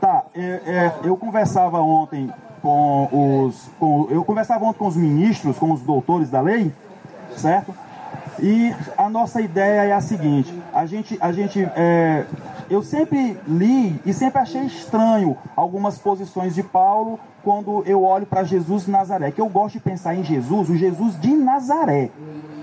[0.00, 3.68] Tá, é, é, eu conversava ontem com os.
[3.78, 6.72] Com, eu conversava ontem com os ministros, com os doutores da lei,
[7.36, 7.74] certo?
[8.40, 12.24] E a nossa ideia é a seguinte: a gente, a gente é,
[12.70, 18.44] eu sempre li e sempre achei estranho algumas posições de Paulo quando eu olho para
[18.44, 19.30] Jesus de Nazaré.
[19.30, 22.10] Que eu gosto de pensar em Jesus, o Jesus de Nazaré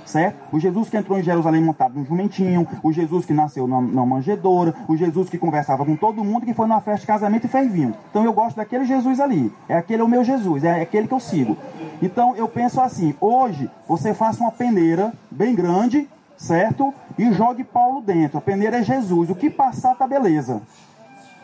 [0.05, 0.37] certo?
[0.51, 4.05] O Jesus que entrou em Jerusalém montado num jumentinho, o Jesus que nasceu na, na
[4.05, 7.49] manjedoura, o Jesus que conversava com todo mundo, que foi numa festa de casamento e
[7.49, 7.93] fez vinho.
[8.09, 9.51] Então eu gosto daquele Jesus ali.
[9.67, 11.57] É aquele é o meu Jesus, é aquele que eu sigo.
[12.01, 16.07] Então eu penso assim: hoje você faça uma peneira bem grande,
[16.37, 16.93] certo?
[17.17, 18.37] E jogue Paulo dentro.
[18.37, 19.29] A peneira é Jesus.
[19.29, 20.61] O que passar tá beleza.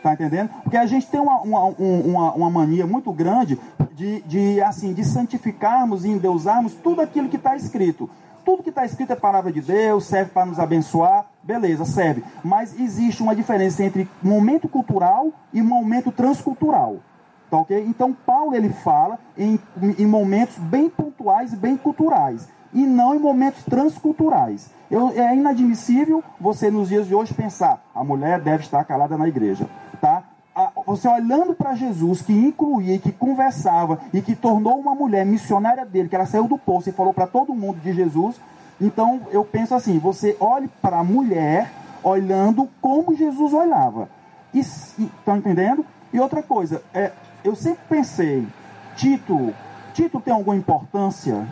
[0.02, 0.50] Tá entendendo?
[0.64, 3.56] Porque a gente tem uma, uma, uma, uma mania muito grande
[3.94, 8.10] de, de, assim, de santificarmos e endeusarmos tudo aquilo que está escrito.
[8.44, 12.24] Tudo que está escrito é palavra de Deus, serve para nos abençoar, beleza, serve.
[12.42, 16.96] Mas existe uma diferença entre momento cultural e momento transcultural.
[17.50, 17.84] Tá ok?
[17.86, 19.60] Então Paulo ele fala em,
[19.98, 22.48] em momentos bem pontuais e bem culturais.
[22.72, 24.70] E não em momentos transculturais.
[24.90, 29.28] Eu, é inadmissível você nos dias de hoje pensar a mulher deve estar calada na
[29.28, 29.68] igreja.
[30.86, 36.08] Você olhando para Jesus, que incluía, que conversava e que tornou uma mulher missionária dele,
[36.08, 38.38] que ela saiu do poço e falou para todo mundo de Jesus.
[38.78, 41.72] Então eu penso assim: você olhe para a mulher
[42.02, 44.10] olhando como Jesus olhava.
[44.52, 45.86] Estão entendendo?
[46.12, 47.12] E outra coisa, é,
[47.42, 48.46] eu sempre pensei:
[48.94, 49.54] título,
[49.94, 51.46] título tem alguma importância?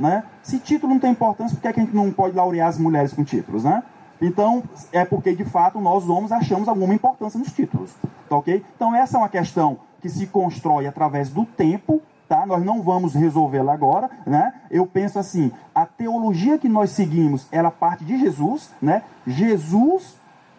[0.00, 0.24] Né?
[0.42, 2.78] Se título não tem importância, por que, é que a gente não pode laurear as
[2.78, 3.62] mulheres com títulos?
[3.62, 3.82] Né?
[4.20, 4.62] Então,
[4.92, 7.92] é porque de fato nós homens achamos alguma importância nos títulos.
[8.28, 8.64] Tá ok?
[8.74, 12.02] Então, essa é uma questão que se constrói através do tempo.
[12.28, 12.44] Tá?
[12.44, 14.52] Nós não vamos resolvê-la agora, né?
[14.68, 19.02] Eu penso assim, a teologia que nós seguimos, ela parte de Jesus, né?
[19.24, 20.16] Jesus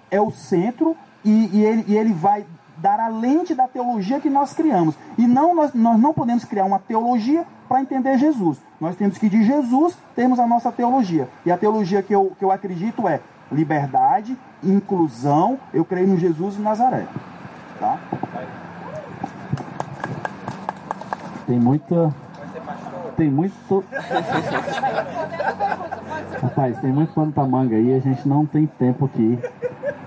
[0.09, 2.45] é o centro e, e ele, e ele vai
[2.77, 4.95] dar a lente da teologia que nós criamos.
[5.17, 8.57] E não nós, nós não podemos criar uma teologia para entender Jesus.
[8.79, 11.27] Nós temos que de Jesus termos a nossa teologia.
[11.45, 13.19] E a teologia que eu, que eu acredito é
[13.52, 15.60] liberdade, inclusão.
[15.74, 17.06] Eu creio no Jesus de Nazaré.
[17.80, 17.98] Tá?
[21.45, 22.14] Tem muita.
[23.15, 23.84] Tem muito.
[26.41, 29.40] Rapaz, tem muito pano pra manga aí, a gente não tem tempo aqui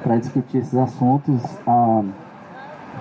[0.03, 1.41] para discutir esses assuntos.
[1.67, 2.03] Ah,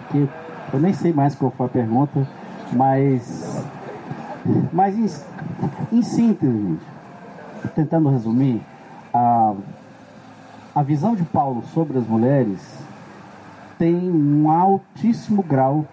[0.10, 0.30] que
[0.74, 2.28] eu nem sei mais qual foi a pergunta,
[2.72, 3.66] mas.
[4.72, 6.86] Mas em, em síntese, gente,
[7.76, 8.62] tentando resumir,
[10.74, 12.80] a visão de Paulo sobre as mulheres
[13.78, 15.86] tem um altíssimo grau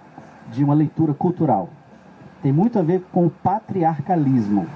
[0.50, 1.68] de uma leitura cultural.
[2.42, 4.66] Tem muito a ver com o patriarcalismo,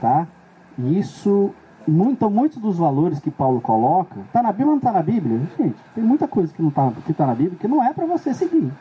[0.00, 0.26] tá?
[0.78, 1.54] E isso,
[1.86, 5.40] muito, muitos dos valores que Paulo coloca, tá na Bíblia ou não tá na Bíblia?
[5.56, 8.06] Gente, tem muita coisa que não tá, que tá na Bíblia que não é para
[8.06, 8.72] você seguir.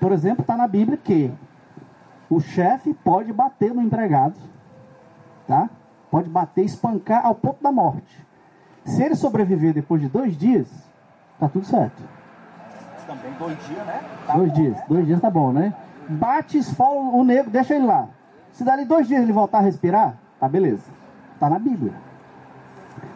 [0.00, 1.30] Por exemplo, tá na Bíblia que
[2.30, 4.38] o chefe pode bater no empregado,
[5.46, 5.68] tá?
[6.10, 8.25] Pode bater, espancar ao ponto da morte.
[8.86, 10.68] Se ele sobreviver depois de dois dias,
[11.38, 12.02] tá tudo certo.
[13.06, 14.00] Também dois dias, né?
[14.26, 14.84] Tá dois bom, dias, né?
[14.88, 15.74] dois dias tá bom, né?
[16.08, 18.08] Bate, esfola o negro, deixa ele lá.
[18.52, 20.90] Se dali dois dias ele voltar a respirar, tá beleza.
[21.38, 21.92] Tá na Bíblia.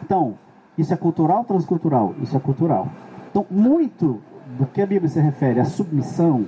[0.03, 0.37] Então,
[0.77, 2.13] isso é cultural ou transcultural?
[2.21, 2.87] Isso é cultural.
[3.29, 4.21] Então, muito
[4.57, 6.45] do que a Bíblia se refere à submissão,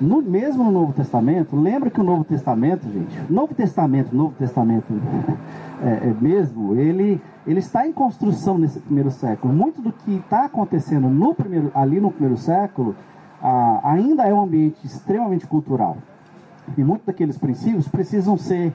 [0.00, 4.86] no, mesmo no Novo Testamento, lembra que o Novo Testamento, gente, Novo Testamento, Novo Testamento
[5.82, 9.52] é, é mesmo, ele, ele está em construção nesse primeiro século.
[9.52, 12.96] Muito do que está acontecendo no primeiro, ali no primeiro século
[13.42, 15.98] ah, ainda é um ambiente extremamente cultural.
[16.76, 18.72] E muitos daqueles princípios precisam ser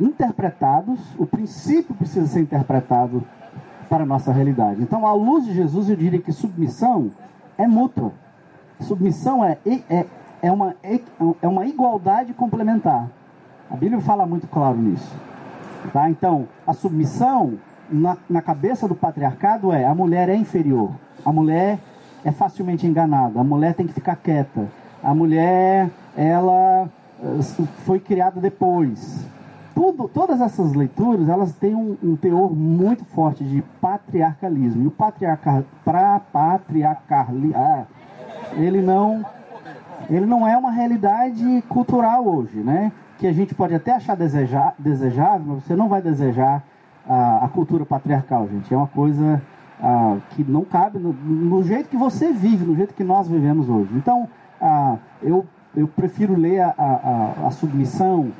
[0.00, 3.22] interpretados, o princípio precisa ser interpretado
[3.88, 4.80] para a nossa realidade.
[4.82, 7.10] Então, à luz de Jesus, eu diria que submissão
[7.58, 8.12] é mútua.
[8.80, 10.06] Submissão é, é,
[10.42, 10.74] é, uma,
[11.40, 13.08] é uma igualdade complementar.
[13.70, 15.16] A Bíblia fala muito claro nisso.
[15.92, 16.10] Tá?
[16.10, 17.58] Então, a submissão
[17.88, 20.90] na, na cabeça do patriarcado é a mulher é inferior,
[21.24, 21.78] a mulher
[22.24, 24.68] é facilmente enganada, a mulher tem que ficar quieta,
[25.02, 26.88] a mulher ela
[27.22, 27.42] eh,
[27.84, 29.26] foi criada depois.
[29.74, 34.90] Tudo, todas essas leituras elas têm um, um teor muito forte de patriarcalismo e o
[34.90, 37.84] patriarca, pra, patriarcali, ah,
[38.56, 39.24] ele não
[40.10, 42.92] ele não é uma realidade cultural hoje, né?
[43.18, 46.62] Que a gente pode até achar desejar, desejável, mas você não vai desejar
[47.08, 48.72] a, a cultura patriarcal, gente.
[48.72, 49.40] É uma coisa
[49.80, 53.68] ah, que não cabe no, no, jeito que você vive, no jeito que nós vivemos
[53.68, 53.90] hoje.
[53.94, 54.28] Então,
[54.60, 55.46] ah, eu,
[55.76, 58.30] eu prefiro ler a, a, a submissão,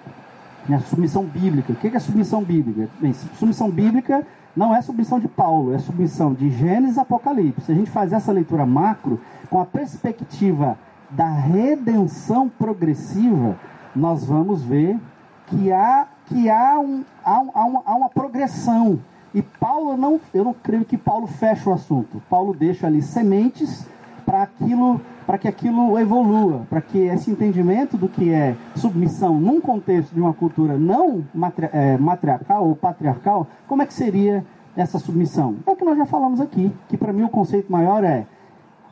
[0.70, 1.72] a submissão bíblica.
[1.72, 2.88] O que é submissão bíblica?
[3.00, 7.66] Bem, submissão bíblica não é submissão de Paulo, é submissão de Gênesis e Apocalipse.
[7.66, 10.76] Se a gente faz essa leitura macro, com a perspectiva
[11.12, 13.56] da redenção progressiva,
[13.94, 14.98] nós vamos ver
[15.46, 18.98] que há, que há, um, há, há, uma, há uma progressão.
[19.34, 22.22] E Paulo não, eu não creio que Paulo feche o assunto.
[22.28, 23.86] Paulo deixa ali sementes
[24.24, 29.60] para aquilo, para que aquilo evolua, para que esse entendimento do que é submissão num
[29.60, 34.44] contexto de uma cultura não matri, é, matriarcal ou patriarcal, como é que seria
[34.76, 35.56] essa submissão?
[35.66, 38.26] É o que nós já falamos aqui, que para mim o conceito maior é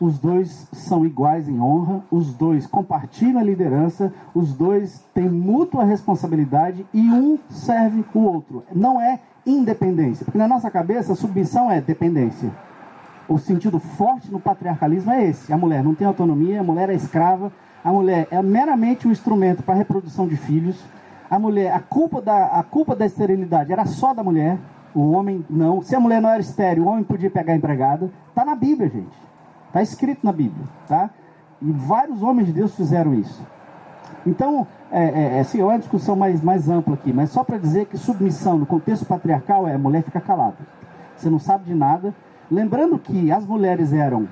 [0.01, 5.85] os dois são iguais em honra, os dois compartilham a liderança, os dois têm mútua
[5.85, 8.65] responsabilidade e um serve o outro.
[8.75, 12.51] Não é independência, porque na nossa cabeça submissão é dependência.
[13.29, 16.95] O sentido forte no patriarcalismo é esse: a mulher não tem autonomia, a mulher é
[16.95, 17.53] escrava,
[17.85, 20.83] a mulher é meramente um instrumento para a reprodução de filhos.
[21.31, 24.59] A mulher, a culpa da, a culpa da esterilidade era só da mulher,
[24.95, 25.81] o homem não.
[25.83, 28.11] Se a mulher não era estéril, o homem podia pegar a empregada.
[28.31, 29.30] Está na Bíblia, gente.
[29.71, 31.11] Está escrito na Bíblia, tá?
[31.63, 33.41] E vários homens de Deus fizeram isso.
[34.27, 37.87] Então, é, é, assim, é uma discussão mais, mais ampla aqui, mas só para dizer
[37.87, 40.57] que submissão no contexto patriarcal é a mulher fica calada.
[41.17, 42.13] Você não sabe de nada.
[42.51, 44.29] Lembrando que as mulheres eram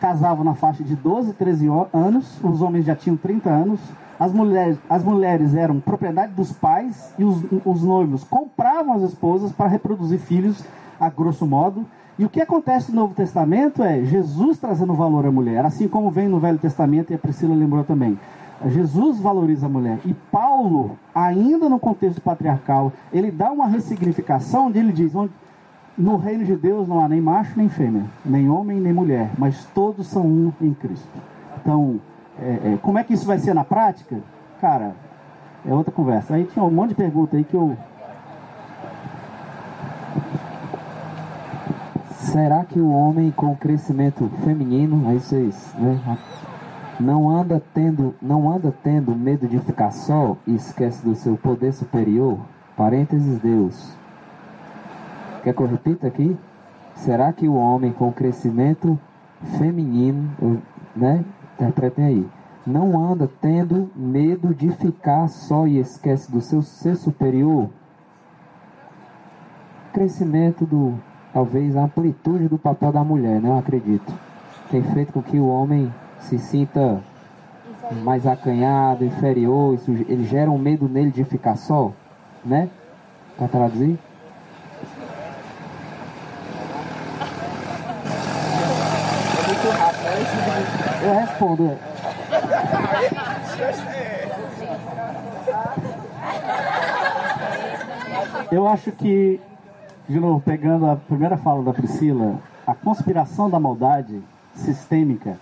[0.00, 3.80] casavam na faixa de 12, 13 anos, os homens já tinham 30 anos.
[4.18, 9.52] As mulheres, as mulheres eram propriedade dos pais e os, os noivos compravam as esposas
[9.52, 10.62] para reproduzir filhos,
[10.98, 11.86] a grosso modo.
[12.18, 16.10] E o que acontece no Novo Testamento é Jesus trazendo valor à mulher, assim como
[16.10, 18.18] vem no Velho Testamento, e a Priscila lembrou também.
[18.66, 19.98] Jesus valoriza a mulher.
[20.04, 25.12] E Paulo, ainda no contexto patriarcal, ele dá uma ressignificação onde ele diz:
[25.96, 29.66] no reino de Deus não há nem macho nem fêmea, nem homem nem mulher, mas
[29.74, 31.08] todos são um em Cristo.
[31.60, 32.00] Então,
[32.40, 34.20] é, é, como é que isso vai ser na prática?
[34.60, 34.94] Cara,
[35.66, 36.34] é outra conversa.
[36.34, 37.76] Aí tinha um monte de pergunta aí que eu.
[42.26, 46.18] Será que o homem com crescimento feminino, aí vocês, né,
[46.98, 51.72] não anda tendo, não anda tendo medo de ficar só e esquece do seu poder
[51.72, 52.40] superior?
[52.76, 53.96] Parênteses Deus.
[55.44, 56.36] Quer que eu repita aqui?
[56.96, 58.98] Será que o homem com crescimento
[59.56, 60.28] feminino,
[60.96, 61.24] né?
[61.54, 62.28] Interpretem aí.
[62.66, 67.70] Não anda tendo medo de ficar só e esquece do seu ser superior?
[69.92, 70.98] Crescimento do,
[71.36, 73.58] talvez a amplitude do papel da mulher, né?
[73.58, 74.10] Acredito.
[74.70, 76.98] Tem feito com que o homem se sinta
[78.02, 81.92] mais acanhado, inferior, isso, ele gera um medo nele de ficar só,
[82.42, 82.70] né?
[83.36, 83.98] Para traduzir?
[91.02, 91.78] Eu respondo.
[98.50, 99.38] Eu acho que,
[100.08, 104.22] de novo, pegando a primeira fala da Priscila, a conspiração da maldade
[104.54, 105.36] sistêmica,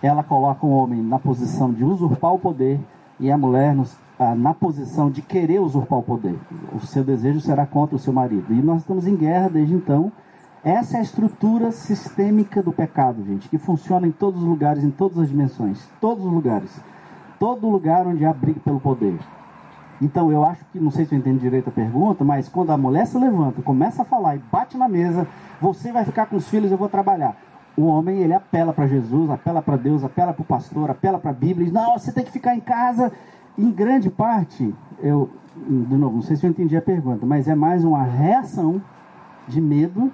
[0.00, 2.78] ela coloca o homem na posição de usurpar o poder
[3.18, 6.38] e a mulher nos, ah, na posição de querer usurpar o poder.
[6.72, 8.52] O seu desejo será contra o seu marido.
[8.52, 10.12] E nós estamos em guerra desde então.
[10.62, 14.90] Essa é a estrutura sistêmica do pecado, gente, que funciona em todos os lugares, em
[14.90, 16.80] todas as dimensões, todos os lugares.
[17.38, 19.18] Todo lugar onde há briga pelo poder.
[20.00, 22.76] Então eu acho que, não sei se eu entendi direito a pergunta, mas quando a
[22.76, 25.26] mulher se levanta, começa a falar e bate na mesa,
[25.60, 27.36] você vai ficar com os filhos, eu vou trabalhar.
[27.76, 31.30] O homem, ele apela para Jesus, apela para Deus, apela para o pastor, apela para
[31.30, 33.12] a Bíblia, diz, não, você tem que ficar em casa.
[33.58, 37.54] Em grande parte, eu, de novo, não sei se eu entendi a pergunta, mas é
[37.54, 38.82] mais uma reação
[39.46, 40.12] de medo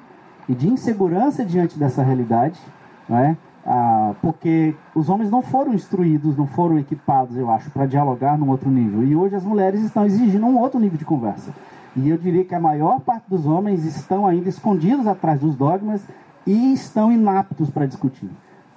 [0.49, 2.61] e de insegurança diante dessa realidade,
[3.09, 3.37] não é?
[3.65, 8.49] Ah, porque os homens não foram instruídos, não foram equipados, eu acho, para dialogar num
[8.49, 9.05] outro nível.
[9.05, 11.53] E hoje as mulheres estão exigindo um outro nível de conversa.
[11.95, 16.03] E eu diria que a maior parte dos homens estão ainda escondidos atrás dos dogmas
[16.47, 18.31] e estão inaptos para discutir.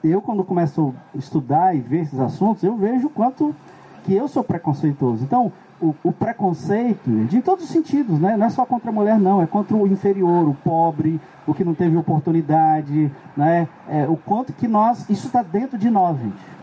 [0.04, 3.56] Eu, quando começo a estudar e ver esses assuntos, eu vejo quanto
[4.04, 5.24] que eu sou preconceituoso.
[5.24, 5.52] Então,
[5.84, 8.38] o, o, preconceito, de todos os sentidos, né?
[8.38, 11.66] não é só contra a mulher, não, é contra o inferior, o pobre, o que
[11.66, 13.68] não teve oportunidade, né?
[13.90, 16.54] É, o quanto que nós, isso está dentro de nós, gente.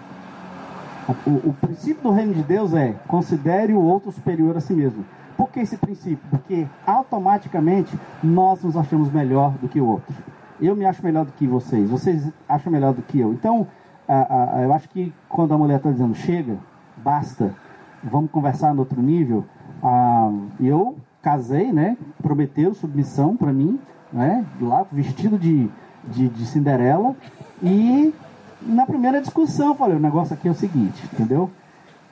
[1.26, 5.04] O, o, princípio do reino de Deus é considere o outro superior a si mesmo.
[5.36, 6.20] Por que esse princípio?
[6.30, 10.14] Porque automaticamente nós nos achamos melhor do que o outro.
[10.60, 13.32] Eu me acho melhor do que vocês, vocês acham melhor do que eu.
[13.32, 13.66] Então,
[14.08, 16.56] a, a, eu acho que quando a mulher está dizendo chega,
[16.96, 17.54] basta,
[18.02, 19.44] vamos conversar no outro nível.
[19.82, 21.96] Ah, eu casei, né?
[22.22, 23.78] Prometeu submissão para mim,
[24.12, 24.44] né?
[24.60, 25.68] Lá vestido de,
[26.04, 27.14] de, de Cinderela.
[27.62, 28.14] E
[28.62, 31.50] na primeira discussão eu falei, o negócio aqui é o seguinte, entendeu?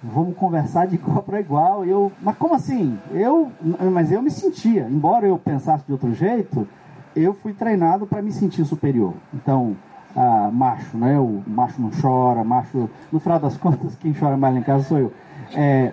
[0.03, 1.85] Vamos conversar de igual para igual.
[1.85, 2.99] Eu, mas como assim?
[3.13, 3.51] Eu,
[3.93, 6.67] mas eu me sentia, embora eu pensasse de outro jeito,
[7.17, 9.15] eu fui treinado para me sentir superior.
[9.35, 9.77] Então,
[10.15, 11.19] ah, macho, né?
[11.19, 12.89] O macho não chora, macho.
[13.11, 15.13] No final das contas, quem chora mais lá em casa sou eu.
[15.55, 15.93] É,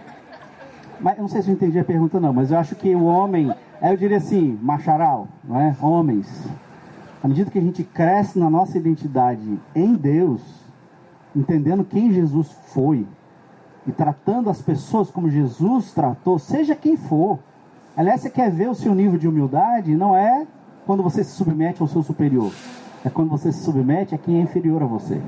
[0.99, 3.05] mas eu não sei se eu entendi a pergunta não, mas eu acho que o
[3.05, 5.75] homem, eu diria assim, macharal, não é?
[5.81, 6.27] Homens.
[7.23, 10.41] À medida que a gente cresce na nossa identidade em Deus,
[11.35, 13.05] entendendo quem Jesus foi
[13.87, 17.39] e tratando as pessoas como Jesus tratou, seja quem for.
[17.95, 19.95] Aliás, você quer ver o seu nível de humildade?
[19.95, 20.45] Não é
[20.85, 22.51] quando você se submete ao seu superior.
[23.03, 25.21] É quando você se submete a quem é inferior a você.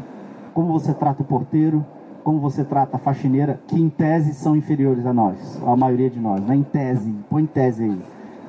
[0.53, 1.85] Como você trata o porteiro,
[2.27, 6.19] como você trata a faxineira, que em tese são inferiores a nós, a maioria de
[6.19, 6.57] nós, né?
[6.57, 8.01] em tese, põe em tese aí.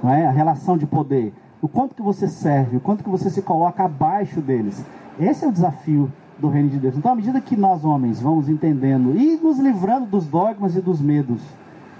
[0.02, 0.26] Não é?
[0.26, 1.32] A relação de poder.
[1.62, 4.84] O quanto que você serve, o quanto que você se coloca abaixo deles.
[5.20, 6.96] Esse é o desafio do reino de Deus.
[6.96, 11.00] Então, à medida que nós homens vamos entendendo e nos livrando dos dogmas e dos
[11.00, 11.40] medos,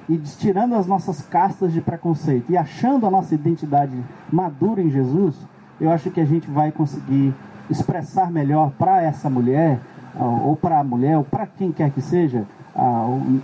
[0.08, 3.96] e tirando as nossas castas de preconceito e achando a nossa identidade
[4.32, 5.36] madura em Jesus,
[5.80, 7.32] eu acho que a gente vai conseguir
[7.70, 9.78] expressar melhor para essa mulher
[10.18, 12.44] ou para a mulher, ou para quem quer que seja,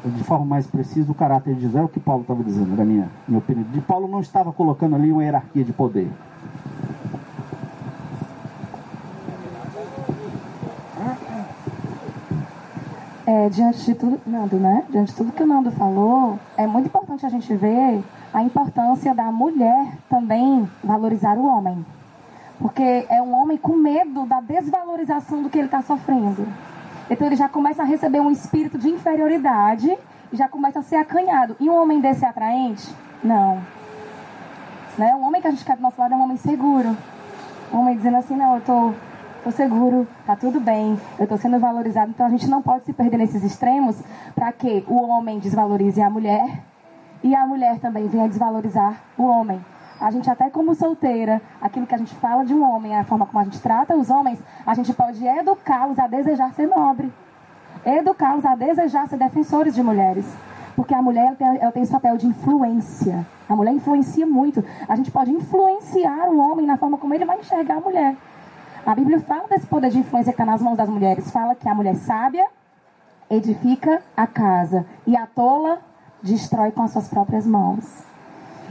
[0.05, 1.81] de forma mais precisa, o caráter de Jesus.
[1.81, 3.65] É o que Paulo estava dizendo, na minha, minha opinião.
[3.71, 6.11] De Paulo não estava colocando ali uma hierarquia de poder.
[13.27, 14.85] É, diante de tudo, Nando, né?
[14.91, 19.15] Diante de tudo que o Nando falou, é muito importante a gente ver a importância
[19.15, 21.85] da mulher também valorizar o homem.
[22.59, 26.47] Porque é um homem com medo da desvalorização do que ele está sofrendo.
[27.11, 29.97] Então ele já começa a receber um espírito de inferioridade
[30.33, 31.57] e já começa a ser acanhado.
[31.61, 32.89] E um homem desse é atraente?
[33.23, 33.61] Não.
[34.97, 35.15] Né?
[35.15, 36.97] Um homem que a gente quer do nosso lado é um homem seguro.
[37.73, 38.93] homem dizendo assim, não, eu tô,
[39.43, 42.11] tô seguro, tá tudo bem, eu tô sendo valorizado.
[42.11, 44.01] Então a gente não pode se perder nesses extremos
[44.35, 46.63] para que o homem desvalorize a mulher
[47.23, 49.61] e a mulher também venha desvalorizar o homem.
[50.01, 53.27] A gente até como solteira, aquilo que a gente fala de um homem, a forma
[53.27, 57.13] como a gente trata os homens, a gente pode educá-los a desejar ser nobre.
[57.85, 60.27] Educá-los a desejar ser defensores de mulheres.
[60.75, 63.25] Porque a mulher ela tem, ela tem esse papel de influência.
[63.49, 64.65] A mulher influencia muito.
[64.89, 68.17] A gente pode influenciar o homem na forma como ele vai enxergar a mulher.
[68.85, 71.31] A Bíblia fala desse poder de influência que está nas mãos das mulheres.
[71.31, 72.47] Fala que a mulher sábia
[73.31, 75.79] edifica a casa e a tola
[76.23, 78.14] destrói com as suas próprias mãos.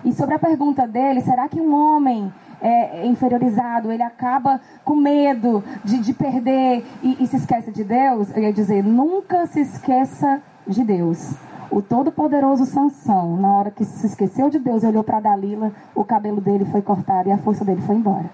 [0.03, 2.31] E sobre a pergunta dele, será que um homem
[2.61, 8.35] é, inferiorizado, ele acaba com medo de, de perder e, e se esquece de Deus?
[8.35, 11.35] Eu ia dizer, nunca se esqueça de Deus.
[11.71, 16.03] O todo-poderoso Sansão, na hora que se esqueceu de Deus e olhou para Dalila, o
[16.03, 18.29] cabelo dele foi cortado e a força dele foi embora.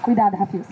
[0.00, 0.66] Cuidado, Rafios.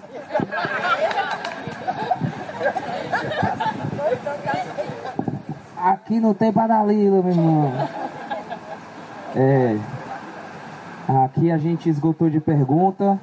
[5.77, 7.73] Aqui não tem pra Dalila, meu irmão.
[9.35, 9.79] É.
[11.25, 13.19] Aqui a gente esgotou de pergunta.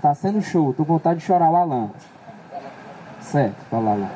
[0.00, 0.72] Tá sendo show.
[0.72, 1.90] Tô com vontade de chorar o Alan.
[3.20, 4.08] Certo, vai lá, Alan.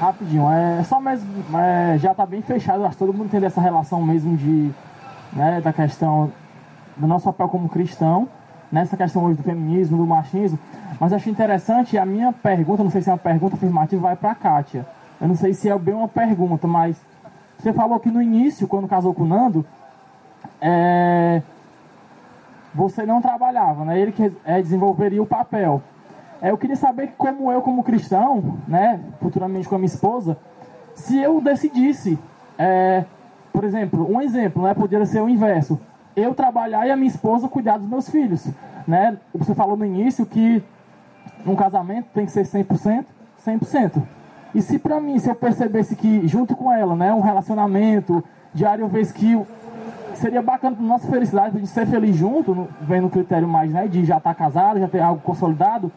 [0.00, 1.28] Rapidinho, é só mesmo.
[1.58, 4.70] é, já tá bem fechado, acho que todo mundo entende essa relação mesmo de.
[5.32, 6.30] Né, da questão
[6.96, 8.28] do nosso papel como cristão,
[8.70, 10.58] nessa questão hoje do feminismo, do machismo.
[11.00, 14.30] Mas achei interessante, a minha pergunta, não sei se é uma pergunta afirmativa, vai para
[14.30, 14.86] a Kátia.
[15.20, 16.96] Eu não sei se é bem uma pergunta, mas
[17.64, 19.64] você falou que no início, quando casou com o Nando,
[20.60, 21.40] é,
[22.74, 23.98] você não trabalhava, né?
[23.98, 25.82] Ele que é, desenvolveria o papel.
[26.42, 30.36] É, eu queria saber como eu, como cristão, né, futuramente com a minha esposa,
[30.94, 32.18] se eu decidisse,
[32.58, 33.06] é,
[33.50, 35.80] por exemplo, um exemplo, né, poderia ser o inverso.
[36.14, 38.46] Eu trabalhar e a minha esposa cuidar dos meus filhos,
[38.86, 39.16] né?
[39.34, 40.62] Você falou no início que
[41.46, 43.06] num casamento tem que ser 100%,
[43.42, 44.02] 100%.
[44.54, 48.22] E se pra mim, se eu percebesse que junto com ela, né, um relacionamento
[48.52, 49.36] diário, vez que
[50.14, 53.88] seria bacana para nossa felicidade, de ser feliz junto, no, vendo o critério mais, né,
[53.88, 55.90] de já estar casado, já ter algo consolidado,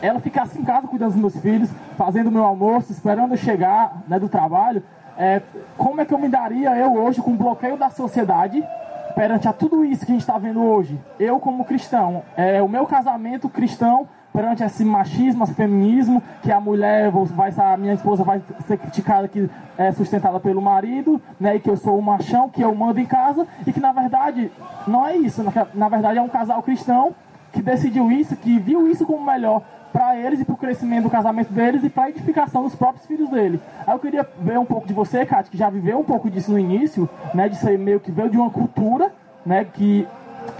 [0.00, 4.18] ela ficasse em casa cuidando dos meus filhos, fazendo meu almoço, esperando eu chegar, né,
[4.18, 4.82] do trabalho,
[5.16, 5.40] é,
[5.76, 8.64] como é que eu me daria eu hoje com o bloqueio da sociedade
[9.14, 10.98] perante a tudo isso que a gente está vendo hoje?
[11.20, 16.60] Eu como cristão, é, o meu casamento cristão perante esse machismo, esse feminismo, que a
[16.60, 21.60] mulher vai a minha esposa vai ser criticada que é sustentada pelo marido, né, e
[21.60, 24.50] que eu sou o machão, que eu mando em casa, e que na verdade
[24.86, 25.44] não é isso,
[25.74, 27.14] na, verdade é um casal cristão
[27.52, 31.10] que decidiu isso, que viu isso como melhor para eles e para o crescimento do
[31.10, 33.60] casamento deles e para a edificação dos próprios filhos dele.
[33.86, 36.50] Aí eu queria ver um pouco de você, Kátia, que já viveu um pouco disso
[36.50, 39.12] no início, né, de ser meio que veio de uma cultura,
[39.44, 40.08] né, que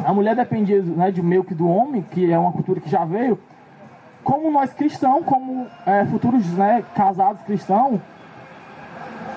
[0.04, 3.04] a mulher dependia né, de meio que do homem, que é uma cultura que já
[3.04, 3.38] veio,
[4.24, 8.00] como nós cristãos, como é, futuros né, casados cristãos,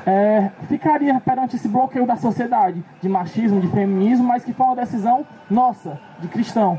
[0.05, 4.75] é, ficaria perante esse bloqueio da sociedade de machismo, de feminismo, mas que foi uma
[4.75, 6.77] decisão nossa, de cristão.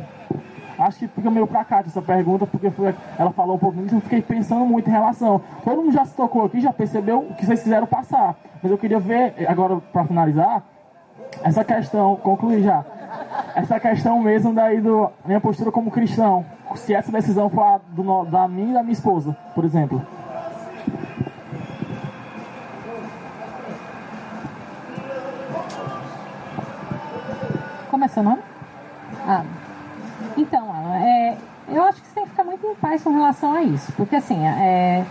[0.78, 3.94] Acho que fica meio pra cá essa pergunta, porque foi, ela falou um pouco nisso,
[3.94, 5.40] eu fiquei pensando muito em relação.
[5.64, 8.36] Todo mundo já se tocou aqui, já percebeu o que vocês quiseram passar.
[8.62, 10.62] Mas eu queria ver, agora para finalizar,
[11.42, 12.84] essa questão, concluir já.
[13.54, 16.44] Essa questão mesmo daí do minha postura como cristão.
[16.74, 20.04] Se essa decisão for a do, da minha e da minha esposa, por exemplo.
[27.90, 28.42] Como é seu nome?
[29.26, 29.42] Ah.
[30.36, 31.36] Então, Alan, é,
[31.68, 33.90] eu acho que você tem que ficar muito em paz com relação a isso.
[33.92, 35.04] Porque assim, é,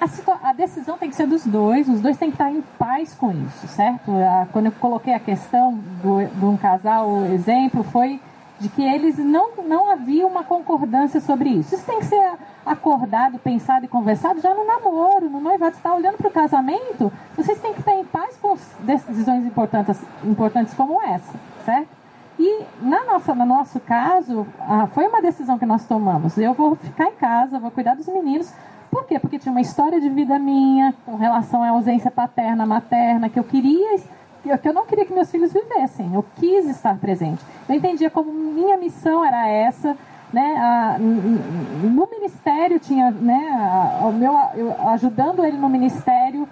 [0.00, 3.14] a, a, decisão tem que ser dos dois, os dois têm que estar em paz
[3.14, 4.12] com isso, certo?
[4.12, 8.20] A, quando eu coloquei a questão do, de um casal, o exemplo foi
[8.60, 11.74] de que eles não, não havia uma concordância sobre isso.
[11.74, 12.32] Isso tem que ser
[12.66, 15.74] acordado, pensado e conversado já no namoro, no noivado.
[15.74, 20.00] Você está olhando para o casamento, vocês têm que estar em paz com decisões importantes,
[20.24, 21.34] importantes como essa,
[21.64, 21.98] certo?
[22.38, 26.38] E na nossa, no nosso caso, ah, foi uma decisão que nós tomamos.
[26.38, 28.52] Eu vou ficar em casa, vou cuidar dos meninos.
[28.90, 29.18] Por quê?
[29.18, 33.44] Porque tinha uma história de vida minha com relação à ausência paterna, materna, que eu
[33.44, 33.98] queria,
[34.42, 36.14] que eu não queria que meus filhos vivessem.
[36.14, 37.44] Eu quis estar presente.
[37.68, 39.96] Eu entendia como minha missão era essa.
[40.30, 46.46] Né, a, no ministério tinha, né, a, o meu, eu, ajudando ele no ministério,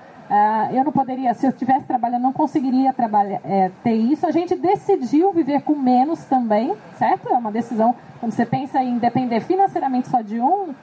[0.73, 4.27] eu não poderia, se eu estivesse trabalhando, não conseguiria trabalhar, é, ter isso.
[4.27, 7.29] A gente decidiu viver com menos também, certo?
[7.29, 7.95] É uma decisão.
[8.19, 10.75] Quando você pensa em depender financeiramente só de um,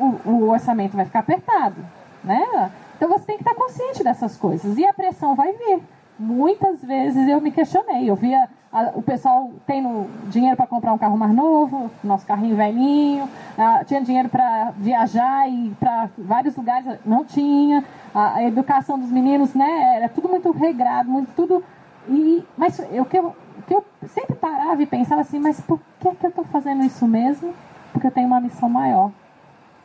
[0.00, 1.76] o, o orçamento vai ficar apertado,
[2.24, 2.70] né?
[2.96, 5.80] Então você tem que estar consciente dessas coisas e a pressão vai vir.
[6.18, 8.10] muitas vezes eu me questionei.
[8.10, 12.56] Eu via a, o pessoal tendo dinheiro para comprar um carro mais novo, nosso carrinho
[12.56, 17.84] velhinho, ah, tinha dinheiro para viajar e para vários lugares, não tinha.
[18.14, 21.64] A, a, educação dos meninos, né, era tudo muito regrado, muito tudo.
[22.08, 23.34] E, mas eu, que, eu,
[23.66, 27.06] que eu sempre parava e pensava assim, mas por que, que eu estou fazendo isso
[27.06, 27.54] mesmo?
[27.92, 29.10] Porque eu tenho uma missão maior.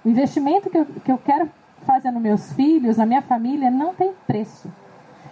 [0.05, 1.49] O investimento que eu, que eu quero
[1.81, 4.71] fazer nos meus filhos, na minha família, não tem preço.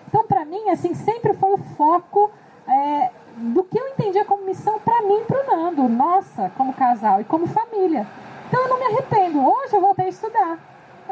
[0.08, 2.32] Então, para mim, assim, sempre foi o foco
[2.68, 6.74] é, do que eu entendia como missão para mim e para o Nando, nossa, como
[6.74, 8.08] casal e como família.
[8.48, 9.46] Então, eu não me arrependo.
[9.46, 10.58] Hoje eu voltei a estudar.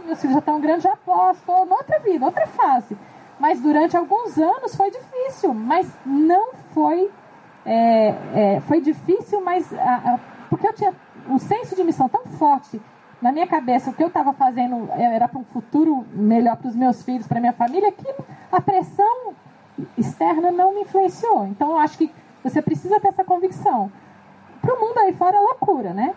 [0.06, 2.98] Meus filhos já estão grandes, já posso, estou outra vida, outra fase.
[3.40, 7.12] Mas durante alguns anos foi difícil, mas não foi.
[7.64, 10.20] É, é, foi difícil, mas a, a,
[10.50, 10.94] porque eu tinha
[11.30, 12.82] um senso de missão tão forte
[13.22, 16.76] na minha cabeça o que eu estava fazendo era para um futuro melhor para os
[16.76, 18.08] meus filhos, para minha família, que
[18.52, 19.34] a pressão
[19.98, 21.46] externa não me influenciou.
[21.48, 22.12] Então eu acho que
[22.44, 23.92] você precisa ter essa convicção.
[24.62, 26.14] Para o mundo aí fora é loucura, né?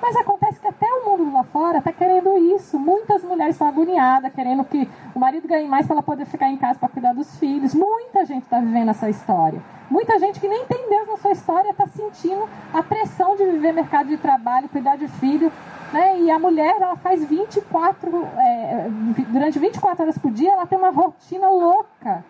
[0.00, 2.76] Mas acontece que até o mundo lá fora está querendo isso.
[2.76, 6.56] Muitas mulheres estão agoniadas, querendo que o marido ganhe mais para ela poder ficar em
[6.56, 7.72] casa para cuidar dos filhos.
[7.72, 9.62] Muita gente está vivendo essa história.
[9.88, 13.72] Muita gente que nem tem Deus na sua história está sentindo a pressão de viver
[13.72, 15.52] mercado de trabalho, cuidar de filho.
[15.92, 16.20] Né?
[16.20, 18.88] E a mulher, ela faz 24, é,
[19.28, 22.24] durante 24 horas por dia, ela tem uma rotina louca.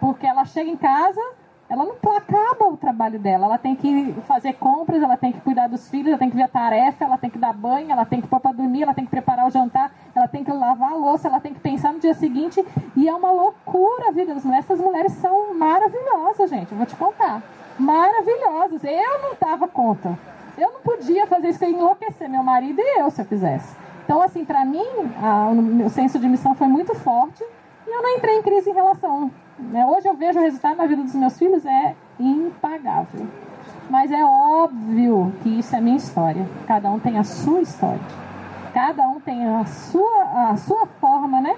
[0.00, 1.20] Porque ela chega em casa,
[1.68, 3.46] ela não acaba o trabalho dela.
[3.46, 6.44] Ela tem que fazer compras, ela tem que cuidar dos filhos, ela tem que ver
[6.44, 9.04] a tarefa, ela tem que dar banho, ela tem que pôr para dormir, ela tem
[9.04, 12.00] que preparar o jantar, ela tem que lavar a louça, ela tem que pensar no
[12.00, 12.64] dia seguinte.
[12.96, 14.64] E é uma loucura a vida das mulheres.
[14.64, 16.72] Essas mulheres são maravilhosas, gente.
[16.72, 17.42] Eu vou te contar.
[17.78, 18.82] Maravilhosas.
[18.82, 20.18] Eu não dava conta.
[20.58, 23.76] Eu não podia fazer isso, eu ia enlouquecer meu marido e eu se eu fizesse.
[24.04, 24.86] Então, assim, para mim,
[25.22, 27.44] a, o meu senso de missão foi muito forte
[27.86, 29.84] e eu não entrei em crise em relação né?
[29.84, 33.26] Hoje eu vejo o resultado na vida dos meus filhos é impagável.
[33.90, 36.46] Mas é óbvio que isso é minha história.
[36.66, 38.00] Cada um tem a sua história.
[38.72, 41.56] Cada um tem a sua, a sua forma, né?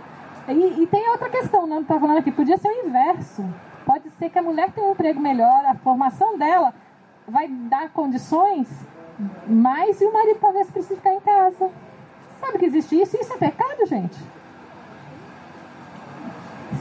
[0.49, 1.85] E, e tem outra questão, né?
[1.87, 3.45] Tá falando aqui, podia ser o inverso.
[3.85, 6.73] Pode ser que a mulher tenha um emprego melhor, a formação dela
[7.27, 8.69] vai dar condições,
[9.47, 11.71] mas e o marido talvez precise ficar em casa.
[12.41, 13.17] Sabe que existe isso?
[13.21, 14.19] Isso é pecado, gente?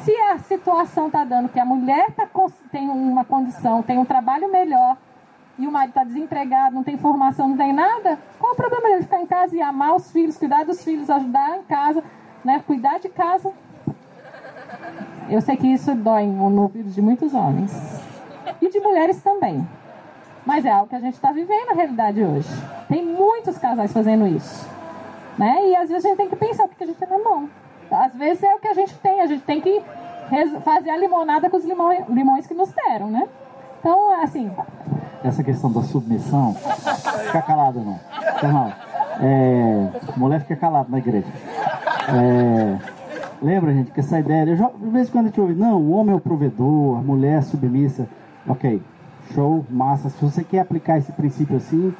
[0.03, 2.27] Se a situação está dando que a mulher tá,
[2.71, 4.97] tem uma condição, tem um trabalho melhor,
[5.57, 9.03] e o marido está desempregado, não tem formação, não tem nada, qual o problema dele
[9.03, 12.01] ficar em casa e amar os filhos, cuidar dos filhos, ajudar em casa,
[12.45, 13.51] né, cuidar de casa?
[15.29, 17.71] Eu sei que isso dói no ouvido de muitos homens.
[18.61, 19.67] E de mulheres também.
[20.45, 22.49] Mas é algo que a gente está vivendo na realidade hoje.
[22.87, 24.67] Tem muitos casais fazendo isso.
[25.37, 25.69] Né?
[25.69, 27.49] E às vezes a gente tem que pensar o que a gente tem na mão.
[27.91, 29.81] Às vezes é o que a gente tem, a gente tem que
[30.63, 33.27] fazer a limonada com os limões, limões que nos deram, né?
[33.79, 34.51] Então, assim.
[35.23, 37.99] Essa questão da submissão, fica calado não.
[38.37, 38.73] Então,
[39.21, 41.27] é, mulher fica calada na igreja.
[42.07, 42.77] É,
[43.41, 44.49] lembra, gente, que essa ideia.
[44.49, 46.99] Eu já, de vez em quando a gente ouve, não, o homem é o provedor,
[46.99, 48.07] a mulher é submissa.
[48.47, 48.81] Ok,
[49.33, 50.09] show, massa.
[50.09, 51.93] Se você quer aplicar esse princípio assim,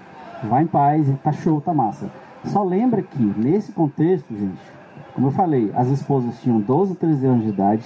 [0.43, 2.09] vá em paz tá show, tá massa.
[2.45, 4.59] Só lembra que, nesse contexto, gente,
[5.13, 7.83] como eu falei, as esposas tinham 12, 13 anos de idade,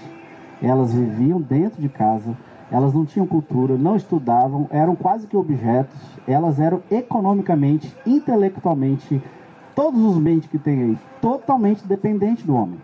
[0.61, 2.37] elas viviam dentro de casa,
[2.71, 9.21] elas não tinham cultura, não estudavam, eram quase que objetos, elas eram economicamente, intelectualmente,
[9.75, 12.79] todos os meios que tem aí, totalmente dependente do homem.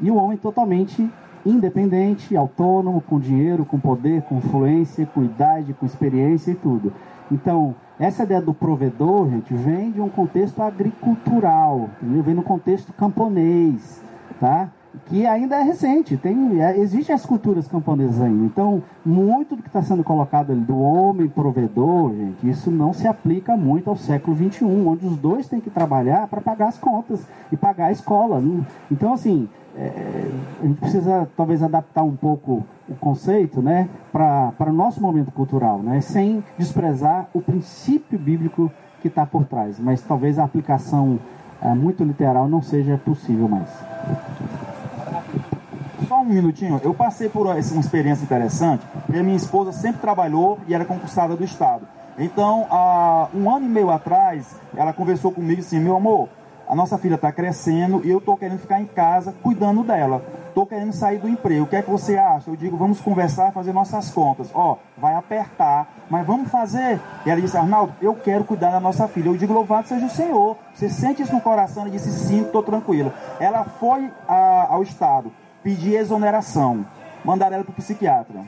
[0.00, 1.08] E o homem totalmente
[1.44, 6.92] independente, autônomo, com dinheiro, com poder, com influência, com idade, com experiência e tudo.
[7.30, 12.22] Então, essa ideia do provedor, gente, vem de um contexto agricultural, entendeu?
[12.22, 14.02] vem no contexto camponês,
[14.40, 14.70] tá?
[15.06, 18.44] Que ainda é recente, tem, é, existem as culturas camponesas ainda.
[18.44, 23.06] Então, muito do que está sendo colocado ali do homem provedor, gente, isso não se
[23.06, 27.26] aplica muito ao século XXI, onde os dois têm que trabalhar para pagar as contas
[27.50, 28.40] e pagar a escola.
[28.40, 28.64] Né?
[28.90, 30.30] Então, assim, é,
[30.62, 35.78] a gente precisa talvez adaptar um pouco o conceito né, para o nosso momento cultural,
[35.78, 41.18] né, sem desprezar o princípio bíblico que está por trás, mas talvez a aplicação
[41.62, 43.70] é, muito literal não seja possível mais.
[46.08, 50.74] Só um minutinho, eu passei por uma experiência interessante, porque minha esposa sempre trabalhou e
[50.74, 51.86] era concursada do Estado.
[52.18, 56.28] Então, há um ano e meio atrás, ela conversou comigo assim, meu amor,
[56.68, 60.22] a nossa filha está crescendo e eu estou querendo ficar em casa cuidando dela.
[60.48, 61.64] Estou querendo sair do emprego.
[61.64, 62.50] O que é que você acha?
[62.50, 64.50] Eu digo, vamos conversar, fazer nossas contas.
[64.54, 67.00] Ó, vai apertar, mas vamos fazer.
[67.24, 69.28] E ela disse, Arnaldo, eu quero cuidar da nossa filha.
[69.28, 70.56] Eu digo, louvado seja o Senhor.
[70.74, 71.82] Você sente isso no coração?
[71.82, 73.14] Ela disse, sim, estou tranquila.
[73.40, 75.32] Ela foi a, ao Estado
[75.62, 76.86] pedir exoneração.
[77.24, 78.44] mandaram ela para o psiquiatra.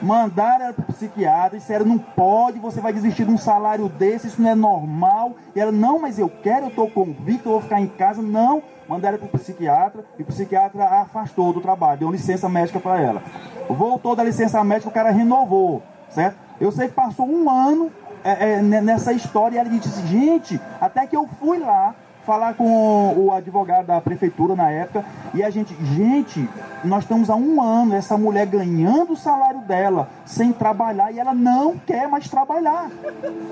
[0.00, 3.88] Mandaram ela para o psiquiatra e disseram, não pode, você vai desistir de um salário
[3.88, 5.34] desse, isso não é normal.
[5.54, 8.20] E ela, não, mas eu quero, eu estou convicto, eu vou ficar em casa.
[8.20, 12.78] Não, mandaram para o psiquiatra e o psiquiatra a afastou do trabalho, deu licença médica
[12.78, 13.22] para ela.
[13.68, 16.36] Voltou da licença médica, o cara renovou, certo?
[16.60, 17.90] Eu sei que passou um ano
[18.24, 21.94] é, é, nessa história e ela disse, gente, até que eu fui lá,
[22.26, 26.46] falar com o advogado da prefeitura na época e a gente, gente,
[26.82, 31.32] nós estamos há um ano, essa mulher ganhando o salário dela sem trabalhar e ela
[31.32, 32.90] não quer mais trabalhar.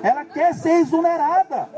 [0.03, 1.69] Ela quer ser exonerada.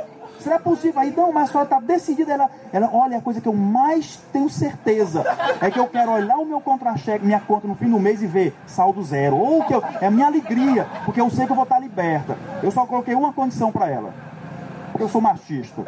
[0.41, 1.01] Será possível?
[1.01, 2.33] Aí, não, mas a senhora está decidida.
[2.33, 5.25] Ela, ela, olha, a coisa que eu mais tenho certeza
[5.61, 8.27] é que eu quero olhar o meu contra-cheque, minha conta no fim do mês e
[8.27, 9.37] ver saldo zero.
[9.37, 12.37] Ou que eu, é minha alegria, porque eu sei que eu vou estar liberta.
[12.63, 14.15] Eu só coloquei uma condição para ela.
[14.99, 15.83] Eu sou machista.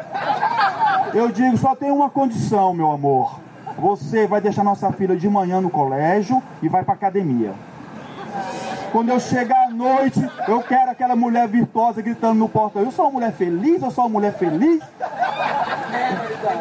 [1.13, 3.39] Eu digo, só tem uma condição, meu amor.
[3.77, 7.53] Você vai deixar nossa filha de manhã no colégio e vai para academia.
[8.91, 12.81] Quando eu chegar à noite, eu quero aquela mulher virtuosa gritando no portão.
[12.81, 14.81] Eu sou uma mulher feliz, eu sou uma mulher feliz.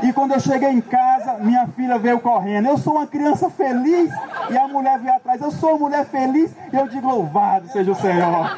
[0.02, 2.68] E quando eu cheguei em casa, minha filha veio correndo.
[2.68, 4.10] Eu sou uma criança feliz.
[4.50, 5.40] E a mulher veio atrás.
[5.40, 6.50] Eu sou uma mulher feliz.
[6.72, 8.56] E eu digo, louvado seja o Senhor.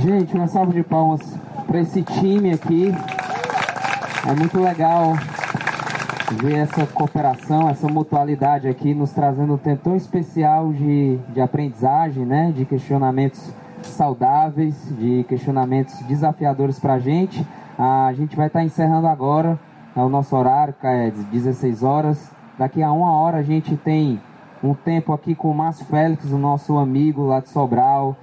[0.00, 1.20] Gente, uma salva de palmas
[1.66, 2.92] para esse time aqui.
[4.26, 5.12] É muito legal
[6.42, 12.24] ver essa cooperação, essa mutualidade aqui, nos trazendo um tempo tão especial de, de aprendizagem,
[12.24, 12.52] né?
[12.56, 13.52] De questionamentos
[13.82, 17.46] saudáveis, de questionamentos desafiadores para a gente.
[17.78, 19.58] A gente vai estar tá encerrando agora
[19.96, 22.30] é o nosso horário, é 16 horas.
[22.58, 24.20] Daqui a uma hora a gente tem
[24.62, 28.16] um tempo aqui com o Márcio Félix, o nosso amigo lá de Sobral,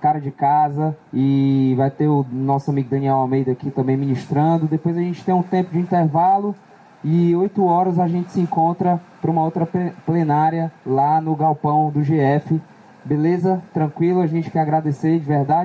[0.00, 4.66] cara de casa, e vai ter o nosso amigo Daniel Almeida aqui também ministrando.
[4.66, 6.54] Depois a gente tem um tempo de intervalo
[7.02, 9.68] e 8 horas a gente se encontra para uma outra
[10.04, 12.60] plenária lá no galpão do GF.
[13.04, 13.62] Beleza?
[13.72, 14.20] Tranquilo?
[14.20, 15.64] A gente quer agradecer de verdade.